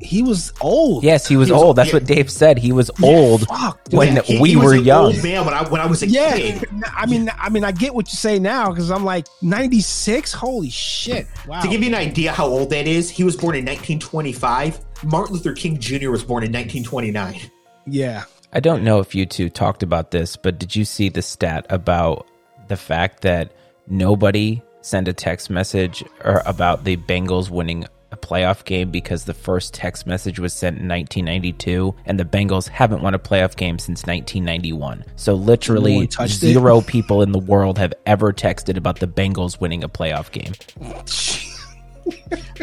[0.00, 1.02] he was old.
[1.02, 1.76] Yes, he was He was- old.
[1.76, 1.94] That's yeah.
[1.94, 2.56] what Dave said.
[2.58, 3.98] He was old fuck, dude.
[3.98, 5.20] when He- we he were young.
[5.22, 6.68] man when I when I was a Yeah, kid.
[6.94, 10.32] I mean, I mean, I get what you say now because I'm like 96.
[10.34, 11.26] Holy shit!
[11.48, 11.62] Wow.
[11.62, 14.78] To give you an idea how old that is, he was born in 1925.
[15.04, 16.10] Martin Luther King Jr.
[16.10, 17.40] was born in 1929.
[17.88, 18.22] yeah,
[18.52, 21.66] I don't know if you two talked about this, but did you see the stat
[21.68, 22.26] about
[22.68, 23.52] the fact that
[23.86, 29.34] nobody sent a text message or about the Bengals winning a playoff game because the
[29.34, 33.78] first text message was sent in 1992 and the Bengals haven't won a playoff game
[33.78, 35.04] since 1991.
[35.16, 36.54] So literally one touched it?
[36.54, 40.54] zero people in the world have ever texted about the Bengals winning a playoff game.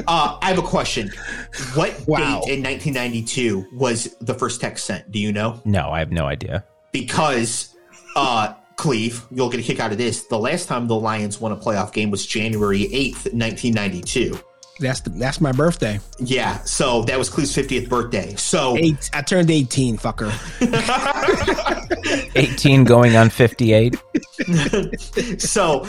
[0.07, 1.09] Uh, I have a question.
[1.73, 2.41] What Wow.
[2.45, 5.11] date in 1992 was the first text sent?
[5.11, 5.61] Do you know?
[5.65, 6.63] No, I have no idea.
[6.91, 7.75] Because,
[8.15, 10.23] uh, Cleve, you'll get a kick out of this.
[10.23, 14.37] The last time the Lions won a playoff game was January 8th, 1992.
[14.81, 15.97] that's the, that's my birthday.
[16.19, 18.35] Yeah, so that was Cleve's 50th birthday.
[18.35, 19.09] So, Eight.
[19.13, 19.97] I turned 18.
[19.97, 20.29] Fucker.
[22.35, 23.95] 18 going on 58.
[25.41, 25.87] so,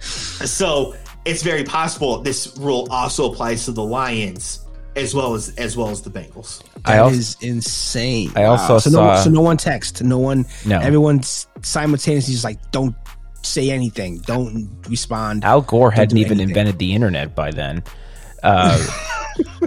[0.00, 0.94] so
[1.28, 4.64] it's very possible this rule also applies to the Lions
[4.96, 6.62] as well as as well as the Bengals.
[6.84, 8.32] I That also- is insane.
[8.34, 10.02] I also so saw- no, so no one text.
[10.02, 10.46] No one.
[10.66, 10.78] No.
[10.80, 12.94] Everyone's simultaneously just like, don't
[13.42, 14.18] say anything.
[14.26, 15.44] Don't respond.
[15.44, 16.48] Al Gore hadn't even anything.
[16.50, 17.84] invented the internet by then.
[18.42, 18.76] Uh,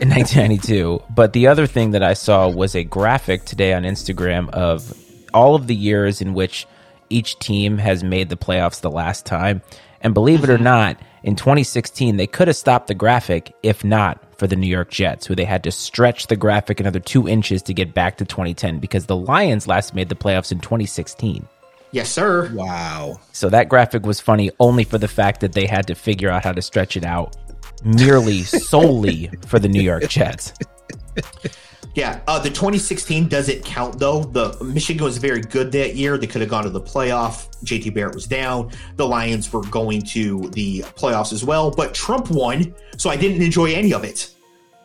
[0.02, 1.02] in 1992.
[1.16, 4.94] But the other thing that I saw was a graphic today on Instagram of
[5.34, 6.68] all of the years in which
[7.10, 9.62] each team has made the playoffs the last time.
[10.02, 14.20] And believe it or not, in 2016, they could have stopped the graphic if not
[14.38, 17.62] for the New York Jets, who they had to stretch the graphic another two inches
[17.64, 21.48] to get back to 2010 because the Lions last made the playoffs in 2016.
[21.92, 22.52] Yes, sir.
[22.54, 23.20] Wow.
[23.34, 26.44] So that graphic was funny only for the fact that they had to figure out
[26.44, 27.36] how to stretch it out
[27.84, 30.54] merely solely for the New York Jets.
[31.94, 34.24] Yeah, uh, the 2016 doesn't count though.
[34.24, 36.18] The Michigan was very good that year.
[36.18, 37.50] They could have gone to the playoff.
[37.66, 38.72] JT Barrett was down.
[38.96, 43.42] The Lions were going to the playoffs as well, but Trump won, so I didn't
[43.42, 44.30] enjoy any of it.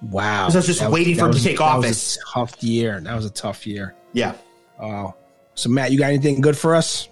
[0.02, 0.48] Wow.
[0.48, 2.16] So I was just That waiting that for him to take that office.
[2.16, 3.00] Was a tough year.
[3.00, 3.94] That was a tough year.
[4.12, 4.34] Yeah.
[4.78, 5.12] Uh,
[5.54, 7.08] so Matt, you got anything good for us?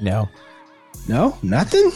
[0.00, 0.28] No,
[1.08, 1.90] No, nothing.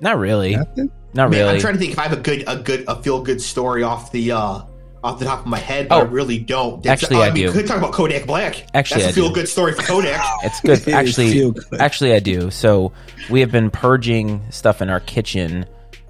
[0.00, 0.56] not really.
[0.56, 0.90] Nothing.
[1.14, 1.54] Not Man, really.
[1.54, 3.82] I'm trying to think if I have a good, a good, a feel good story
[3.82, 4.62] off the, uh
[5.04, 6.00] off the top of my head, but Oh.
[6.00, 6.82] I really don't.
[6.82, 7.52] That's- Actually, uh, I mean, do.
[7.52, 8.66] Could talk about Kodak Black.
[8.74, 9.34] Actually, that's I a feel do.
[9.34, 10.20] good story for Kodak.
[10.44, 10.88] It's good.
[10.94, 11.80] Actually, good.
[11.80, 12.50] actually, I do.
[12.50, 12.92] So
[13.30, 15.66] we have been purging stuff in our kitchen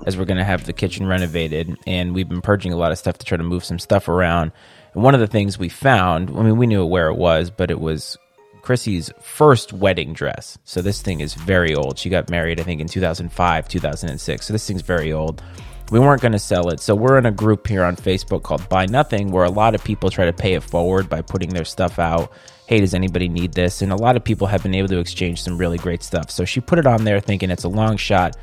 [0.07, 2.99] as we're going to have the kitchen renovated, and we've been purging a lot of
[2.99, 4.53] stuff to try to move some stuff around.
[4.95, 7.71] And one of the things we found, I mean, we knew where it was, but
[7.71, 8.17] it was
[8.63, 10.59] Chrissy's first wedding dress.
[10.65, 11.99] So this thing is very old.
[11.99, 14.47] She got married, I think, in 2005, 2006.
[14.47, 15.43] So this thing's very old.
[15.91, 16.81] We weren't going to sell it.
[16.81, 19.85] So we're in a group here on Facebook called Buy Nothing where a lot of
[19.85, 22.33] people try to pay it forward by putting their stuff out.
[22.67, 23.83] Hey, does anybody need this?
[23.83, 26.33] And a lot of people have been able to exchange some really great stuff.
[26.33, 28.37] So she put it on there thinking it's a long shot.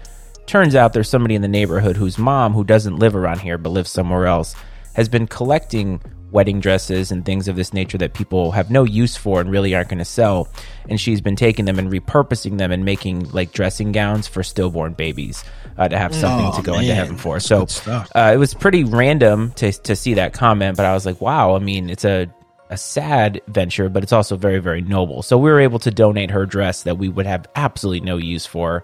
[0.45, 3.71] Turns out there's somebody in the neighborhood whose mom, who doesn't live around here but
[3.71, 4.55] lives somewhere else,
[4.93, 5.99] has been collecting
[6.33, 9.73] wedding dresses and things of this nature that people have no use for and really
[9.75, 10.47] aren't going to sell.
[10.89, 14.93] And she's been taking them and repurposing them and making like dressing gowns for stillborn
[14.93, 15.43] babies
[15.77, 17.39] uh, to have something Oh, to go into heaven for.
[17.39, 21.21] So uh, it was pretty random to to see that comment, but I was like,
[21.21, 21.55] wow.
[21.55, 22.27] I mean, it's a
[22.69, 25.21] a sad venture, but it's also very very noble.
[25.21, 28.45] So we were able to donate her dress that we would have absolutely no use
[28.45, 28.83] for,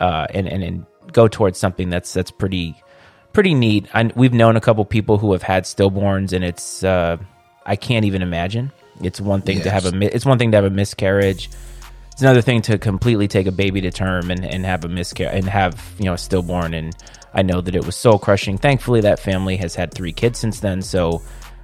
[0.00, 2.74] uh, and and and go towards something that's that's pretty
[3.36, 3.86] pretty neat.
[3.92, 7.18] I, we've known a couple people who have had stillborns, and it's uh,
[7.66, 8.72] I can't even imagine.
[9.02, 11.50] It's one thing to have a it's one thing to have a miscarriage.
[12.12, 15.34] It's another thing to completely take a baby to term and, and have a miscarriage
[15.34, 16.72] and have you know a stillborn.
[16.72, 16.96] And
[17.34, 18.56] I know that it was soul crushing.
[18.56, 21.20] Thankfully, that family has had three kids since then, so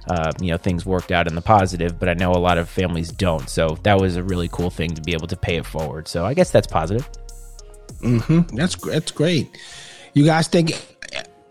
[0.07, 1.97] uh, you know things worked out in the positive.
[1.99, 4.93] But I know a lot of families don't, so that was a really cool thing
[4.93, 6.07] to be able to pay it forward.
[6.07, 7.09] So I guess that's positive.
[8.53, 9.57] That's that's great.
[10.13, 10.92] You guys think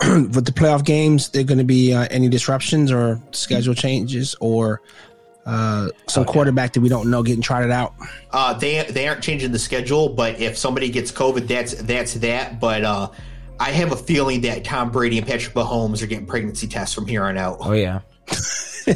[0.34, 4.80] with the playoff games, there going to be uh, any disruptions or schedule changes or
[5.46, 7.94] uh, some quarterback that we don't know getting trotted out?
[8.30, 12.58] Uh, they they aren't changing the schedule, but if somebody gets COVID, that's that's that.
[12.60, 13.10] But uh,
[13.60, 17.06] I have a feeling that Tom Brady and Patrick Mahomes are getting pregnancy tests from
[17.06, 17.58] here on out.
[17.60, 18.00] Oh yeah.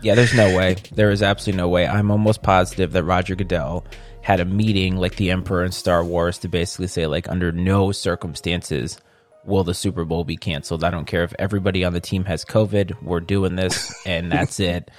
[0.00, 0.76] yeah, there's no way.
[0.92, 1.86] There is absolutely no way.
[1.86, 3.84] I'm almost positive that Roger Goodell
[4.22, 7.92] had a meeting like the Emperor in Star Wars to basically say like under no
[7.92, 8.98] circumstances
[9.46, 10.84] will the Super Bowl be canceled.
[10.84, 13.02] I don't care if everybody on the team has COVID.
[13.02, 14.90] We're doing this and that's it.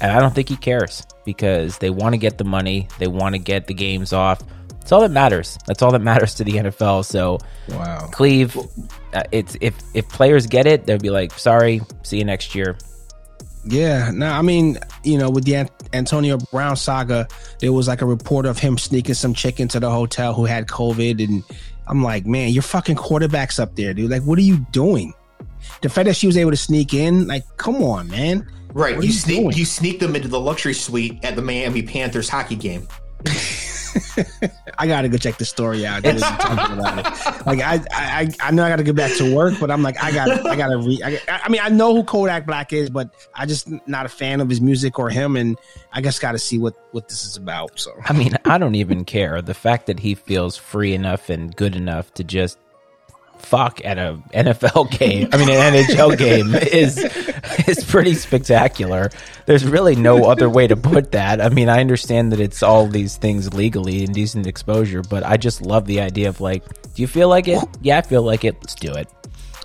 [0.00, 2.88] And I don't think he cares because they want to get the money.
[2.98, 4.42] They want to get the games off.
[4.80, 5.58] It's all that matters.
[5.66, 7.04] That's all that matters to the NFL.
[7.04, 8.08] So Wow.
[8.12, 8.56] Cleve,
[9.14, 12.76] uh, it's if if players get it, they'll be like, "Sorry, see you next year."
[13.66, 17.26] Yeah, no, I mean, you know, with the An- Antonio Brown saga,
[17.60, 20.66] there was like a report of him sneaking some chicken to the hotel who had
[20.66, 21.42] COVID, and
[21.86, 24.10] I'm like, man, your fucking quarterback's up there, dude.
[24.10, 25.12] Like, what are you doing?
[25.82, 28.46] The fact that she was able to sneak in, like, come on, man.
[28.72, 29.56] Right, you you sneak doing?
[29.56, 32.88] you sneak them into the luxury suite at the Miami Panthers hockey game.
[34.78, 36.02] I gotta go check the story out.
[36.02, 37.46] dude, talking about it.
[37.46, 40.12] Like, I, I, I know I gotta get back to work, but I'm like, I
[40.12, 41.02] gotta, I gotta read.
[41.02, 44.40] I, I mean, I know who Kodak Black is, but I just not a fan
[44.40, 45.58] of his music or him, and
[45.92, 47.78] I just gotta see what what this is about.
[47.78, 47.92] So.
[48.04, 49.42] I mean, I don't even care.
[49.42, 52.58] The fact that he feels free enough and good enough to just
[53.38, 56.98] fuck at a NFL game, I mean an NHL game is
[57.68, 59.10] is pretty spectacular.
[59.46, 61.40] There's really no other way to put that.
[61.40, 65.36] I mean, I understand that it's all these things legally and decent exposure, but I
[65.36, 67.62] just love the idea of like, do you feel like it?
[67.82, 68.56] Yeah, I feel like it.
[68.60, 69.08] Let's do it.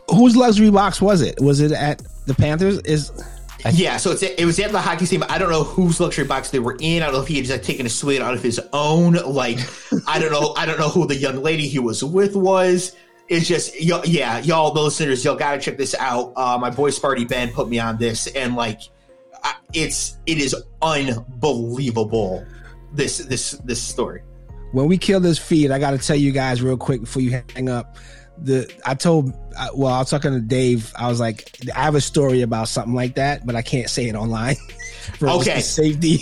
[0.10, 1.40] whose luxury box was it?
[1.40, 2.80] Was it at the Panthers?
[2.80, 3.12] Is
[3.72, 5.24] yeah, so it's it was at the hockey team.
[5.28, 7.02] I don't know whose luxury box they were in.
[7.02, 9.14] I don't know if he had just like, taken a suite out of his own.
[9.14, 9.60] Like
[10.08, 10.54] I don't know.
[10.58, 12.96] I don't know who the young lady he was with was.
[13.30, 16.34] It's just yeah, y'all the listeners, y'all gotta check this out.
[16.36, 18.82] Uh, my boy Sparty Ben put me on this, and like,
[19.44, 22.44] I, it's it is unbelievable.
[22.92, 24.24] This this this story.
[24.72, 27.40] when we kill this feed, I got to tell you guys real quick before you
[27.54, 27.98] hang up.
[28.40, 29.32] The I told
[29.76, 30.92] well, I was talking to Dave.
[30.98, 34.08] I was like, I have a story about something like that, but I can't say
[34.10, 34.56] it online.
[35.20, 35.56] just Okay.
[35.56, 36.20] the safety.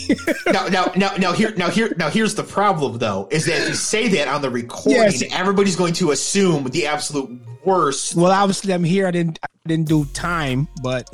[0.52, 3.70] now, now, now, now, here, now, here, now, here's the problem, though, is that if
[3.70, 5.24] you say that on the recording, Yes.
[5.32, 8.16] everybody's going to assume the absolute worst.
[8.16, 9.08] well, obviously, I'm here.
[9.08, 11.10] I didn't I didn't do time, but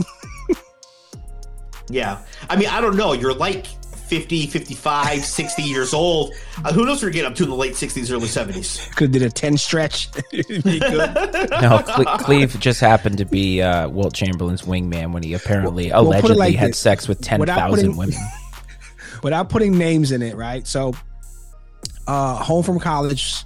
[1.89, 2.19] Yeah,
[2.49, 3.13] I mean, I don't know.
[3.13, 3.65] You're like
[4.13, 6.35] 50, 55, 60 years old.
[6.63, 8.95] Uh, who knows what you're getting up to in the late 60s, early 70s?
[8.95, 10.07] could have did a ten stretch.
[10.31, 10.77] It'd be.
[10.77, 16.03] No, Cle- Cleve just happened to be uh, Wilt Chamberlain's wingman when he apparently Well,
[16.03, 16.79] put it allegedly like had this.
[16.79, 18.15] sex with ten Without thousand putting- women.
[19.23, 20.67] without putting names in it, right?
[20.67, 20.93] So,
[22.07, 23.43] uh, home from college,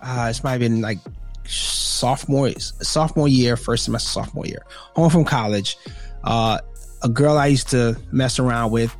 [0.00, 0.98] uh, this might have been like
[1.46, 4.62] sophomore, sophomore year, first semester, sophomore year.
[4.94, 5.76] Home from college,
[6.22, 6.58] uh,
[7.02, 8.94] a girl I used to mess around with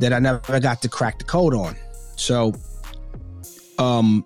[0.00, 1.76] that I never got to crack the code on.
[2.16, 2.54] So,
[3.78, 4.24] um,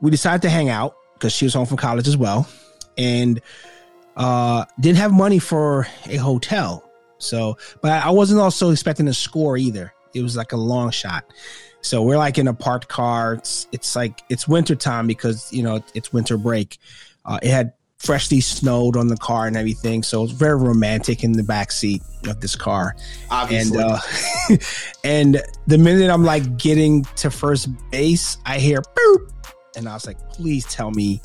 [0.00, 2.48] we decided to hang out because she was home from college as well,
[2.96, 3.40] and
[4.16, 6.84] uh, didn't have money for a hotel.
[7.18, 9.92] So, but I wasn't also expecting a score either.
[10.14, 11.24] It was like a long shot.
[11.82, 13.34] So we're like in a parked car.
[13.34, 16.78] It's it's like it's winter time because you know it's winter break.
[17.24, 21.32] Uh, it had freshly snowed on the car and everything, so it's very romantic in
[21.32, 22.96] the back seat of this car.
[23.30, 23.78] Obviously.
[23.78, 24.56] And uh,
[25.04, 29.30] and the minute I'm like getting to first base, I hear boop,
[29.76, 31.20] and I was like, please tell me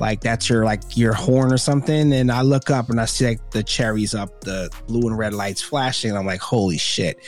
[0.00, 2.12] like that's your like your horn or something.
[2.12, 5.34] And i look up and i see like the cherries up the blue and red
[5.34, 6.16] lights flashing.
[6.16, 7.18] I'm like holy shit.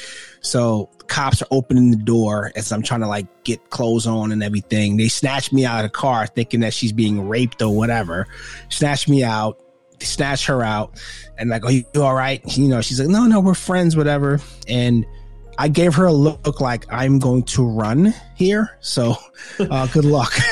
[0.40, 4.42] So cops are opening the door as i'm trying to like get clothes on and
[4.42, 4.96] everything.
[4.96, 8.26] They snatch me out of the car thinking that she's being raped or whatever.
[8.68, 9.60] Snatch me out.
[10.00, 10.98] Snatch her out.
[11.38, 12.40] And like oh you all right?
[12.56, 14.40] You know she's like no no we're friends whatever.
[14.68, 15.04] And
[15.60, 18.78] I gave her a look like I'm going to run here.
[18.80, 19.16] So,
[19.58, 20.32] uh, good luck.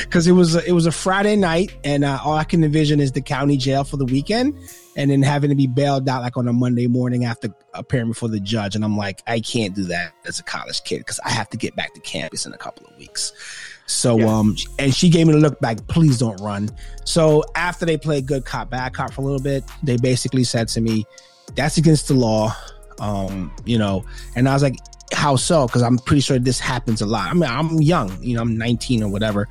[0.00, 3.00] Because it was a, it was a Friday night, and uh, all I can envision
[3.00, 4.54] is the county jail for the weekend,
[4.96, 8.28] and then having to be bailed out like on a Monday morning after appearing before
[8.28, 8.76] the judge.
[8.76, 11.56] And I'm like, I can't do that as a college kid because I have to
[11.56, 13.32] get back to campus in a couple of weeks.
[13.86, 14.38] So, yeah.
[14.38, 16.70] um, and she gave me the look back, please don't run.
[17.04, 20.68] So after they played good cop, bad cop for a little bit, they basically said
[20.68, 21.04] to me,
[21.56, 22.54] that's against the law
[23.00, 24.04] um, you know,
[24.36, 24.76] and I was like,
[25.12, 25.66] how so?
[25.66, 27.30] Because I'm pretty sure this happens a lot.
[27.30, 29.48] I mean, I'm young, you know, I'm 19 or whatever.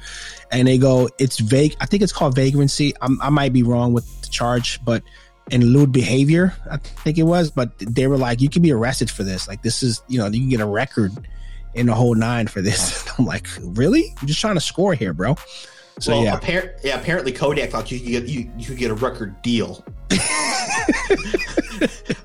[0.52, 1.76] And they go, it's vague.
[1.80, 2.94] I think it's called vagrancy.
[3.02, 5.04] I'm, i might be wrong with the charge, but
[5.52, 7.52] and lewd behavior, I think it was.
[7.52, 9.48] But they were like, you can be arrested for this.
[9.48, 11.12] Like, this is, you know, you can get a record
[11.74, 13.08] in the whole nine for this.
[13.18, 14.14] I'm like, really?
[14.22, 15.36] I'm just trying to score here, bro.
[16.00, 16.40] So well, yeah.
[16.40, 19.84] Appar- yeah, apparently Kodak thought you could get you, you could get a record deal.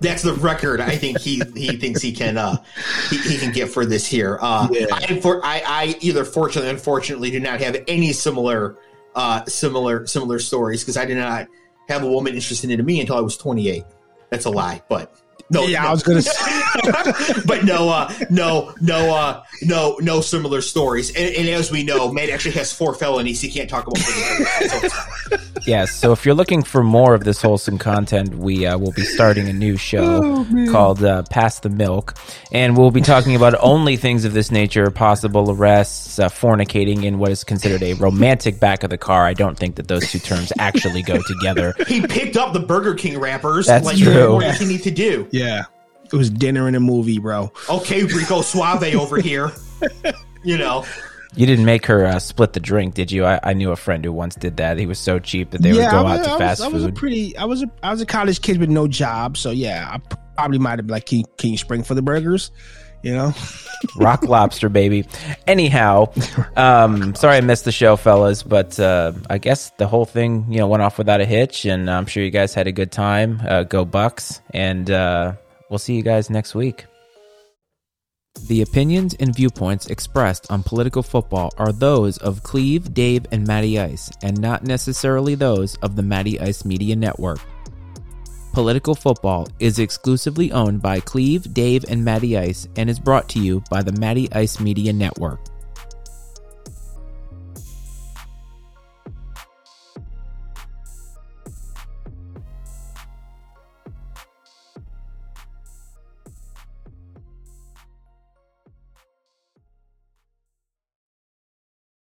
[0.01, 2.57] That's the record I think he he thinks he can uh
[3.11, 4.39] he, he can get for this here.
[4.41, 4.87] Uh yeah.
[4.93, 8.77] I for I, I either fortunately unfortunately do not have any similar
[9.15, 11.49] uh similar similar stories because I did not
[11.89, 13.85] have a woman interested in me until I was 28.
[14.31, 15.15] That's a lie, but
[15.51, 15.89] no, yeah, no.
[15.89, 16.62] I was gonna say,
[17.47, 21.15] but no, uh, no, no, uh, no, no similar stories.
[21.15, 23.41] And, and, as we know, Matt actually has four felonies.
[23.41, 23.99] He can't talk about.
[23.99, 24.89] So
[25.66, 29.03] yes, so if you're looking for more of this wholesome content, we uh, will be
[29.03, 32.15] starting a new show oh, called uh, "Pass the Milk,"
[32.53, 37.19] and we'll be talking about only things of this nature: possible arrests, uh, fornicating, in
[37.19, 39.27] what is considered a romantic back of the car.
[39.27, 41.75] I don't think that those two terms actually go together.
[41.87, 43.66] He picked up the Burger King wrappers.
[43.66, 44.35] That's like, true.
[44.35, 45.27] What does he need to do?
[45.31, 45.38] Yeah.
[46.12, 47.52] It was dinner and a movie, bro.
[47.69, 49.52] Okay, Rico Suave over here.
[50.44, 50.85] You know.
[51.35, 53.24] You didn't make her uh, split the drink, did you?
[53.24, 54.78] I, I, knew a friend who once did that.
[54.78, 56.69] He was so cheap that they yeah, would go was, out to I fast was,
[56.69, 56.73] food.
[56.73, 57.36] I was a pretty.
[57.36, 57.70] I was a.
[57.82, 59.98] I was a college kid with no job, so yeah, I
[60.36, 62.51] probably might have been like, "Can, can you spring for the burgers?"
[63.03, 63.35] You know,
[63.97, 65.07] rock lobster, baby.
[65.47, 66.12] Anyhow,
[66.57, 70.59] um, sorry I missed the show, fellas, but uh, I guess the whole thing, you
[70.59, 73.41] know, went off without a hitch, and I'm sure you guys had a good time.
[73.47, 75.35] Uh, go Bucs, and uh,
[75.69, 76.87] We'll see you guys next week.
[78.47, 83.79] The opinions and viewpoints expressed on political football are those of Cleve, Dave, and Matty
[83.79, 87.41] Ice, and not necessarily those of the Matty Ice Media Network.
[88.59, 93.39] Political Football is exclusively owned by Cleve, Dave, and Matty Ice and is brought to
[93.39, 95.48] you by the Matty Ice Media Network.